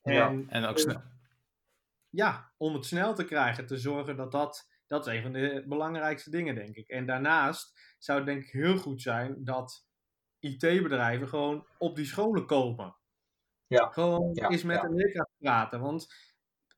Ja. 0.01 0.27
En 0.27 0.49
En 0.49 0.65
ook 0.65 0.79
snel. 0.79 1.01
ja, 2.09 2.53
om 2.57 2.73
het 2.73 2.85
snel 2.85 3.15
te 3.15 3.25
krijgen, 3.25 3.65
te 3.65 3.77
zorgen 3.77 4.15
dat 4.15 4.31
dat, 4.31 4.69
dat 4.87 5.07
is 5.07 5.13
een 5.13 5.21
van 5.21 5.33
de 5.33 5.63
belangrijkste 5.67 6.29
dingen, 6.29 6.55
denk 6.55 6.75
ik. 6.75 6.87
En 6.87 7.05
daarnaast 7.05 7.95
zou 7.97 8.17
het 8.17 8.27
denk 8.27 8.43
ik 8.43 8.51
heel 8.51 8.77
goed 8.77 9.01
zijn 9.01 9.43
dat 9.43 9.85
IT-bedrijven 10.39 11.27
gewoon 11.27 11.67
op 11.77 11.95
die 11.95 12.05
scholen 12.05 12.45
komen. 12.45 12.95
Ja, 13.67 13.87
Gewoon 13.91 14.29
ja, 14.33 14.49
eens 14.49 14.63
met 14.63 14.75
ja. 14.75 14.83
een 14.83 14.95
leerkracht 14.95 15.31
praten, 15.37 15.79
want 15.79 16.07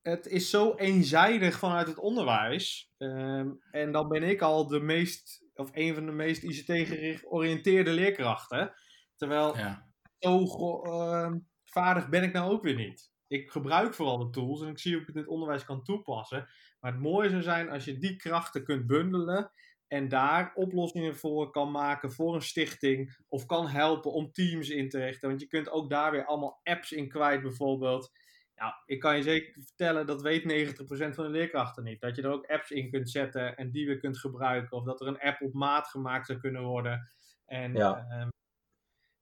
het 0.02 0.26
is 0.26 0.50
zo 0.50 0.76
eenzijdig 0.76 1.60
vanuit 1.60 1.88
het 1.88 1.98
onderwijs. 2.00 2.92
Ehm, 2.98 3.50
en 3.72 3.92
dan 3.92 4.08
ben 4.08 4.24
ik 4.24 4.42
al 4.42 4.68
de 4.68 4.80
meest, 4.80 5.46
of 5.54 5.70
een 5.74 5.94
van 5.94 6.06
de 6.06 6.12
meest 6.12 6.44
ICT-georiënteerde 6.44 7.92
leerkrachten. 7.92 8.74
Terwijl 9.16 9.56
Ja. 9.56 9.88
zo 10.20 10.82
ehm, 10.84 11.40
vaardig 11.64 12.10
ben 12.10 12.24
ik 12.24 12.34
nou 12.34 12.52
ook 12.52 12.64
weer 12.64 12.76
niet. 12.76 13.14
Ik 13.28 13.50
gebruik 13.52 13.94
vooral 13.94 14.18
de 14.18 14.30
tools 14.30 14.62
en 14.62 14.68
ik 14.68 14.80
zie 14.80 14.92
hoe 14.92 15.02
ik 15.02 15.08
het 15.08 15.16
in 15.16 15.22
het 15.22 15.32
onderwijs 15.32 15.66
kan 15.66 15.84
toepassen. 15.84 16.48
Maar 16.80 16.92
het 16.92 17.02
mooie 17.02 17.30
zou 17.30 17.42
zijn 17.42 17.70
als 17.70 17.86
je 17.86 17.98
die 17.98 18.16
krachten 18.16 18.64
kunt 18.64 18.88
bundelen 18.88 19.52
en 19.88 20.08
daar 20.08 20.52
oplossingen 20.56 21.16
voor 21.16 21.50
kan 21.52 21.72
maken 21.72 22.12
voor 22.12 22.36
een 22.36 22.42
stichting 22.42 23.18
of 23.28 23.46
kan 23.46 23.68
helpen 23.68 24.12
om 24.12 24.32
teams 24.32 24.70
in 24.70 24.90
te 24.90 25.00
richten. 25.00 25.30
Want 25.30 25.42
je 25.42 25.48
kunt 25.48 25.70
ook 25.70 25.90
daar 25.90 26.12
weer 26.12 26.26
allemaal 26.26 26.60
apps 26.64 26.92
in 26.92 27.10
kwijt 27.10 27.42
bijvoorbeeld. 27.42 28.12
Nou, 28.56 28.74
ik 28.86 29.00
kan 29.00 29.16
je 29.18 29.24
zeker 29.24 29.54
vertellen, 29.64 30.06
dat 30.06 30.22
weet 30.22 30.46
90% 30.46 31.16
van 31.16 31.24
de 31.26 31.30
leerkrachten 31.32 31.84
niet. 31.84 32.02
Dat 32.02 32.16
je 32.16 32.22
er 32.22 32.30
ook 32.32 32.46
apps 32.46 32.72
in 32.72 32.90
kunt 32.92 33.10
zetten 33.10 33.56
en 33.58 33.72
die 33.72 33.86
weer 33.86 33.98
kunt 33.98 34.18
gebruiken. 34.18 34.78
Of 34.78 34.84
dat 34.84 35.02
er 35.02 35.08
een 35.08 35.20
app 35.20 35.42
op 35.42 35.54
maat 35.54 35.88
gemaakt 35.88 36.26
zou 36.26 36.40
kunnen 36.40 36.64
worden. 36.64 37.10
En 37.46 37.74
Ja. 37.74 38.06
ehm, 38.10 38.30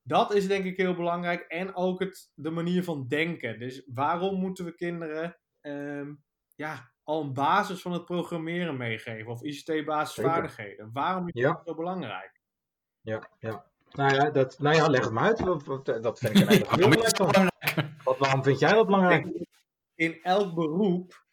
dat 0.04 0.34
is 0.34 0.48
denk 0.48 0.66
ik 0.66 0.78
heel 0.78 0.96
belangrijk. 0.96 1.42
En 1.42 1.76
ook 1.76 2.00
het, 2.00 2.32
de 2.36 2.50
manier 2.50 2.84
van 2.84 3.08
denken. 3.08 3.60
Dus 3.60 3.84
waarom 3.94 4.40
moeten 4.40 4.66
we 4.66 4.76
kinderen 4.76 5.38
ehm, 5.62 6.14
ja, 6.56 6.92
al 7.04 7.22
een 7.22 7.34
basis 7.34 7.82
van 7.82 7.92
het 7.92 8.06
programmeren 8.06 8.78
meegeven? 8.78 9.32
Of 9.32 9.42
ICT-basisvaardigheden? 9.44 10.90
Waarom 10.94 11.28
is 11.28 11.42
Ja. 11.42 11.52
dat 11.54 11.62
zo 11.66 11.76
belangrijk? 11.76 12.42
Ja, 13.02 13.30
ja. 13.40 13.72
Nou 13.92 14.14
ja, 14.14 14.30
dat, 14.30 14.60
nou 14.60 14.76
ja, 14.76 14.88
leg 14.90 15.04
het 15.04 15.14
maar 15.14 15.24
uit. 15.24 15.40
Wat- 15.40 15.66
wat- 15.66 15.86
Dat 15.86 16.20
vind 16.20 16.36
ik 16.36 16.42
een 16.42 16.48
hele 16.48 16.66
heel 16.76 16.90
belangrijk. 17.18 17.88
Wat, 18.04 18.18
waarom 18.18 18.44
vind 18.44 18.60
jij 18.60 18.74
dat 18.74 18.86
belangrijk? 18.86 19.28
in 19.96 20.20
elk 20.24 20.54
beroep 20.56 21.26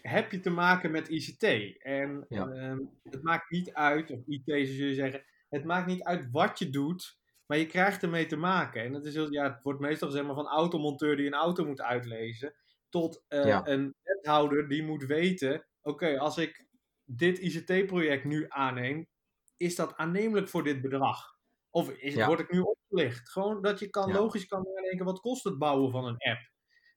heb 0.00 0.32
je 0.32 0.40
te 0.40 0.50
maken 0.50 0.90
met 0.90 1.08
ICT. 1.08 1.42
En 1.82 2.24
Ja. 2.28 2.46
ehm, 2.48 2.78
het 3.02 3.22
maakt 3.22 3.50
niet 3.50 3.72
uit, 3.74 4.10
of 4.10 4.18
IT 4.26 4.44
jullie 4.46 4.94
zeggen, 4.94 5.24
het 5.48 5.64
maakt 5.64 5.86
niet 5.86 6.02
uit 6.02 6.30
wat 6.30 6.58
je 6.58 6.70
doet, 6.70 7.18
maar 7.46 7.58
je 7.58 7.66
krijgt 7.66 8.02
ermee 8.02 8.26
te 8.26 8.36
maken. 8.36 8.82
En 8.82 8.92
het, 8.92 9.04
is 9.04 9.14
heel, 9.14 9.32
ja, 9.32 9.52
het 9.52 9.62
wordt 9.62 9.80
meestal 9.80 10.08
gezegd 10.08 10.26
maar 10.26 10.34
van 10.34 10.46
automonteur 10.48 11.16
die 11.16 11.26
een 11.26 11.34
auto 11.34 11.64
moet 11.66 11.80
uitlezen, 11.80 12.54
tot 12.88 13.24
eh, 13.28 13.44
Ja. 13.46 13.66
een 13.66 13.94
wethouder 14.02 14.68
die 14.68 14.82
moet 14.82 15.04
weten, 15.04 15.66
oké, 15.82 16.18
als 16.18 16.38
ik 16.38 16.66
dit 17.04 17.38
ICT-project 17.38 18.24
nu 18.24 18.44
aanneem, 18.48 19.08
is 19.56 19.76
dat 19.76 19.96
aannemelijk 19.96 20.48
voor 20.48 20.64
dit 20.64 20.80
bedrag? 20.80 21.34
Of 21.70 21.90
is, 21.90 22.14
Ja. 22.14 22.26
word 22.26 22.40
ik 22.40 22.52
nu 22.52 22.60
opgelicht? 22.60 23.28
Gewoon 23.30 23.62
dat 23.62 23.78
je 23.78 23.90
kan, 23.90 24.08
Ja. 24.08 24.14
logisch 24.14 24.46
kan 24.46 24.62
nadenken, 24.74 25.04
wat 25.04 25.20
kost 25.20 25.44
het 25.44 25.58
bouwen 25.58 25.90
van 25.90 26.04
een 26.04 26.18
app? 26.18 26.50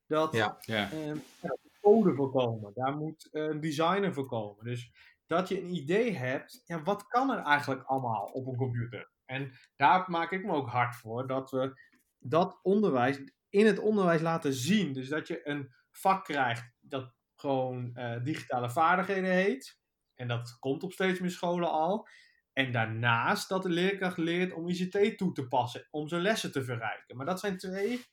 Dat, 0.08 0.34
Ja. 0.34 0.58
Ja. 0.60 0.90
Ja, 1.42 1.58
code 1.82 2.16
voorkomen. 2.16 2.72
Daar 2.74 2.96
moet 2.98 3.30
eh, 3.32 3.44
een 3.44 3.60
designer 3.60 4.14
voorkomen. 4.14 4.64
Dus 4.66 4.92
dat 5.28 5.48
je 5.50 5.62
een 5.62 5.76
idee 5.76 6.12
hebt, 6.12 6.62
ja, 6.66 6.82
wat 6.84 7.08
kan 7.08 7.30
er 7.32 7.40
eigenlijk 7.44 7.84
allemaal 7.84 8.26
op 8.26 8.48
een 8.48 8.56
computer? 8.56 9.12
En 9.30 9.52
daar 9.76 10.06
maak 10.08 10.32
ik 10.32 10.46
me 10.46 10.52
ook 10.52 10.70
hard 10.70 10.96
voor, 10.96 11.28
dat 11.28 11.52
we 11.52 11.82
dat 12.20 12.60
onderwijs 12.62 13.22
in 13.50 13.65
het 13.65 13.80
onderwijs 13.80 14.22
laten 14.22 14.54
zien. 14.54 14.94
Dus 14.94 15.10
dat 15.10 15.28
je 15.28 15.48
een 15.48 15.74
vak 15.92 16.24
krijgt 16.24 16.72
dat 16.80 17.13
gewoon 17.36 17.96
eh, 17.96 18.24
digitale 18.24 18.70
vaardigheden 18.70 19.32
heet. 19.32 19.80
En 20.15 20.28
dat 20.28 20.60
komt 20.60 20.84
op 20.84 20.92
steeds 20.92 21.20
meer 21.20 21.32
scholen 21.32 21.72
al. 21.72 22.08
En 22.54 22.72
daarnaast 22.72 23.50
dat 23.50 23.63
de 23.63 23.70
leerkracht 23.70 24.18
leert 24.18 24.54
om 24.54 24.70
ICT 24.70 25.18
toe 25.18 25.32
te 25.32 25.48
passen, 25.48 25.88
om 25.92 26.08
zijn 26.08 26.22
lessen 26.22 26.52
te 26.52 26.63
verrijken. 26.63 27.18
Maar 27.18 27.26
dat 27.26 27.39
zijn 27.39 27.58
twee 27.58 28.06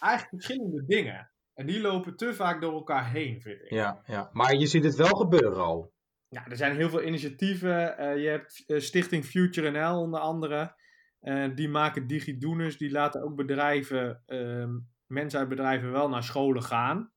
eigenlijk 0.00 0.42
verschillende 0.42 0.84
dingen. 0.86 1.30
En 1.54 1.66
die 1.66 1.80
lopen 1.80 2.16
te 2.16 2.34
vaak 2.34 2.60
door 2.60 2.72
elkaar 2.72 3.10
heen, 3.10 3.40
vind 3.40 3.60
ik. 3.60 3.70
Ja, 3.70 4.02
ja. 4.06 4.30
Maar 4.32 4.54
je 4.54 4.66
ziet 4.66 4.84
het 4.84 4.96
wel 4.96 5.16
gebeuren 5.16 5.64
al. 5.64 5.93
Ja, 6.34 6.46
er 6.48 6.56
zijn 6.56 6.76
heel 6.76 6.88
veel 6.88 7.02
initiatieven. 7.02 7.98
Eh, 7.98 8.22
je 8.22 8.28
hebt 8.28 8.64
eh, 8.66 8.80
Stichting 8.80 9.24
Future 9.24 9.70
NL 9.70 10.00
onder 10.00 10.20
andere. 10.20 10.74
Eh, 11.20 11.48
die 11.54 11.68
maken 11.68 12.06
digidoeners. 12.06 12.76
Die 12.76 12.90
laten 12.90 13.22
ook 13.22 13.36
bedrijven, 13.36 14.22
ehm, 14.26 14.78
mensen 15.06 15.38
uit 15.38 15.48
bedrijven 15.48 15.92
wel 15.92 16.08
naar 16.08 16.22
scholen 16.22 16.62
gaan. 16.62 17.12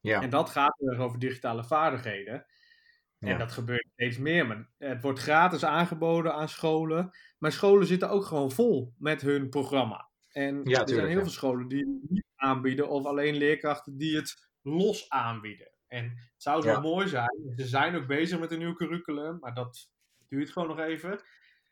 Ja. 0.00 0.22
En 0.22 0.30
dat 0.30 0.50
gaat 0.50 0.80
erg 0.80 0.98
over 0.98 1.18
digitale 1.18 1.64
vaardigheden. 1.64 2.46
Ja. 3.18 3.28
En 3.28 3.38
dat 3.38 3.52
gebeurt 3.52 3.88
steeds 3.92 4.18
meer. 4.18 4.46
Maar 4.46 4.70
het 4.78 5.02
wordt 5.02 5.18
gratis 5.18 5.64
aangeboden 5.64 6.34
aan 6.34 6.48
scholen. 6.48 7.10
Maar 7.38 7.52
scholen 7.52 7.86
zitten 7.86 8.10
ook 8.10 8.24
gewoon 8.24 8.50
vol 8.50 8.94
met 8.98 9.20
hun 9.20 9.48
programma. 9.48 10.08
En 10.28 10.56
er 10.56 10.62
tuurlijk, 10.62 10.88
zijn 10.88 11.08
heel 11.08 11.20
veel 11.20 11.30
scholen 11.30 11.68
die 11.68 11.78
het 11.78 12.10
niet 12.10 12.26
aanbieden. 12.36 12.88
Of 12.88 13.04
alleen 13.04 13.36
leerkrachten 13.36 13.96
die 13.96 14.16
het 14.16 14.50
los 14.62 15.08
aanbieden. 15.08 15.69
En 15.90 16.04
het 16.04 16.42
zou 16.42 16.62
zo 16.62 16.68
Ja. 16.70 16.80
mooi 16.80 17.08
zijn. 17.08 17.52
Ze 17.56 17.66
zijn 17.66 17.94
ook 17.96 18.06
bezig 18.06 18.38
met 18.40 18.52
een 18.52 18.58
nieuw 18.58 18.74
curriculum. 18.74 19.38
Maar 19.38 19.54
dat 19.54 19.90
duurt 20.28 20.50
gewoon 20.50 20.68
nog 20.68 20.78
even. 20.78 21.20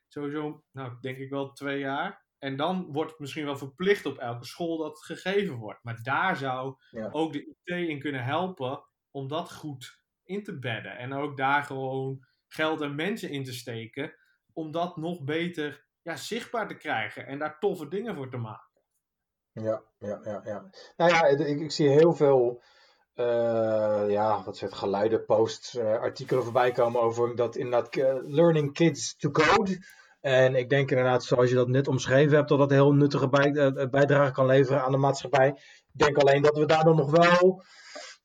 Sowieso, 0.08 0.64
nou, 0.72 0.96
denk 1.00 1.18
ik 1.18 1.30
wel 1.30 1.52
twee 1.52 1.78
jaar. 1.78 2.26
En 2.38 2.56
dan 2.56 2.92
wordt 2.92 3.10
het 3.10 3.20
misschien 3.20 3.44
wel 3.44 3.56
verplicht 3.56 4.06
op 4.06 4.18
elke 4.18 4.44
school 4.44 4.76
dat 4.78 4.88
het 4.90 5.04
gegeven 5.04 5.54
wordt. 5.54 5.82
Maar 5.82 6.02
daar 6.02 6.36
zou 6.36 6.76
Ja. 6.90 7.08
ook 7.12 7.32
de 7.32 7.46
IT 7.46 7.88
in 7.88 7.98
kunnen 8.00 8.24
helpen 8.24 8.84
om 9.10 9.28
dat 9.28 9.52
goed 9.52 10.02
in 10.24 10.42
te 10.44 10.58
bedden. 10.58 10.96
En 10.98 11.12
ook 11.12 11.36
daar 11.36 11.62
gewoon 11.62 12.26
geld 12.46 12.80
en 12.80 12.94
mensen 12.94 13.30
in 13.30 13.44
te 13.44 13.52
steken. 13.52 14.14
Om 14.52 14.70
dat 14.70 14.96
nog 14.96 15.24
beter 15.24 15.86
ja, 16.02 16.16
zichtbaar 16.16 16.68
te 16.68 16.76
krijgen. 16.76 17.26
En 17.26 17.38
daar 17.38 17.58
toffe 17.58 17.88
dingen 17.88 18.14
voor 18.14 18.30
te 18.30 18.36
maken. 18.36 18.66
Ja, 19.52 19.82
ja, 19.98 20.20
ja, 20.24 20.40
ja. 20.44 20.70
Nou 20.96 21.10
ja, 21.10 21.24
ik, 21.26 21.60
ik 21.60 21.70
zie 21.70 21.88
heel 21.88 22.12
veel, 22.12 22.62
ja, 24.08 24.42
wat 24.44 24.60
het, 24.60 24.74
geluiden, 24.74 25.24
posts, 25.24 25.76
eh, 25.76 25.92
artikelen 25.92 26.44
voorbij 26.44 26.72
komen 26.72 27.00
over 27.00 27.36
dat 27.36 27.56
inderdaad 27.56 27.96
eh, 27.96 28.14
learning 28.22 28.72
kids 28.72 29.16
to 29.16 29.30
code. 29.30 29.78
En 30.20 30.54
ik 30.54 30.70
denk 30.70 30.90
inderdaad, 30.90 31.24
zoals 31.24 31.48
je 31.48 31.54
dat 31.54 31.68
net 31.68 31.88
omschreven 31.88 32.36
hebt, 32.36 32.48
dat 32.48 32.58
dat 32.58 32.70
een 32.70 32.76
heel 32.76 32.92
nuttige 32.92 33.28
bij, 33.28 33.52
eh, 33.52 33.88
bijdrage 33.90 34.32
kan 34.32 34.46
leveren 34.46 34.82
aan 34.82 34.92
de 34.92 34.98
maatschappij. 34.98 35.48
Ik 35.92 36.04
denk 36.04 36.16
alleen 36.16 36.42
dat 36.42 36.56
we 36.56 36.66
daar 36.66 36.84
dan 36.84 36.96
nog 36.96 37.10
wel, 37.10 37.62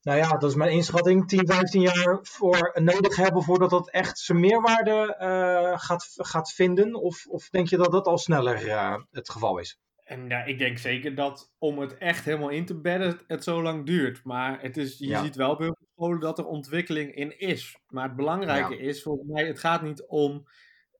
nou 0.01 0.17
ja, 0.17 0.29
dat 0.29 0.49
is 0.49 0.55
mijn 0.55 0.71
inschatting, 0.71 1.27
10, 1.27 1.47
15 1.47 1.81
jaar 1.81 2.19
voor 2.21 2.71
nodig 2.73 3.15
hebben 3.15 3.43
voordat 3.43 3.69
dat 3.69 3.89
echt 3.89 4.19
zijn 4.19 4.39
meerwaarde 4.39 5.15
eh, 5.15 5.79
gaat, 5.79 6.13
gaat 6.15 6.51
vinden. 6.51 6.93
Of, 6.93 7.25
of 7.27 7.49
denk 7.49 7.67
je 7.67 7.77
dat 7.77 7.91
dat 7.91 8.07
al 8.07 8.17
sneller 8.17 8.67
eh, 8.67 8.95
het 9.11 9.29
geval 9.29 9.57
is? 9.57 9.77
En 10.03 10.27
ja, 10.29 10.43
ik 10.43 10.57
denk 10.57 10.77
zeker 10.77 11.15
dat 11.15 11.55
om 11.57 11.79
het 11.79 11.97
echt 11.97 12.25
helemaal 12.25 12.49
in 12.49 12.65
te 12.65 12.81
bedden, 12.81 13.19
het, 13.27 13.43
zo 13.43 13.61
lang 13.61 13.85
duurt. 13.85 14.23
Maar 14.23 14.61
het 14.61 14.77
is, 14.77 14.97
je 14.97 15.07
Ja. 15.07 15.23
ziet 15.23 15.35
wel 15.35 15.55
bij 15.55 15.65
heel 15.65 15.75
veel 15.77 15.87
scholen 15.95 16.19
dat 16.19 16.37
er 16.37 16.45
ontwikkeling 16.45 17.15
in 17.15 17.39
is. 17.39 17.77
Maar 17.87 18.07
het 18.07 18.15
belangrijke 18.15 18.73
Ja. 18.75 18.79
is, 18.79 19.01
volgens 19.03 19.29
mij, 19.29 19.45
het 19.47 19.59
gaat 19.59 19.81
niet 19.81 20.05
om 20.07 20.47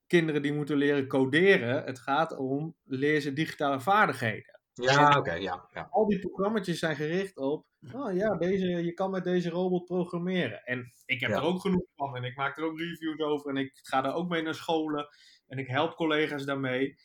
kinderen 0.08 0.42
die 0.42 0.54
moeten 0.54 0.78
leren 0.78 1.08
coderen. 1.08 1.84
Het 1.84 2.00
gaat 2.00 2.38
om 2.38 2.76
leer 2.84 3.22
ze 3.22 3.34
digitale 3.34 3.80
vaardigheden. 3.80 4.62
Ja, 4.74 5.18
oké, 5.18 5.34
ja, 5.34 5.68
ja. 5.74 5.88
al 5.90 6.08
die 6.08 6.20
programma's 6.20 6.68
zijn 6.68 6.96
gericht 6.96 7.38
op, 7.38 7.66
oh 7.94 8.14
ja, 8.16 8.36
deze, 8.38 8.66
je 8.68 8.94
kan 8.94 9.12
met 9.12 9.24
deze 9.24 9.50
robot 9.50 9.86
programmeren. 9.86 10.64
En 10.64 10.94
ik 11.06 11.20
heb 11.20 11.30
Ja. 11.30 11.36
er 11.38 11.44
ook 11.44 11.62
genoeg 11.62 11.86
van 11.96 12.16
en 12.16 12.24
ik 12.24 12.36
maak 12.36 12.58
er 12.58 12.64
ook 12.64 12.80
reviews 12.80 13.20
over 13.20 13.50
en 13.50 13.58
ik 13.58 13.72
ga 13.82 14.06
er 14.06 14.14
ook 14.14 14.30
mee 14.30 14.42
naar 14.42 14.56
scholen 14.56 15.08
en 15.48 15.58
ik 15.58 15.68
help 15.68 15.96
collega's 15.96 16.46
daarmee. 16.46 16.96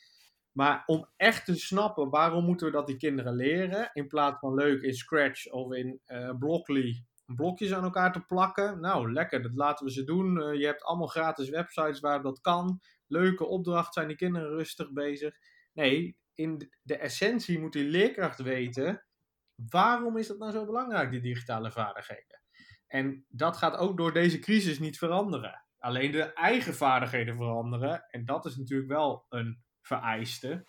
Maar 0.58 0.82
om 0.86 1.08
echt 1.16 1.44
te 1.44 1.54
snappen 1.54 2.10
waarom 2.10 2.44
moeten 2.44 2.66
we 2.66 2.72
dat 2.72 2.86
die 2.86 2.96
kinderen 2.96 3.34
leren, 3.34 3.90
in 3.92 4.06
plaats 4.06 4.38
van 4.38 4.54
leuk 4.54 4.82
in 4.82 4.94
Scratch 4.94 5.50
of 5.50 5.72
in 5.72 6.00
eh 6.04 6.30
Blockly 6.38 7.04
blokjes 7.26 7.72
aan 7.72 7.84
elkaar 7.84 8.12
te 8.12 8.20
plakken. 8.20 8.80
Nou, 8.80 9.12
lekker, 9.12 9.42
dat 9.42 9.54
laten 9.54 9.86
we 9.86 9.92
ze 9.92 10.04
doen. 10.04 10.40
Eh, 10.40 10.58
je 10.60 10.66
hebt 10.66 10.82
allemaal 10.82 11.06
gratis 11.06 11.48
websites 11.48 12.00
waar 12.00 12.22
dat 12.22 12.40
kan. 12.40 12.80
Leuke 13.06 13.46
opdracht, 13.46 13.94
zijn 13.94 14.08
die 14.08 14.16
kinderen 14.16 14.48
rustig 14.48 14.92
bezig. 14.92 15.34
Nee, 15.72 16.16
in 16.34 16.70
de 16.82 16.96
essentie 16.96 17.60
moet 17.60 17.72
die 17.72 17.88
leerkracht 17.88 18.42
weten, 18.42 19.04
waarom 19.70 20.16
is 20.16 20.26
dat 20.26 20.38
nou 20.38 20.52
zo 20.52 20.64
belangrijk, 20.64 21.10
die 21.10 21.20
digitale 21.20 21.70
vaardigheden? 21.70 22.42
En 22.86 23.24
dat 23.28 23.56
gaat 23.56 23.76
ook 23.76 23.96
door 23.96 24.12
deze 24.12 24.38
crisis 24.38 24.78
niet 24.78 24.98
veranderen. 24.98 25.64
Alleen 25.78 26.10
de 26.10 26.32
eigen 26.32 26.74
vaardigheden 26.74 27.36
veranderen. 27.36 28.04
En 28.08 28.24
dat 28.24 28.46
is 28.46 28.56
natuurlijk 28.56 28.90
wel 28.90 29.26
een 29.28 29.66
vereiste 29.88 30.66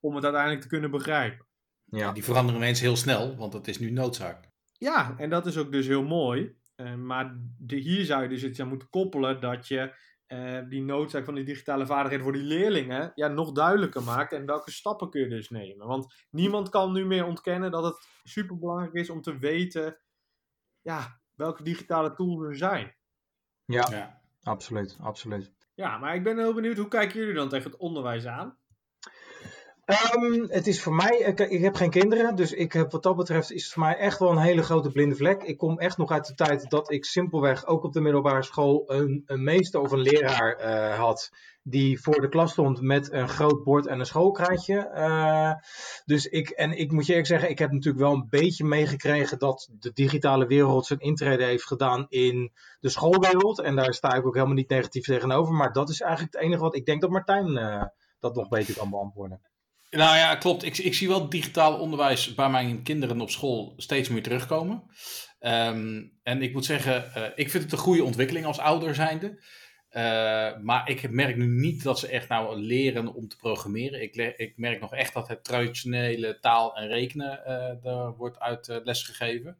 om 0.00 0.14
het 0.14 0.24
uiteindelijk 0.24 0.62
te 0.62 0.68
kunnen 0.68 0.90
begrijpen. 0.90 1.46
ja. 1.84 2.12
Die 2.12 2.24
veranderen 2.24 2.60
ineens 2.60 2.80
heel 2.80 2.96
snel, 2.96 3.36
want 3.36 3.52
dat 3.52 3.66
is 3.66 3.78
nu 3.78 3.90
noodzaak. 3.90 4.50
Ja, 4.78 5.14
en 5.18 5.30
dat 5.30 5.46
is 5.46 5.56
ook 5.56 5.72
dus 5.72 5.86
heel 5.86 6.02
mooi. 6.02 6.56
Eh, 6.74 6.94
maar 6.94 7.36
de, 7.58 7.76
hier 7.76 8.04
zou 8.04 8.22
je 8.22 8.28
dus 8.28 8.44
iets 8.44 8.60
aan 8.60 8.68
moeten 8.68 8.90
koppelen 8.90 9.40
dat 9.40 9.68
je 9.68 9.94
eh, 10.26 10.60
die 10.68 10.82
noodzaak 10.82 11.24
van 11.24 11.34
die 11.34 11.44
digitale 11.44 11.86
vaardigheden 11.86 12.24
voor 12.24 12.34
die 12.34 12.42
leerlingen 12.42 13.12
ja, 13.14 13.28
nog 13.28 13.52
duidelijker 13.52 14.02
maakt. 14.02 14.32
En 14.32 14.46
welke 14.46 14.70
stappen 14.70 15.10
kun 15.10 15.20
je 15.20 15.28
dus 15.28 15.50
nemen? 15.50 15.86
Want 15.86 16.14
niemand 16.30 16.68
kan 16.68 16.92
nu 16.92 17.06
meer 17.06 17.24
ontkennen 17.24 17.70
dat 17.70 17.84
het 17.84 18.08
superbelangrijk 18.22 18.94
is 18.94 19.10
om 19.10 19.22
te 19.22 19.38
weten 19.38 19.98
ja, 20.80 21.20
welke 21.34 21.62
digitale 21.62 22.14
tools 22.14 22.46
er 22.46 22.56
zijn. 22.56 22.96
ja, 23.64 23.88
Ja. 23.90 24.20
absoluut, 24.42 24.96
absoluut. 25.00 25.52
Ja, 25.76 25.98
maar 25.98 26.14
ik 26.14 26.22
ben 26.22 26.38
heel 26.38 26.54
benieuwd, 26.54 26.76
hoe 26.76 26.88
kijken 26.88 27.18
jullie 27.18 27.34
dan 27.34 27.48
tegen 27.48 27.70
het 27.70 27.80
onderwijs 27.80 28.26
aan? 28.26 28.58
Ehm, 29.86 30.46
het 30.48 30.66
is 30.66 30.82
voor 30.82 30.94
mij, 30.94 31.18
ik, 31.48 31.62
heb 31.62 31.74
geen 31.74 31.90
kinderen, 31.90 32.36
dus 32.36 32.52
ik 32.52 32.72
heb, 32.72 32.92
wat 32.92 33.02
dat 33.02 33.16
betreft 33.16 33.52
is 33.52 33.64
het 33.64 33.72
voor 33.72 33.82
mij 33.82 33.96
echt 33.96 34.18
wel 34.18 34.30
een 34.30 34.38
hele 34.38 34.62
grote 34.62 34.90
blinde 34.90 35.14
vlek. 35.14 35.42
Ik 35.42 35.58
kom 35.58 35.78
echt 35.78 35.96
nog 35.96 36.10
uit 36.10 36.26
de 36.26 36.34
tijd 36.34 36.70
dat 36.70 36.90
ik 36.92 37.04
simpelweg 37.04 37.66
ook 37.66 37.84
op 37.84 37.92
de 37.92 38.00
middelbare 38.00 38.42
school 38.42 38.84
een, 38.86 39.22
een 39.26 39.44
meester 39.44 39.80
of 39.80 39.90
een 39.90 40.00
leraar 40.00 40.56
eh, 40.56 40.98
had. 40.98 41.30
Die 41.62 42.00
voor 42.00 42.20
de 42.20 42.28
klas 42.28 42.50
stond 42.50 42.80
met 42.80 43.12
een 43.12 43.28
groot 43.28 43.64
bord 43.64 43.86
en 43.86 43.98
een 43.98 44.06
schoolkraatje. 44.06 44.78
Eh, 44.78 45.52
dus 46.04 46.26
ik, 46.26 46.48
en 46.48 46.78
ik 46.78 46.92
moet 46.92 47.06
je 47.06 47.10
eerlijk 47.10 47.28
zeggen, 47.28 47.50
ik 47.50 47.58
heb 47.58 47.70
natuurlijk 47.70 48.04
wel 48.04 48.12
een 48.12 48.26
beetje 48.28 48.64
meegekregen 48.64 49.38
dat 49.38 49.68
de 49.78 49.92
digitale 49.92 50.46
wereld 50.46 50.86
zijn 50.86 51.00
intrede 51.00 51.44
heeft 51.44 51.66
gedaan 51.66 52.06
in 52.08 52.52
de 52.80 52.88
schoolwereld. 52.88 53.60
En 53.60 53.76
daar 53.76 53.94
sta 53.94 54.14
ik 54.14 54.26
ook 54.26 54.34
helemaal 54.34 54.54
niet 54.54 54.68
negatief 54.68 55.04
tegenover. 55.04 55.54
Maar 55.54 55.72
dat 55.72 55.88
is 55.88 56.00
eigenlijk 56.00 56.34
het 56.34 56.42
enige 56.42 56.62
wat 56.62 56.76
ik 56.76 56.86
denk 56.86 57.00
dat 57.00 57.10
Martijn 57.10 57.56
eh, 57.56 57.84
dat 58.20 58.34
nog 58.34 58.48
beter 58.48 58.76
kan 58.76 58.90
beantwoorden. 58.90 59.40
Nou 59.90 60.16
ja, 60.16 60.34
klopt. 60.36 60.62
Ik, 60.62 60.78
ik 60.78 60.94
zie 60.94 61.08
wel 61.08 61.28
digitaal 61.28 61.78
onderwijs 61.78 62.34
bij 62.34 62.50
mijn 62.50 62.82
kinderen 62.82 63.20
op 63.20 63.30
school 63.30 63.74
steeds 63.76 64.08
meer 64.08 64.22
terugkomen. 64.22 64.82
Ehm, 65.38 66.04
en 66.22 66.42
ik 66.42 66.52
moet 66.52 66.64
zeggen, 66.64 67.14
eh, 67.14 67.22
ik 67.34 67.50
vind 67.50 67.62
het 67.62 67.72
een 67.72 67.78
goede 67.78 68.04
ontwikkeling 68.04 68.46
als 68.46 68.58
ouder 68.58 68.94
zijnde. 68.94 69.38
Eh, 69.88 70.56
maar 70.62 70.88
ik 70.90 71.10
merk 71.10 71.36
nu 71.36 71.46
niet 71.46 71.82
dat 71.82 71.98
ze 71.98 72.08
echt 72.08 72.28
nou 72.28 72.56
leren 72.56 73.14
om 73.14 73.28
te 73.28 73.36
programmeren. 73.36 74.02
Ik, 74.02 74.14
ik 74.36 74.52
merk 74.56 74.80
nog 74.80 74.94
echt 74.94 75.14
dat 75.14 75.28
het 75.28 75.44
traditionele 75.44 76.38
taal 76.40 76.76
en 76.76 76.88
rekenen 76.88 77.44
eh 77.44 77.84
er 77.84 78.16
wordt 78.16 78.38
uit 78.38 78.68
eh, 78.68 78.76
lesgegeven. 78.84 79.56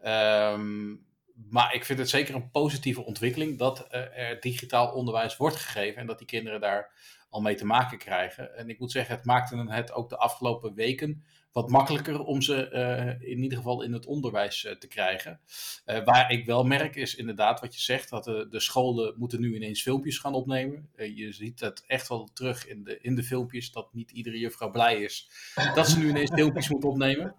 Ehm, 0.00 0.94
maar 1.34 1.74
ik 1.74 1.84
vind 1.84 1.98
het 1.98 2.08
zeker 2.08 2.34
een 2.34 2.50
positieve 2.50 3.04
ontwikkeling 3.04 3.58
dat 3.58 3.86
eh, 3.86 4.18
er 4.18 4.40
digitaal 4.40 4.92
onderwijs 4.92 5.36
wordt 5.36 5.56
gegeven 5.56 6.00
en 6.00 6.06
dat 6.06 6.18
die 6.18 6.26
kinderen 6.26 6.60
daar 6.60 6.92
al 7.30 7.40
mee 7.40 7.54
te 7.54 7.66
maken 7.66 7.98
krijgen. 7.98 8.56
En 8.56 8.68
ik 8.68 8.78
moet 8.78 8.92
zeggen, 8.92 9.16
het 9.16 9.24
maakte 9.24 9.56
het 9.68 9.92
ook 9.92 10.08
de 10.08 10.16
afgelopen 10.16 10.74
weken 10.74 11.24
wat 11.52 11.70
makkelijker 11.70 12.20
om 12.20 12.42
ze 12.42 12.68
eh, 12.68 13.30
in 13.30 13.42
ieder 13.42 13.58
geval 13.58 13.82
in 13.82 13.92
het 13.92 14.06
onderwijs 14.06 14.64
eh, 14.64 14.76
te 14.76 14.86
krijgen. 14.86 15.40
Waar 15.84 16.30
ik 16.30 16.46
wel 16.46 16.64
merk 16.64 16.96
is 16.96 17.14
inderdaad 17.14 17.60
wat 17.60 17.74
je 17.74 17.80
zegt, 17.80 18.10
dat 18.10 18.24
de, 18.24 18.46
de 18.50 18.60
scholen 18.60 19.14
moeten 19.16 19.40
nu 19.40 19.54
ineens 19.54 19.82
filmpjes 19.82 20.18
gaan 20.18 20.34
opnemen. 20.34 20.90
Je 20.96 21.32
ziet 21.32 21.60
het 21.60 21.84
echt 21.86 22.08
wel 22.08 22.30
terug 22.32 22.66
in 22.66 22.84
de, 22.84 22.98
in 23.00 23.14
de 23.14 23.22
filmpjes, 23.22 23.72
dat 23.72 23.94
niet 23.94 24.10
iedere 24.10 24.38
juffrouw 24.38 24.70
blij 24.70 25.00
is 25.00 25.30
dat 25.74 25.88
ze 25.88 25.98
nu 25.98 26.08
ineens 26.08 26.30
filmpjes 26.34 26.68
moet 26.68 26.84
opnemen. 26.84 27.36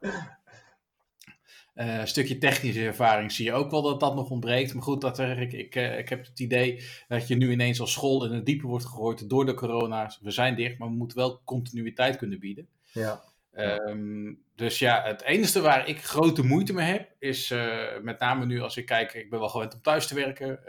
Eh, 1.75 1.97
een 1.97 2.07
stukje 2.07 2.37
technische 2.37 2.85
ervaring 2.85 3.31
zie 3.31 3.45
je 3.45 3.53
ook 3.53 3.71
wel 3.71 3.81
dat 3.81 3.99
dat 3.99 4.15
nog 4.15 4.29
ontbreekt. 4.29 4.73
Maar 4.73 4.83
goed, 4.83 5.01
dat 5.01 5.17
werk, 5.17 5.53
ik, 5.53 5.75
eh, 5.75 5.97
ik 5.97 6.09
heb 6.09 6.25
het 6.25 6.39
idee 6.39 6.83
dat 7.07 7.27
je 7.27 7.35
nu 7.35 7.51
ineens 7.51 7.79
als 7.79 7.91
school 7.91 8.25
in 8.25 8.31
het 8.31 8.45
diepe 8.45 8.67
wordt 8.67 8.85
gegooid 8.85 9.29
door 9.29 9.45
de 9.45 9.53
corona. 9.53 10.15
We 10.21 10.31
zijn 10.31 10.55
dicht, 10.55 10.77
maar 10.77 10.87
we 10.87 10.95
moeten 10.95 11.17
wel 11.17 11.41
continuïteit 11.43 12.17
kunnen 12.17 12.39
bieden. 12.39 12.67
Ja. 12.91 13.23
Ehm, 13.51 14.33
dus 14.55 14.79
ja, 14.79 15.03
het 15.03 15.21
enige 15.21 15.61
waar 15.61 15.87
ik 15.87 16.03
grote 16.03 16.43
moeite 16.43 16.73
mee 16.73 16.91
heb, 16.91 17.09
is 17.19 17.51
eh, 17.51 17.77
met 18.01 18.19
name 18.19 18.45
nu 18.45 18.61
als 18.61 18.77
ik 18.77 18.85
kijk, 18.85 19.13
ik 19.13 19.29
ben 19.29 19.39
wel 19.39 19.49
gewend 19.49 19.73
om 19.73 19.81
thuis 19.81 20.07
te 20.07 20.15
werken. 20.15 20.59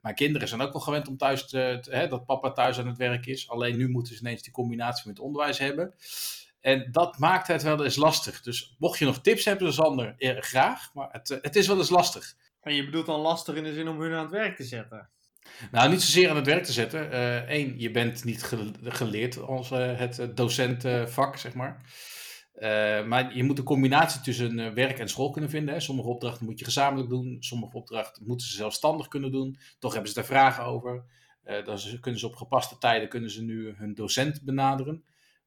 Mijn 0.00 0.14
kinderen 0.14 0.48
zijn 0.48 0.60
ook 0.60 0.72
wel 0.72 0.80
gewend 0.82 1.08
om 1.08 1.16
thuis 1.16 1.46
te, 1.48 1.78
te- 1.80 1.96
hè, 1.96 2.08
dat 2.08 2.26
papa 2.26 2.52
thuis 2.52 2.78
aan 2.78 2.86
het 2.86 2.96
werk 2.96 3.26
is. 3.26 3.48
Alleen 3.48 3.76
nu 3.76 3.88
moeten 3.88 4.14
ze 4.14 4.20
ineens 4.20 4.42
die 4.42 4.52
combinatie 4.52 5.08
met 5.08 5.18
onderwijs 5.18 5.58
hebben. 5.58 5.94
En 6.64 6.88
dat 6.92 7.18
maakt 7.18 7.46
het 7.46 7.62
wel 7.62 7.84
eens 7.84 7.96
lastig. 7.96 8.42
Dus 8.42 8.74
mocht 8.78 8.98
je 8.98 9.04
nog 9.04 9.20
tips 9.20 9.44
hebben, 9.44 9.72
Sander, 9.72 10.14
eh, 10.18 10.40
graag. 10.40 10.94
Maar 10.94 11.08
het, 11.12 11.30
eh, 11.30 11.38
het 11.40 11.56
is 11.56 11.66
wel 11.66 11.78
eens 11.78 11.90
lastig. 11.90 12.34
En 12.60 12.74
je 12.74 12.84
bedoelt 12.84 13.06
dan 13.06 13.20
lastig 13.20 13.54
in 13.54 13.64
de 13.64 13.72
zin 13.74 13.88
om 13.88 14.00
hun 14.00 14.12
aan 14.12 14.22
het 14.22 14.30
werk 14.30 14.56
te 14.56 14.64
zetten. 14.64 15.08
Nou, 15.70 15.90
niet 15.90 16.02
zozeer 16.02 16.30
aan 16.30 16.36
het 16.36 16.46
werk 16.46 16.64
te 16.64 16.72
zetten. 16.72 17.08
Eén, 17.54 17.74
je 17.78 17.90
bent 17.90 18.24
niet 18.24 18.42
ge- 18.42 18.70
geleerd 18.82 19.38
als 19.38 19.70
eh, 19.70 19.98
het 19.98 20.18
eh, 20.18 20.26
docentvak, 20.34 21.36
zeg 21.36 21.54
maar. 21.54 21.82
Eh, 22.54 23.04
maar 23.04 23.36
je 23.36 23.44
moet 23.44 23.58
een 23.58 23.64
combinatie 23.64 24.20
tussen 24.20 24.58
eh, 24.58 24.72
werk 24.72 24.98
en 24.98 25.08
school 25.08 25.30
kunnen 25.30 25.50
vinden. 25.50 25.74
Hè. 25.74 25.80
Sommige 25.80 26.08
opdrachten 26.08 26.46
moet 26.46 26.58
je 26.58 26.64
gezamenlijk 26.64 27.08
doen. 27.08 27.36
Sommige 27.40 27.76
opdrachten 27.76 28.26
moeten 28.26 28.46
ze 28.46 28.56
zelfstandig 28.56 29.08
kunnen 29.08 29.32
doen. 29.32 29.58
Toch 29.78 29.92
hebben 29.92 30.10
ze 30.10 30.16
daar 30.16 30.26
vragen 30.26 30.64
over. 30.64 31.04
Eh, 31.42 31.64
dan 31.64 31.78
kunnen 32.00 32.20
ze 32.20 32.26
op 32.26 32.34
gepaste 32.36 32.78
tijden 32.78 33.08
kunnen 33.08 33.30
ze 33.30 33.42
nu 33.42 33.74
hun 33.76 33.94
docent 33.94 34.42
benaderen. 34.42 35.04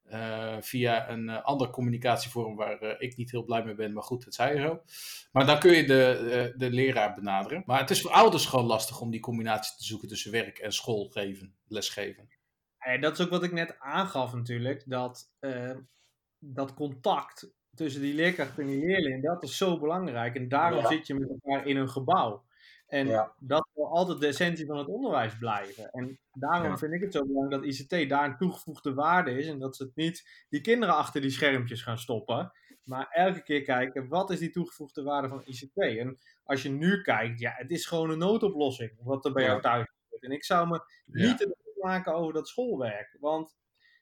Eh, 0.08 0.56
via 0.60 1.10
een 1.10 1.30
eh, 1.30 1.43
ander 1.43 1.70
communicatievorm 1.70 2.56
waar 2.56 2.80
eh, 2.80 2.96
ik 2.98 3.17
niet 3.17 3.32
heel 3.32 3.43
blij 3.43 3.63
mee 3.63 3.76
ben. 3.76 3.93
Maar 3.93 4.04
goed, 4.04 4.26
het 4.26 4.34
zij 4.34 4.60
zo. 4.62 4.82
Maar 5.32 5.46
dan 5.46 5.60
kun 5.60 5.72
je 5.72 5.86
de, 5.86 6.54
de 6.58 6.70
leraar 6.70 7.13
benaderen. 7.13 7.63
Maar 7.65 7.80
het 7.80 7.89
is 7.89 8.02
voor 8.02 8.12
ouders 8.12 8.46
gewoon 8.46 8.65
lastig 8.65 9.02
om 9.02 9.12
die 9.12 9.20
combinatie 9.20 9.78
te 9.78 9.84
zoeken 9.84 10.08
tussen 10.08 10.32
werk 10.32 10.58
en 10.58 10.72
school 10.72 11.06
geven, 11.06 11.56
lesgeven. 11.67 12.30
En 12.78 13.02
dat 13.02 13.20
is 13.20 13.26
ook 13.26 13.32
wat 13.32 13.43
ik 13.43 13.52
net 13.52 13.76
aangaf 13.80 14.34
natuurlijk, 14.34 14.84
dat 14.86 15.32
dat 16.39 16.74
contact 16.74 17.52
tussen 17.74 18.02
die 18.02 18.13
leerkracht 18.13 18.60
en 18.60 18.67
die 18.67 18.86
leerling, 18.86 19.24
dat 19.24 19.43
is 19.43 19.58
zo 19.58 19.80
belangrijk. 19.80 20.36
En 20.36 20.48
daarom 20.48 20.80
Ja. 20.80 20.88
zit 20.88 21.08
je 21.08 21.13
met 21.13 21.30
elkaar 21.30 21.67
in 21.67 21.78
een 21.78 21.89
gebouw. 21.89 22.46
En 22.88 23.08
Ja. 23.08 23.34
dat 23.39 23.67
wil 23.73 23.88
altijd 23.88 24.19
de 24.19 24.28
essentie 24.28 24.65
van 24.65 24.78
het 24.78 24.88
onderwijs 24.88 25.38
blijven. 25.38 25.91
En 25.91 26.19
daarom 26.34 26.69
Ja. 26.69 26.78
vind 26.78 26.93
ik 26.93 27.02
het 27.02 27.13
zo 27.13 27.26
belangrijk 27.26 27.62
dat 27.63 27.71
ICT 27.73 28.10
daar 28.10 28.26
een 28.26 28.38
toegevoegde 28.38 28.93
waarde 28.93 29.32
is. 29.32 29.47
En 29.47 29.60
dat 29.60 29.76
ze 29.76 29.84
het 29.84 29.95
niet 29.95 30.45
die 30.50 30.62
kinderen 30.62 30.95
achter 30.95 31.21
die 31.21 31.30
schermpjes 31.30 31.82
gaan 31.82 31.97
stoppen. 32.00 32.52
Maar 32.84 33.08
elke 33.12 33.41
keer 33.43 33.62
kijken, 33.62 34.08
wat 34.08 34.30
is 34.30 34.39
die 34.39 34.50
toegevoegde 34.50 35.04
waarde 35.04 35.28
van 35.28 35.41
ICT? 35.45 35.78
En 35.78 36.17
als 36.43 36.62
je 36.63 36.69
nu 36.69 37.02
kijkt, 37.02 37.39
ja, 37.39 37.52
het 37.56 37.71
is 37.71 37.86
gewoon 37.86 38.10
een 38.10 38.17
noodoplossing 38.17 38.91
wat 39.04 39.26
er 39.26 39.32
bij 39.34 39.43
Ja. 39.43 39.50
jou 39.50 39.62
thuis 39.62 39.88
gebeurt. 40.02 40.23
En 40.23 40.32
ik 40.32 40.43
zou 40.43 40.67
me 40.67 40.82
niet 41.06 41.38
te 41.38 41.56
maken 41.82 42.13
over 42.15 42.34
dat 42.34 42.47
schoolwerk. 42.47 43.17
Want 43.19 43.56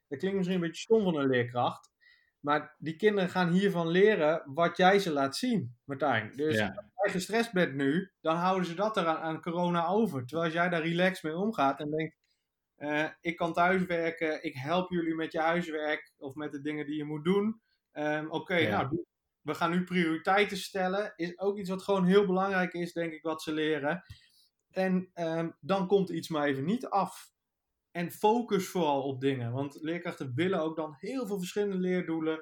dat 0.08 0.18
klinkt 0.18 0.36
misschien 0.36 0.60
een 0.60 0.66
beetje 0.66 0.82
stom 0.82 1.02
van 1.04 1.16
een 1.16 1.28
leerkracht. 1.28 1.90
Maar 2.46 2.74
die 2.78 2.96
kinderen 2.96 3.30
gaan 3.30 3.52
hiervan 3.52 3.88
leren 3.88 4.42
wat 4.44 4.76
jij 4.76 4.98
ze 4.98 5.12
laat 5.12 5.36
zien, 5.36 5.76
Martijn. 5.84 6.32
Dus 6.36 6.56
Ja. 6.56 6.66
als 6.66 6.86
jij 7.02 7.12
gestrest 7.12 7.52
bent 7.52 7.74
nu, 7.74 8.12
dan 8.20 8.36
houden 8.36 8.66
ze 8.66 8.74
dat 8.74 8.96
eraan 8.96 9.16
aan 9.16 9.40
corona 9.42 9.86
over. 9.86 10.26
Terwijl 10.26 10.44
als 10.44 10.54
jij 10.54 10.68
daar 10.68 10.82
relaxed 10.82 11.22
mee 11.22 11.36
omgaat 11.36 11.80
en 11.80 11.90
denkt, 11.90 12.16
eh, 12.76 13.08
ik 13.20 13.36
kan 13.36 13.52
thuiswerken, 13.52 14.44
ik 14.44 14.54
help 14.54 14.90
jullie 14.90 15.14
met 15.14 15.32
je 15.32 15.40
huiswerk 15.40 16.12
of 16.16 16.34
met 16.34 16.52
de 16.52 16.60
dingen 16.60 16.86
die 16.86 16.96
je 16.96 17.04
moet 17.04 17.24
doen. 17.24 17.60
Ehm, 17.92 18.26
Oké, 18.28 18.56
Ja. 18.56 18.82
nou, 18.82 19.04
we 19.40 19.54
gaan 19.54 19.70
nu 19.70 19.84
prioriteiten 19.84 20.56
stellen. 20.56 21.12
Is 21.16 21.38
ook 21.38 21.58
iets 21.58 21.70
wat 21.70 21.82
gewoon 21.82 22.04
heel 22.04 22.26
belangrijk 22.26 22.72
is, 22.72 22.92
denk 22.92 23.12
ik, 23.12 23.22
wat 23.22 23.42
ze 23.42 23.52
leren. 23.52 24.02
En 24.70 25.10
ehm, 25.14 25.50
dan 25.60 25.86
komt 25.86 26.08
iets 26.08 26.28
maar 26.28 26.46
even 26.46 26.64
niet 26.64 26.86
af. 26.86 27.34
En 27.96 28.10
focus 28.10 28.68
vooral 28.68 29.02
op 29.02 29.20
dingen. 29.20 29.52
Want 29.52 29.78
leerkrachten 29.80 30.32
willen 30.34 30.60
ook 30.60 30.76
dan 30.76 30.94
heel 30.98 31.26
veel 31.26 31.38
verschillende 31.38 31.76
leerdoelen. 31.76 32.40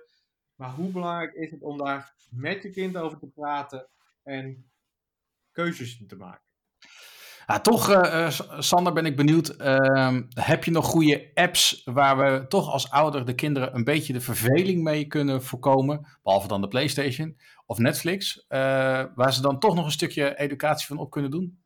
Maar 0.54 0.70
hoe 0.70 0.90
belangrijk 0.90 1.32
is 1.32 1.50
het 1.50 1.62
om 1.62 1.78
daar 1.78 2.14
met 2.30 2.62
je 2.62 2.70
kind 2.70 2.96
over 2.96 3.18
te 3.18 3.26
praten 3.26 3.88
en 4.22 4.70
keuzes 5.52 6.04
te 6.06 6.16
maken? 6.16 6.42
Ja, 7.46 7.60
toch, 7.60 7.90
eh, 7.90 8.26
eh, 8.26 8.60
Sander, 8.60 8.92
ben 8.92 9.06
ik 9.06 9.16
benieuwd. 9.16 9.48
Ehm, 9.48 10.22
heb 10.28 10.64
je 10.64 10.70
nog 10.70 10.86
goede 10.86 11.30
apps 11.34 11.82
waar 11.84 12.16
we 12.16 12.46
toch 12.46 12.70
als 12.70 12.90
ouder 12.90 13.24
de 13.24 13.34
kinderen 13.34 13.74
een 13.74 13.84
beetje 13.84 14.12
de 14.12 14.20
verveling 14.20 14.82
mee 14.82 15.06
kunnen 15.06 15.42
voorkomen? 15.42 16.18
Behalve 16.22 16.48
dan 16.48 16.60
de 16.60 16.68
PlayStation 16.68 17.40
of 17.66 17.78
Netflix. 17.78 18.44
eh, 18.48 18.58
waar 19.14 19.32
ze 19.32 19.42
dan 19.42 19.58
toch 19.58 19.74
nog 19.74 19.84
een 19.84 19.90
stukje 19.90 20.38
educatie 20.38 20.86
van 20.86 20.98
op 20.98 21.10
kunnen 21.10 21.30
doen? 21.30 21.63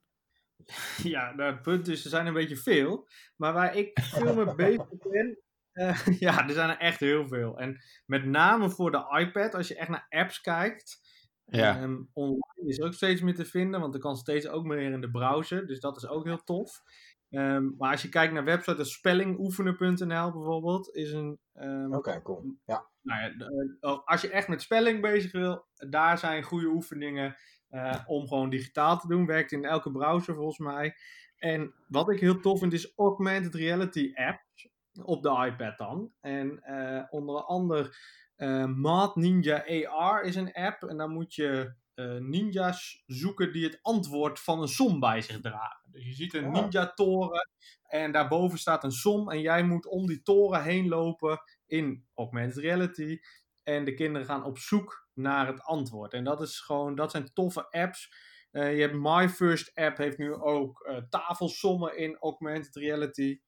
Ja, 1.02 1.35
nou, 1.35 1.52
het 1.52 1.62
punt 1.62 1.88
is, 1.88 2.04
er 2.04 2.11
zijn 2.11 2.26
een 2.26 2.33
beetje 2.33 2.57
veel. 2.57 3.09
Maar 3.37 3.52
waar 3.52 3.76
ik 3.76 3.98
veel 4.00 4.35
mee 4.35 4.54
bezig 4.66 4.88
ben, 5.11 5.38
eh, 5.72 6.07
ja, 6.26 6.48
er 6.48 6.54
zijn 6.54 6.70
er 6.70 6.78
echt 6.78 7.00
heel 7.00 7.28
veel. 7.28 7.59
En 7.59 7.81
met 8.07 8.24
name 8.24 8.70
voor 8.70 8.90
de 8.90 9.16
iPad, 9.18 9.54
als 9.54 9.68
je 9.68 9.76
echt 9.76 9.88
naar 9.88 10.07
apps 10.09 10.40
kijkt, 10.40 11.00
Ja. 11.44 11.76
ehm, 11.76 12.02
online 12.12 12.66
is 12.66 12.78
er 12.78 12.87
ook 12.87 12.92
steeds 12.94 13.20
meer 13.20 13.35
te 13.35 13.44
vinden, 13.44 13.81
want 13.81 13.94
er 13.94 14.00
kan 14.00 14.16
steeds 14.16 14.48
ook 14.48 14.64
meer 14.64 14.92
in 14.92 15.00
de 15.00 15.11
browser. 15.11 15.66
Dus 15.66 15.81
dat 15.81 15.96
is 15.96 16.07
ook 16.09 16.24
heel 16.24 16.42
tof. 16.44 16.83
Ehm, 17.31 17.76
maar 17.76 17.90
als 17.90 18.02
je 18.02 18.09
kijkt 18.09 18.33
naar 18.33 18.44
websites 18.44 18.78
als 18.78 18.92
spellingoefenen.nl 18.92 20.33
bijvoorbeeld, 20.33 20.94
is 20.94 21.12
een 21.12 21.38
ehm, 21.52 21.94
Oké, 21.94 22.22
cool. 22.22 22.57
Ja. 22.64 22.88
nou 23.02 23.20
ja, 23.20 23.46
eh, 23.81 23.98
als 24.04 24.20
je 24.20 24.31
echt 24.31 24.48
met 24.48 24.62
spelling 24.62 25.00
bezig 25.00 25.33
wil, 25.33 25.66
daar 25.74 26.18
zijn 26.18 26.42
goede 26.42 26.66
oefeningen 26.66 27.37
eh, 27.68 27.94
om 28.07 28.28
gewoon 28.28 28.50
digitaal 28.50 28.98
te 28.98 29.09
doen. 29.09 29.26
Werkt 29.26 29.52
in 29.52 29.64
elke 29.64 29.90
browser 29.90 30.35
volgens 30.35 30.59
mij. 30.59 30.94
En 31.37 31.74
wat 31.88 32.11
ik 32.11 32.20
heel 32.20 32.40
tof 32.40 32.59
vind 32.59 32.72
is 32.72 32.92
augmented 32.96 33.54
reality 33.54 34.12
apps 34.14 34.68
op 35.02 35.22
de 35.22 35.44
iPad 35.46 35.78
dan. 35.78 36.12
En 36.20 36.62
eh, 36.62 37.04
onder 37.11 37.42
andere 37.42 37.94
eh 38.37 38.64
Maat 38.64 39.16
Ninja 39.16 39.64
AR 39.88 40.22
is 40.22 40.35
een 40.37 40.52
app. 40.52 40.83
En 40.83 40.96
dan 40.96 41.12
moet 41.12 41.35
je 41.35 41.74
ninja's 42.18 43.02
zoeken 43.07 43.52
die 43.52 43.64
het 43.64 43.78
antwoord 43.83 44.40
van 44.40 44.61
een 44.62 44.68
som 44.68 45.00
bij 45.00 45.20
zich 45.20 45.40
dragen. 45.40 45.90
Dus 45.90 46.04
je 46.07 46.12
ziet 46.12 46.35
een 46.35 46.44
Ah. 46.44 46.52
ninja-toren 46.52 47.48
en 47.83 48.12
daarboven 48.12 48.59
staat 48.59 48.85
een 48.85 48.90
som. 48.92 49.31
En 49.31 49.40
jij 49.40 49.62
moet 49.62 49.87
om 49.87 50.07
die 50.07 50.22
toren 50.22 50.62
heen 50.62 50.88
lopen 50.88 51.40
in 51.66 52.07
augmented 52.14 52.57
reality. 52.62 53.18
En 53.62 53.85
de 53.85 53.94
kinderen 53.94 54.26
gaan 54.26 54.44
op 54.44 54.59
zoek 54.59 55.07
naar 55.18 55.46
het 55.46 55.62
antwoord. 55.62 56.12
En 56.12 56.24
dat 56.24 56.40
is 56.40 56.61
gewoon, 56.61 56.94
dat 56.94 57.11
zijn 57.11 57.33
toffe 57.33 57.70
apps. 57.70 58.12
Eh, 58.50 58.74
je 58.74 58.81
hebt 58.81 58.96
My 58.96 59.28
First 59.28 59.70
App 59.74 59.96
heeft 59.96 60.18
nu 60.18 60.35
ook 60.35 60.81
eh, 60.81 60.96
tafelsommen 61.09 61.98
in 61.98 62.16
augmented 62.16 62.76
reality. 62.76 63.40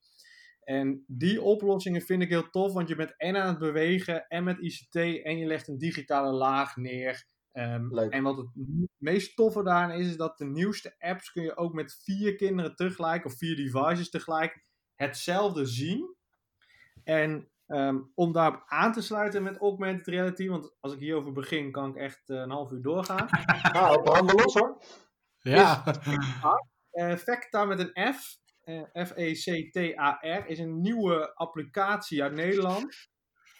En 0.60 1.04
die 1.06 1.42
oplossingen 1.42 2.02
vind 2.02 2.22
ik 2.22 2.28
heel 2.28 2.50
tof, 2.50 2.72
want 2.72 2.88
je 2.88 2.94
bent 2.94 3.16
en 3.16 3.36
aan 3.36 3.48
het 3.48 3.58
bewegen 3.58 4.26
en 4.28 4.44
met 4.44 4.58
ICT 4.58 4.94
en 4.94 5.38
je 5.38 5.46
legt 5.46 5.68
een 5.68 5.78
digitale 5.78 6.32
laag 6.32 6.76
neer. 6.76 7.28
Ehm. 7.52 7.98
En 7.98 8.22
wat 8.22 8.36
het 8.36 8.48
meest 8.96 9.36
toffe 9.36 9.62
daarin 9.62 9.98
is, 9.98 10.06
is 10.06 10.16
dat 10.16 10.38
de 10.38 10.44
nieuwste 10.44 10.94
apps 10.98 11.32
kun 11.32 11.42
je 11.42 11.56
ook 11.56 11.72
met 11.72 12.00
vier 12.04 12.36
kinderen 12.36 12.74
tegelijk 12.74 13.24
of 13.24 13.36
vier 13.36 13.56
devices 13.56 14.10
tegelijk 14.10 14.64
hetzelfde 14.94 15.66
zien. 15.66 16.16
En 17.04 17.50
ehm, 17.70 17.98
om 18.14 18.32
daarop 18.32 18.62
aan 18.66 18.92
te 18.92 19.02
sluiten 19.02 19.42
met 19.42 19.58
augmented 19.58 20.06
reality, 20.06 20.48
want 20.48 20.76
als 20.80 20.92
ik 20.92 20.98
hierover 20.98 21.32
begin, 21.32 21.72
kan 21.72 21.88
ik 21.88 21.96
echt 21.96 22.28
eh, 22.28 22.36
een 22.36 22.50
half 22.50 22.70
uur 22.70 22.82
doorgaan. 22.82 23.28
Nou, 23.72 24.02
branden 24.02 24.36
los 24.36 24.54
hoor. 24.54 24.82
Ja. 25.40 25.84
Eh 26.90 27.16
Vecta 27.16 27.64
met 27.64 27.78
een 27.78 28.14
F, 28.14 28.36
eh, 28.60 29.04
F-E-C-T-A-R, 29.06 30.46
is 30.46 30.58
een 30.58 30.80
nieuwe 30.80 31.34
applicatie 31.34 32.22
uit 32.22 32.32
Nederland. 32.32 33.08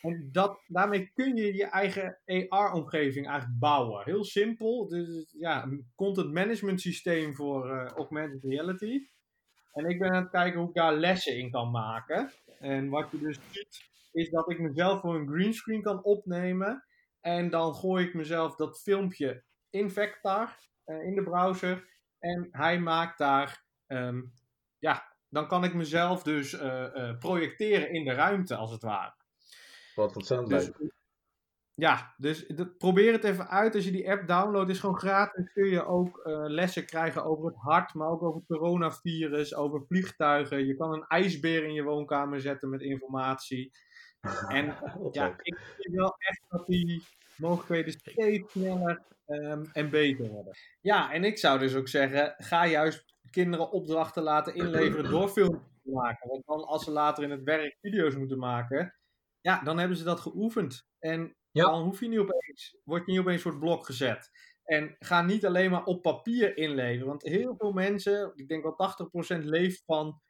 En 0.01 0.29
dat, 0.33 0.63
daarmee 0.67 1.11
kun 1.15 1.37
je 1.37 1.55
je 1.55 1.65
eigen 1.65 2.19
AR-omgeving 2.49 3.29
eigenlijk 3.29 3.59
bouwen. 3.59 4.05
Heel 4.05 4.25
simpel. 4.25 4.89
Dus 4.89 5.35
ja, 5.39 5.63
een 5.63 5.91
content 5.95 6.33
management 6.33 6.81
systeem 6.81 7.35
voor 7.35 7.71
eh, 7.71 7.87
augmented 7.87 8.45
reality. 8.45 9.09
En 9.73 9.85
ik 9.85 9.99
ben 9.99 10.11
aan 10.11 10.23
het 10.23 10.31
kijken 10.31 10.59
hoe 10.61 10.69
ik 10.69 10.75
daar 10.75 10.95
lessen 10.95 11.39
in 11.39 11.51
kan 11.51 11.71
maken. 11.71 12.31
En 12.59 12.89
wat 12.89 13.11
je 13.11 13.19
dus 13.19 13.39
ziet, 13.51 13.89
is 14.13 14.31
dat 14.31 14.51
ik 14.51 14.59
mezelf 14.61 15.01
voor 15.01 15.15
een 15.15 15.29
greenscreen 15.29 15.83
kan 15.83 16.03
opnemen. 16.05 16.85
En 17.21 17.51
dan 17.51 17.75
gooi 17.75 18.07
ik 18.07 18.15
mezelf 18.15 18.55
dat 18.55 18.81
filmpje 18.83 19.45
in 19.71 19.91
Vector, 19.91 20.57
eh, 20.85 21.03
in 21.03 21.15
de 21.15 21.23
browser. 21.23 21.89
En 22.19 22.49
hij 22.51 22.81
maakt 22.81 23.19
daar, 23.19 23.65
ehm, 23.87 24.23
ja, 24.79 25.17
dan 25.29 25.49
kan 25.49 25.65
ik 25.65 25.75
mezelf 25.75 26.23
dus 26.23 26.53
eh, 26.53 27.09
eh, 27.09 27.19
projecteren 27.19 27.91
in 27.93 28.05
de 28.05 28.13
ruimte, 28.13 28.57
als 28.57 28.71
het 28.71 28.83
ware. 28.83 29.15
Wat 29.95 30.17
ontzettend 30.17 30.51
Dus, 30.51 30.67
leuk. 30.67 30.93
ja, 31.75 32.15
dus 32.17 32.53
probeer 32.79 33.13
het 33.13 33.25
even 33.25 33.49
uit. 33.49 33.75
Als 33.75 33.85
je 33.85 33.91
die 33.91 34.11
app 34.11 34.29
downloadt, 34.29 34.71
is 34.71 34.81
gewoon 34.81 34.99
gratis. 34.99 35.53
Kun 35.53 35.67
je 35.67 35.85
ook 35.87 36.21
lessen 36.49 36.87
krijgen 36.87 37.25
over 37.25 37.47
het 37.47 37.57
hart, 37.57 37.95
maar 37.95 38.09
ook 38.09 38.23
over 38.23 38.39
het 38.39 38.59
coronavirus, 38.59 39.55
over 39.55 39.85
vliegtuigen. 39.87 40.67
Je 40.67 40.77
kan 40.77 40.93
een 40.93 41.07
ijsbeer 41.07 41.65
in 41.65 41.73
je 41.73 41.83
woonkamer 41.83 42.41
zetten 42.41 42.71
met 42.71 42.81
informatie. 42.81 43.73
En 44.49 44.77
ja, 45.13 45.35
ik 45.43 45.59
zie 45.79 45.97
wel 45.97 46.15
echt 46.19 46.43
dat 46.49 46.67
die 46.67 47.03
mogelijkheden 47.37 47.93
steeds 47.93 48.53
sneller 48.53 49.03
ehm, 49.27 49.65
en 49.73 49.91
beter 49.91 50.29
worden. 50.29 50.57
Ja, 50.81 51.13
en 51.13 51.25
ik 51.25 51.39
zou 51.39 51.59
dus 51.59 51.75
ook 51.75 51.89
zeggen, 51.89 52.35
ga 52.39 52.67
juist 52.67 53.05
kinderen 53.31 53.71
opdrachten 53.71 54.23
laten 54.23 54.55
inleveren 54.55 55.11
door 55.11 55.29
filmpjes 55.29 55.81
te 55.83 55.91
maken. 55.91 56.29
Want 56.29 56.47
dan 56.47 56.65
als 56.65 56.85
ze 56.85 56.91
later 56.91 57.25
in 57.25 57.31
het 57.31 57.43
werk 57.43 57.77
video's 57.81 58.17
moeten 58.17 58.39
maken, 58.39 58.95
ja, 59.41 59.63
dan 59.63 59.79
hebben 59.79 59.97
ze 59.97 60.05
dat 60.05 60.21
geoefend. 60.21 60.87
En 60.99 61.35
Ja. 61.51 61.65
dan 61.65 61.83
hoef 61.83 62.01
je 62.01 62.09
niet 62.09 62.19
opeens, 62.19 62.77
word 62.85 63.07
je 63.07 63.13
niet 63.13 63.21
opeens 63.21 63.43
voor 63.43 63.51
het 63.51 63.61
blok 63.61 63.87
gezet. 63.87 64.31
En 64.65 64.97
ga 64.99 65.23
niet 65.23 65.47
alleen 65.47 65.71
maar 65.71 65.85
op 65.85 66.03
papier 66.03 66.57
inleveren. 66.57 67.07
Want 67.07 67.23
heel 67.23 67.55
veel 67.57 67.73
mensen, 67.73 68.33
ik 68.35 68.49
denk 68.49 68.63
wel 68.63 68.77
80% 68.77 69.45
leeft 69.45 69.83
van 69.87 70.21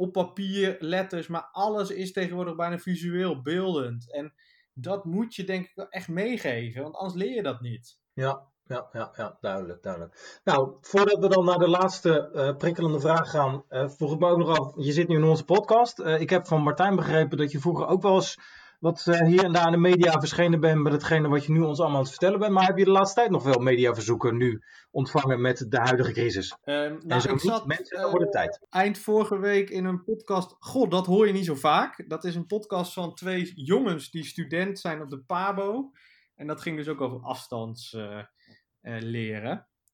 op 0.00 0.12
papier, 0.12 0.76
letters, 0.78 1.26
maar 1.26 1.48
alles 1.52 1.90
is 1.90 2.12
tegenwoordig 2.12 2.56
bijna 2.56 2.78
visueel, 2.78 3.42
beeldend. 3.42 4.12
En 4.12 4.34
dat 4.72 5.04
moet 5.04 5.34
je 5.34 5.44
denk 5.44 5.66
ik 5.66 5.86
echt 5.88 6.08
meegeven, 6.08 6.82
want 6.82 6.94
anders 6.94 7.14
leer 7.14 7.34
je 7.34 7.42
dat 7.42 7.60
niet. 7.60 7.98
Ja, 8.12 8.48
ja, 8.64 8.88
ja, 8.92 9.12
ja, 9.16 9.36
duidelijk, 9.40 9.82
duidelijk. 9.82 10.40
Nou, 10.44 10.76
voordat 10.80 11.18
we 11.18 11.28
dan 11.28 11.44
naar 11.44 11.58
de 11.58 11.68
laatste 11.68 12.30
eh, 12.30 12.56
prikkelende 12.56 13.00
vraag 13.00 13.30
gaan, 13.30 13.64
eh, 13.68 13.88
vroeg 13.88 14.12
ik 14.12 14.18
me 14.18 14.28
ook 14.28 14.38
nog 14.38 14.58
af, 14.58 14.72
je 14.76 14.92
zit 14.92 15.08
nu 15.08 15.16
in 15.16 15.24
onze 15.24 15.44
podcast. 15.44 15.98
Eh, 15.98 16.20
ik 16.20 16.30
heb 16.30 16.46
van 16.46 16.62
Martijn 16.62 16.96
begrepen 16.96 17.38
dat 17.38 17.52
je 17.52 17.60
vroeger 17.60 17.86
ook 17.86 18.02
wel 18.02 18.14
eens 18.14 18.38
wat 18.80 19.06
eh, 19.06 19.20
hier 19.20 19.44
en 19.44 19.52
daar 19.52 19.66
in 19.66 19.72
de 19.72 19.78
media 19.78 20.20
verschenen 20.20 20.60
bent 20.60 20.82
met 20.82 20.92
hetgene 20.92 21.28
wat 21.28 21.44
je 21.44 21.52
nu 21.52 21.60
ons 21.60 21.78
allemaal 21.78 21.96
aan 21.96 22.02
het 22.02 22.10
vertellen 22.10 22.38
bent. 22.38 22.52
Maar 22.52 22.66
heb 22.66 22.78
je 22.78 22.84
de 22.84 22.90
laatste 22.90 23.20
tijd 23.20 23.30
nog 23.30 23.42
veel 23.42 23.60
mediaverzoeken 23.60 24.36
nu 24.36 24.62
ontvangen 24.90 25.40
met 25.40 25.66
de 25.68 25.78
huidige 25.78 26.12
crisis? 26.12 26.56
En 26.62 27.00
nou, 27.06 27.20
zo 27.20 27.32
ik 27.32 27.40
zat 27.40 27.66
mensen, 27.66 27.96
eh, 27.96 28.02
dan 28.02 28.10
wordt 28.10 28.24
het 28.24 28.34
tijd. 28.34 28.66
eind 28.68 28.98
vorige 28.98 29.38
week 29.38 29.70
in 29.70 29.84
een 29.84 30.04
podcast. 30.04 30.56
God, 30.58 30.90
dat 30.90 31.06
hoor 31.06 31.26
je 31.26 31.32
niet 31.32 31.44
zo 31.44 31.54
vaak. 31.54 32.04
Dat 32.08 32.24
is 32.24 32.34
een 32.34 32.46
podcast 32.46 32.92
van 32.92 33.14
twee 33.14 33.52
jongens 33.54 34.10
die 34.10 34.24
student 34.24 34.78
zijn 34.78 35.02
op 35.02 35.10
de 35.10 35.22
PABO. 35.22 35.90
En 36.34 36.46
dat 36.46 36.60
ging 36.60 36.76
dus 36.76 36.88
ook 36.88 37.00
over 37.00 37.20
afstands 37.20 37.94
eh, 37.94 38.22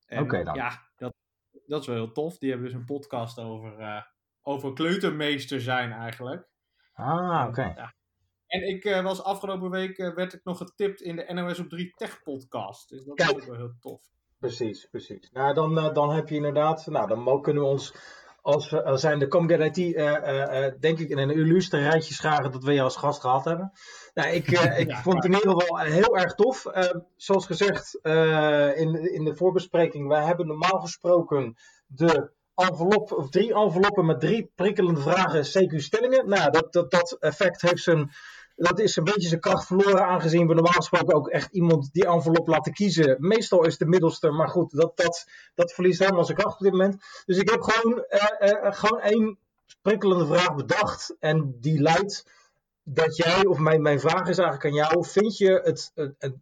eh, 0.07 0.21
Oké 0.21 0.45
dan. 0.45 0.55
Ja, 0.55 0.89
dat, 0.97 1.15
dat 1.67 1.81
is 1.81 1.87
wel 1.87 1.97
heel 1.97 2.13
tof. 2.13 2.39
Die 2.39 2.51
hebben 2.51 2.69
dus 2.69 2.79
een 2.79 2.85
podcast 2.85 3.39
over, 3.39 3.79
eh, 3.79 4.03
over 4.43 4.73
kleutermeester 4.73 5.61
zijn 5.61 5.93
eigenlijk. 5.93 6.49
Ah, 6.93 7.45
oké. 7.49 7.73
Ja. 7.77 7.95
En 8.47 8.69
ik 8.69 8.85
eh, 8.85 9.03
was 9.03 9.23
afgelopen 9.23 9.71
week, 9.71 9.99
eh, 9.99 10.15
werd 10.15 10.33
ik 10.33 10.41
nog 10.45 10.59
getipt 10.59 11.01
in 11.01 11.17
de 11.17 11.33
NOS 11.33 11.59
op 11.59 11.69
3 11.69 11.93
Tech 11.97 12.23
podcast. 12.23 12.89
Dus 12.89 13.05
dat 13.05 13.19
is 13.21 13.31
ook 13.31 13.45
wel 13.45 13.57
heel 13.57 13.75
tof. 13.81 14.01
Precies, 14.39 14.87
precies. 14.91 15.31
Nou, 15.33 15.55
dan, 15.55 15.79
eh, 15.79 15.93
dan 15.95 16.11
heb 16.11 16.29
je 16.29 16.35
inderdaad, 16.35 16.87
nou, 16.87 17.09
dan 17.09 17.43
kunnen 17.43 17.63
we 17.63 17.69
ons 17.69 17.95
als, 18.43 18.71
we- 18.71 18.85
als 18.85 19.01
zijn 19.01 19.19
de 19.19 19.29
Comget 19.29 19.77
IT, 19.77 19.95
denk 20.81 20.99
ik, 20.99 21.09
in 21.09 21.19
een 21.19 21.31
illustre 21.31 21.81
rijtje 21.81 22.15
scharen 22.15 22.53
dat 22.53 22.65
we 22.65 22.73
je 22.73 22.83
als 22.83 22.97
gast 22.97 23.21
gehad 23.21 23.45
hebben. 23.45 23.73
Nou, 24.15 24.29
ik, 24.29 24.47
ik 24.83 24.89
Ja, 24.91 25.03
vond 25.03 25.17
het 25.17 25.25
in 25.25 25.33
ieder 25.33 25.51
geval 25.51 25.79
heel 25.79 26.17
erg 26.17 26.35
tof. 26.35 26.65
Zoals 27.17 27.47
gezegd 27.47 27.95
in, 28.77 29.13
in 29.15 29.25
de 29.25 29.37
voorbespreking, 29.37 30.09
wij 30.09 30.25
hebben 30.25 30.47
normaal 30.47 30.81
gesproken 30.81 31.55
de 31.87 32.35
envelop, 32.57 33.13
of 33.13 33.31
drie 33.31 33.55
enveloppen 33.55 34.07
met 34.07 34.21
drie 34.21 34.51
prikkelende 34.55 35.01
vragen, 35.01 35.45
CQ-stellingen. 35.45 36.29
Nou, 36.29 36.51
dat, 36.51 36.73
dat, 36.73 36.91
dat 36.91 37.17
effect 37.21 37.61
heeft 37.61 37.83
zijn, 37.83 38.11
dat 38.57 38.79
is 38.79 38.97
een 38.97 39.05
beetje 39.05 39.29
zijn 39.29 39.41
kracht 39.41 39.67
verloren, 39.67 40.07
aangezien 40.07 40.47
we 40.47 40.55
normaal 40.55 40.73
gesproken 40.73 41.15
ook 41.15 41.29
echt 41.29 41.53
iemand 41.53 41.89
die 41.93 42.07
envelop 42.07 42.47
laten 42.47 42.73
kiezen. 42.73 43.17
Meestal 43.19 43.65
is 43.65 43.79
de 43.79 43.87
middelste, 43.87 44.31
maar 44.31 44.49
goed, 44.49 44.71
dat, 44.71 44.97
dat, 44.97 45.27
dat 45.55 45.73
verliest 45.73 45.99
helemaal 45.99 46.25
zijn 46.25 46.39
kracht 46.39 46.55
op 46.59 46.63
dit 46.63 46.73
moment. 46.73 47.23
Dus 47.25 47.39
ik 47.39 47.51
heb 47.51 47.61
gewoon, 47.61 48.05
eh, 48.05 48.51
eh, 48.51 48.73
gewoon 48.73 49.01
één 49.01 49.39
prikkelende 49.83 50.27
vraag 50.27 50.55
bedacht. 50.55 51.17
En 51.19 51.57
die 51.61 51.81
luidt 51.83 52.25
dat 52.89 53.17
jij, 53.17 53.47
of 53.47 53.59
mijn, 53.59 53.83
mijn 53.83 54.01
vraag 54.01 54.29
is 54.29 54.39
eigenlijk 54.39 54.65
aan 54.65 54.75
jou, 54.85 55.05
vind 55.07 55.37
je 55.37 55.61
het 55.65 55.93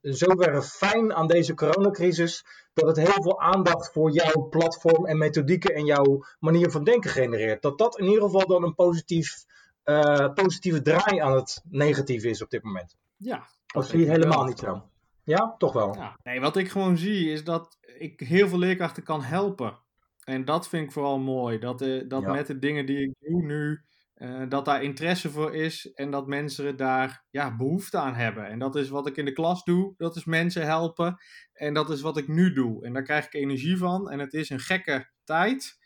in 0.00 0.14
zoverre 0.14 0.62
fijn 0.62 1.14
aan 1.14 1.26
deze 1.26 1.54
coronacrisis 1.54 2.44
dat 2.74 2.86
het 2.86 2.96
heel 2.96 3.22
veel 3.22 3.40
aandacht 3.40 3.92
voor 3.92 4.10
jouw 4.10 4.48
platform 4.48 5.06
en 5.06 5.18
methodieken 5.18 5.74
en 5.74 5.84
jouw 5.84 6.24
manier 6.38 6.70
van 6.70 6.84
denken 6.84 7.10
genereert? 7.10 7.62
Dat 7.62 7.78
dat 7.78 7.98
in 7.98 8.06
ieder 8.06 8.22
geval 8.22 8.46
dan 8.46 8.62
een 8.62 8.74
positief, 8.74 9.44
eh, 9.82 10.32
positieve 10.34 10.82
draai 10.82 11.18
aan 11.18 11.32
het 11.34 11.62
negatieve 11.68 12.28
is 12.28 12.42
op 12.42 12.50
dit 12.50 12.62
moment? 12.62 12.96
Ja. 13.16 13.46
Of 13.74 13.86
zie 13.86 13.98
je 13.98 14.04
ik 14.04 14.10
helemaal 14.10 14.38
wel. 14.38 14.46
niet 14.46 14.58
zo? 14.58 14.82
Ja, 15.22 15.54
toch 15.58 15.72
wel. 15.72 15.94
Ja. 15.94 16.16
Nee, 16.22 16.40
wat 16.40 16.56
ik 16.56 16.68
gewoon 16.70 16.96
zie 16.96 17.30
is 17.30 17.44
dat 17.44 17.78
ik 17.98 18.20
heel 18.20 18.48
veel 18.48 18.58
leerkrachten 18.58 19.02
kan 19.02 19.22
helpen. 19.22 19.78
En 20.24 20.44
dat 20.44 20.68
vind 20.68 20.84
ik 20.84 20.92
vooral 20.92 21.18
mooi. 21.18 21.58
Dat, 21.58 21.80
eh, 21.80 22.08
dat 22.08 22.22
Ja. 22.22 22.32
met 22.32 22.46
de 22.46 22.58
dingen 22.58 22.86
die 22.86 22.98
ik 22.98 23.14
doe 23.20 23.42
nu, 23.42 23.80
eh, 24.14 24.42
dat 24.48 24.64
daar 24.64 24.82
interesse 24.82 25.30
voor 25.30 25.54
is 25.54 25.92
en 25.92 26.10
dat 26.10 26.26
mensen 26.26 26.66
er 26.66 26.76
daar 26.76 27.24
ja, 27.30 27.56
behoefte 27.56 27.98
aan 27.98 28.14
hebben. 28.14 28.46
En 28.46 28.58
dat 28.58 28.76
is 28.76 28.88
wat 28.88 29.06
ik 29.06 29.16
in 29.16 29.24
de 29.24 29.32
klas 29.32 29.64
doe, 29.64 29.94
dat 29.96 30.16
is 30.16 30.24
mensen 30.24 30.66
helpen. 30.66 31.16
En 31.52 31.74
dat 31.74 31.90
is 31.90 32.00
wat 32.00 32.16
ik 32.16 32.28
nu 32.28 32.52
doe. 32.52 32.84
En 32.84 32.92
daar 32.92 33.02
krijg 33.02 33.26
ik 33.26 33.34
energie 33.34 33.76
van. 33.76 34.10
En 34.10 34.18
het 34.18 34.32
is 34.32 34.50
een 34.50 34.60
gekke 34.60 35.10
tijd. 35.24 35.78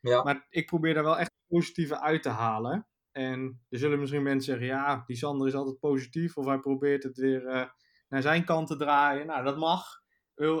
Ja. 0.00 0.22
Maar 0.22 0.46
ik 0.48 0.66
probeer 0.66 0.94
daar 0.94 1.02
wel 1.02 1.18
echt 1.18 1.32
positieve 1.46 2.00
uit 2.00 2.22
te 2.22 2.28
halen. 2.28 2.86
En 3.12 3.62
er 3.68 3.78
zullen 3.78 4.00
misschien 4.00 4.22
mensen 4.22 4.52
zeggen, 4.52 4.66
ja, 4.66 5.02
die 5.06 5.16
Sander 5.16 5.46
is 5.46 5.54
altijd 5.54 5.78
positief. 5.78 6.36
Of 6.36 6.46
hij 6.46 6.58
probeert 6.58 7.02
het 7.02 7.16
weer 7.16 7.46
eh, 7.46 7.68
naar 8.08 8.22
zijn 8.22 8.44
kant 8.44 8.66
te 8.66 8.76
draaien. 8.76 9.26
Nou, 9.26 9.44
dat 9.44 9.56
mag. 9.56 10.00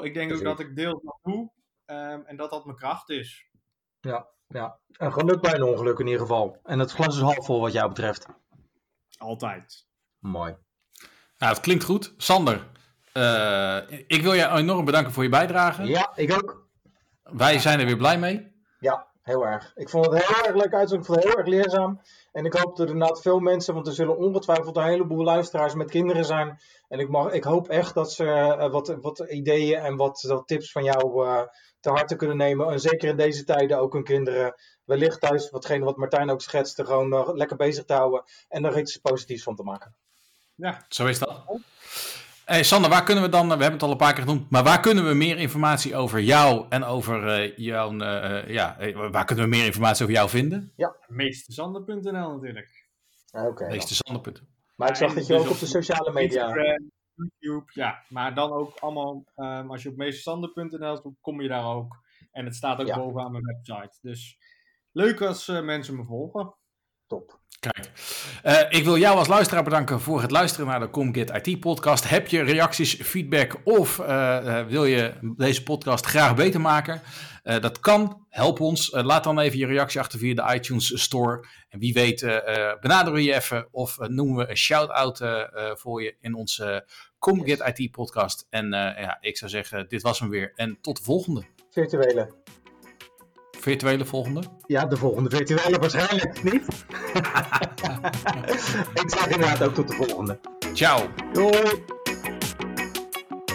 Ik 0.02 0.14
denk 0.14 0.32
ook 0.32 0.42
dat 0.42 0.60
ik 0.60 0.76
deels 0.76 1.02
dat 1.02 1.18
doe. 1.22 1.52
ehm, 1.84 2.20
en 2.24 2.36
dat 2.36 2.50
dat 2.50 2.64
mijn 2.64 2.76
kracht 2.76 3.08
is. 3.10 3.48
Ja, 4.00 4.28
ja. 4.52 4.78
Een 4.92 5.12
geluk 5.12 5.40
bij 5.40 5.54
een 5.54 5.62
ongeluk 5.62 5.98
in 5.98 6.06
ieder 6.06 6.20
geval. 6.20 6.60
En 6.64 6.78
het 6.78 6.90
glas 6.90 7.16
is 7.16 7.22
half 7.22 7.44
vol 7.44 7.60
wat 7.60 7.72
jou 7.72 7.88
betreft. 7.88 8.26
Altijd. 9.18 9.86
Mooi. 10.18 10.56
Nou, 11.38 11.52
het 11.52 11.62
klinkt 11.62 11.84
goed. 11.84 12.14
Sander, 12.16 12.68
eh, 13.12 13.78
ik 14.06 14.22
wil 14.22 14.32
je 14.32 14.48
enorm 14.48 14.84
bedanken 14.84 15.12
voor 15.12 15.22
je 15.22 15.28
bijdrage. 15.28 15.82
Ja, 15.84 16.12
ik 16.14 16.32
ook. 16.32 16.68
Wij 17.22 17.58
zijn 17.58 17.80
er 17.80 17.86
weer 17.86 17.96
blij 17.96 18.18
mee. 18.18 18.52
Ja, 18.78 19.11
heel 19.22 19.46
erg. 19.46 19.72
Ik 19.74 19.88
vond 19.88 20.06
het 20.06 20.26
heel 20.26 20.44
erg 20.44 20.54
leuk 20.54 20.74
uitzoeken. 20.74 20.98
Ik 20.98 21.04
vond 21.04 21.16
het 21.16 21.24
heel 21.24 21.38
erg 21.38 21.46
leerzaam. 21.46 22.00
En 22.32 22.44
ik 22.44 22.52
hoop 22.52 22.76
dat 22.76 22.86
er 22.86 22.92
inderdaad 22.92 23.22
veel 23.22 23.38
mensen, 23.38 23.74
want 23.74 23.86
er 23.86 23.92
zullen 23.92 24.16
ongetwijfeld 24.16 24.76
een 24.76 24.82
heleboel 24.82 25.24
luisteraars 25.24 25.74
met 25.74 25.90
kinderen 25.90 26.24
zijn. 26.24 26.60
En 26.88 26.98
ik, 26.98 27.08
mag, 27.08 27.32
ik 27.32 27.44
hoop 27.44 27.68
echt 27.68 27.94
dat 27.94 28.12
ze 28.12 28.24
eh, 28.24 28.70
wat, 28.70 28.96
wat 29.00 29.18
ideeën 29.18 29.80
en 29.80 29.96
wat, 29.96 30.22
wat 30.22 30.46
tips 30.46 30.72
van 30.72 30.84
jou 30.84 31.26
eh 31.26 31.42
te 31.82 31.90
harte 31.90 32.16
kunnen 32.16 32.36
nemen. 32.36 32.70
En 32.70 32.80
zeker 32.80 33.08
in 33.08 33.16
deze 33.16 33.44
tijden 33.44 33.78
ook 33.78 33.92
hun 33.92 34.04
kinderen 34.04 34.54
wellicht 34.84 35.20
thuis, 35.20 35.50
watgene 35.50 35.84
wat 35.84 35.96
Martijn 35.96 36.30
ook 36.30 36.40
schetste, 36.40 36.84
gewoon 36.84 37.12
eh, 37.12 37.28
lekker 37.32 37.56
bezig 37.56 37.84
te 37.84 37.92
houden. 37.92 38.24
En 38.48 38.64
er 38.64 38.78
iets 38.78 38.96
positiefs 38.96 39.42
van 39.42 39.56
te 39.56 39.62
maken. 39.62 39.94
Ja, 40.54 40.84
Zo 40.88 41.06
is 41.06 41.18
dat. 41.18 41.44
Hey 42.52 42.62
Sander, 42.62 42.90
waar 42.90 43.04
kunnen 43.04 43.24
we 43.24 43.30
dan, 43.30 43.44
we 43.44 43.50
hebben 43.52 43.72
het 43.72 43.82
al 43.82 43.90
een 43.90 43.96
paar 43.96 44.12
keer 44.12 44.22
genoemd, 44.22 44.50
maar 44.50 44.62
waar 44.64 44.80
kunnen 44.80 45.06
we 45.08 45.14
meer 45.14 45.38
informatie 45.38 45.96
over 45.96 46.20
jou 46.20 46.66
en 46.68 46.84
over 46.84 47.28
eh, 47.28 47.56
jouw, 47.56 47.98
eh, 47.98 48.48
ja, 48.48 48.78
eh, 48.78 49.10
waar 49.10 49.24
kunnen 49.24 49.44
we 49.44 49.50
meer 49.50 49.64
informatie 49.64 50.02
over 50.02 50.16
jou 50.16 50.28
vinden? 50.28 50.72
meestesander.nl 51.08 52.32
natuurlijk. 52.32 52.88
Ah, 53.30 53.46
Oké. 53.46 53.64
Maar 54.76 54.88
ik 54.88 54.96
zag 54.96 55.08
en 55.08 55.14
dat 55.14 55.26
je 55.26 55.32
dus 55.32 55.42
ook 55.42 55.50
op 55.50 55.58
de 55.58 55.66
sociale 55.66 56.12
media. 56.12 56.46
Instagram, 56.46 56.90
YouTube, 57.14 57.70
ja. 57.74 58.02
Maar 58.08 58.34
dan 58.34 58.52
ook 58.52 58.76
allemaal, 58.78 59.24
ehm, 59.34 59.70
als 59.70 59.82
je 59.82 59.88
op 59.88 59.96
meestesander.nl 59.96 60.96
zoekt, 60.96 61.20
kom 61.20 61.40
je 61.40 61.48
daar 61.48 61.64
ook. 61.64 61.96
En 62.32 62.44
het 62.44 62.54
staat 62.54 62.80
ook 62.80 62.86
Ja. 62.86 62.96
bovenaan 62.98 63.32
mijn 63.32 63.44
website. 63.44 63.98
Dus 64.00 64.38
leuk 64.92 65.20
als 65.20 65.48
eh, 65.48 65.62
mensen 65.62 65.96
me 65.96 66.04
volgen. 66.04 66.54
Top. 67.12 67.38
Kijk, 67.60 67.90
eh, 68.42 68.78
ik 68.78 68.84
wil 68.84 68.98
jou 68.98 69.16
als 69.16 69.28
luisteraar 69.28 69.62
bedanken 69.62 70.00
voor 70.00 70.20
het 70.20 70.30
luisteren 70.30 70.66
naar 70.66 70.80
de 70.80 70.90
ComGet 70.90 71.40
IT 71.42 71.60
podcast. 71.60 72.08
Heb 72.08 72.26
je 72.26 72.42
reacties, 72.42 72.94
feedback 72.94 73.60
of 73.64 73.98
eh, 73.98 74.58
eh, 74.58 74.66
wil 74.66 74.84
je 74.84 75.12
deze 75.36 75.62
podcast 75.62 76.06
graag 76.06 76.34
beter 76.34 76.60
maken? 76.60 77.00
Dat 77.42 77.80
kan, 77.80 78.26
help 78.28 78.60
ons. 78.60 78.90
Laat 78.92 79.24
dan 79.24 79.38
even 79.38 79.58
je 79.58 79.66
reactie 79.66 80.00
achter 80.00 80.18
via 80.18 80.34
de 80.34 80.54
iTunes 80.54 81.02
Store. 81.02 81.46
En 81.68 81.78
wie 81.78 81.92
weet 81.92 82.20
benaderen 82.80 83.12
we 83.12 83.22
je 83.22 83.34
even 83.34 83.68
of 83.70 83.98
noemen 83.98 84.36
we 84.36 84.50
een 84.50 84.56
shout-out 84.56 85.20
voor 85.78 86.02
je 86.02 86.16
in 86.20 86.34
onze 86.34 86.86
ComGet 87.18 87.72
IT 87.74 87.90
podcast. 87.90 88.46
En 88.50 88.70
ja, 88.70 89.18
ik 89.20 89.36
zou 89.36 89.50
zeggen, 89.50 89.88
dit 89.88 90.02
was 90.02 90.18
hem 90.20 90.28
weer. 90.28 90.52
En 90.54 90.78
tot 90.80 90.96
de 90.96 91.02
volgende, 91.02 91.44
Virtuele. 91.70 92.34
Virtuele 93.62 94.04
volgende. 94.04 94.42
Ja, 94.66 94.84
de 94.84 94.96
volgende 94.96 95.30
virtuele 95.36 95.78
waarschijnlijk 95.78 96.42
niet. 96.42 96.62
ik 99.02 99.10
zeg 99.10 99.26
inderdaad 99.26 99.62
ook 99.62 99.74
tot 99.74 99.88
de 99.88 99.94
volgende. 99.94 100.38
Ciao. 100.72 101.00
Doei! 101.32 101.84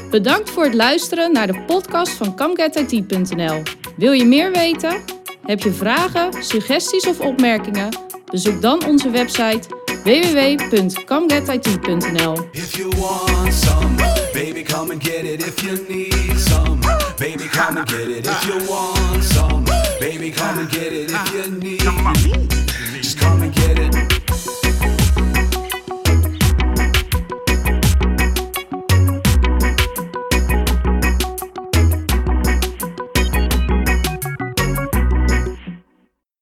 Bedankt 0.09 0.49
voor 0.49 0.63
het 0.63 0.73
luisteren 0.73 1.31
naar 1.31 1.47
de 1.47 1.63
podcast 1.65 2.11
van 2.11 2.35
CamGetIT.nl. 2.35 3.61
Wil 3.97 4.11
je 4.11 4.25
meer 4.25 4.51
weten? 4.51 5.01
Heb 5.45 5.59
je 5.59 5.71
vragen, 5.71 6.43
suggesties 6.43 7.07
of 7.07 7.19
opmerkingen? 7.19 7.89
Bezoek 8.25 8.61
dan 8.61 8.85
onze 8.85 9.09
website 9.09 9.61
www.camgetit.nl. 10.03 12.47
If 12.51 12.77
you 12.77 12.89
want 12.97 13.53
some, 13.53 13.95
baby, 14.33 14.63
come 14.63 14.91
and 14.91 15.03
get 15.03 15.23
it. 15.23 15.45
If 15.47 15.61
you 15.61 15.85
need 15.87 16.39
some, 16.39 16.79
baby, 17.17 17.47
come 17.47 17.79
and 17.79 17.89
get 17.91 18.07
it. 18.07 18.27
If 18.27 18.43
you 18.45 18.65
want 18.67 19.23
some, 19.23 19.63
Baby, 19.99 20.31
come 20.31 20.59
and 20.59 20.69
get 20.69 20.93
it 20.93 21.09
if 21.11 21.33
you 21.33 21.51
need. 21.59 21.79
Just 23.01 23.17
come 23.17 23.41
and 23.41 23.53
get 23.55 23.79
it. 23.79 23.86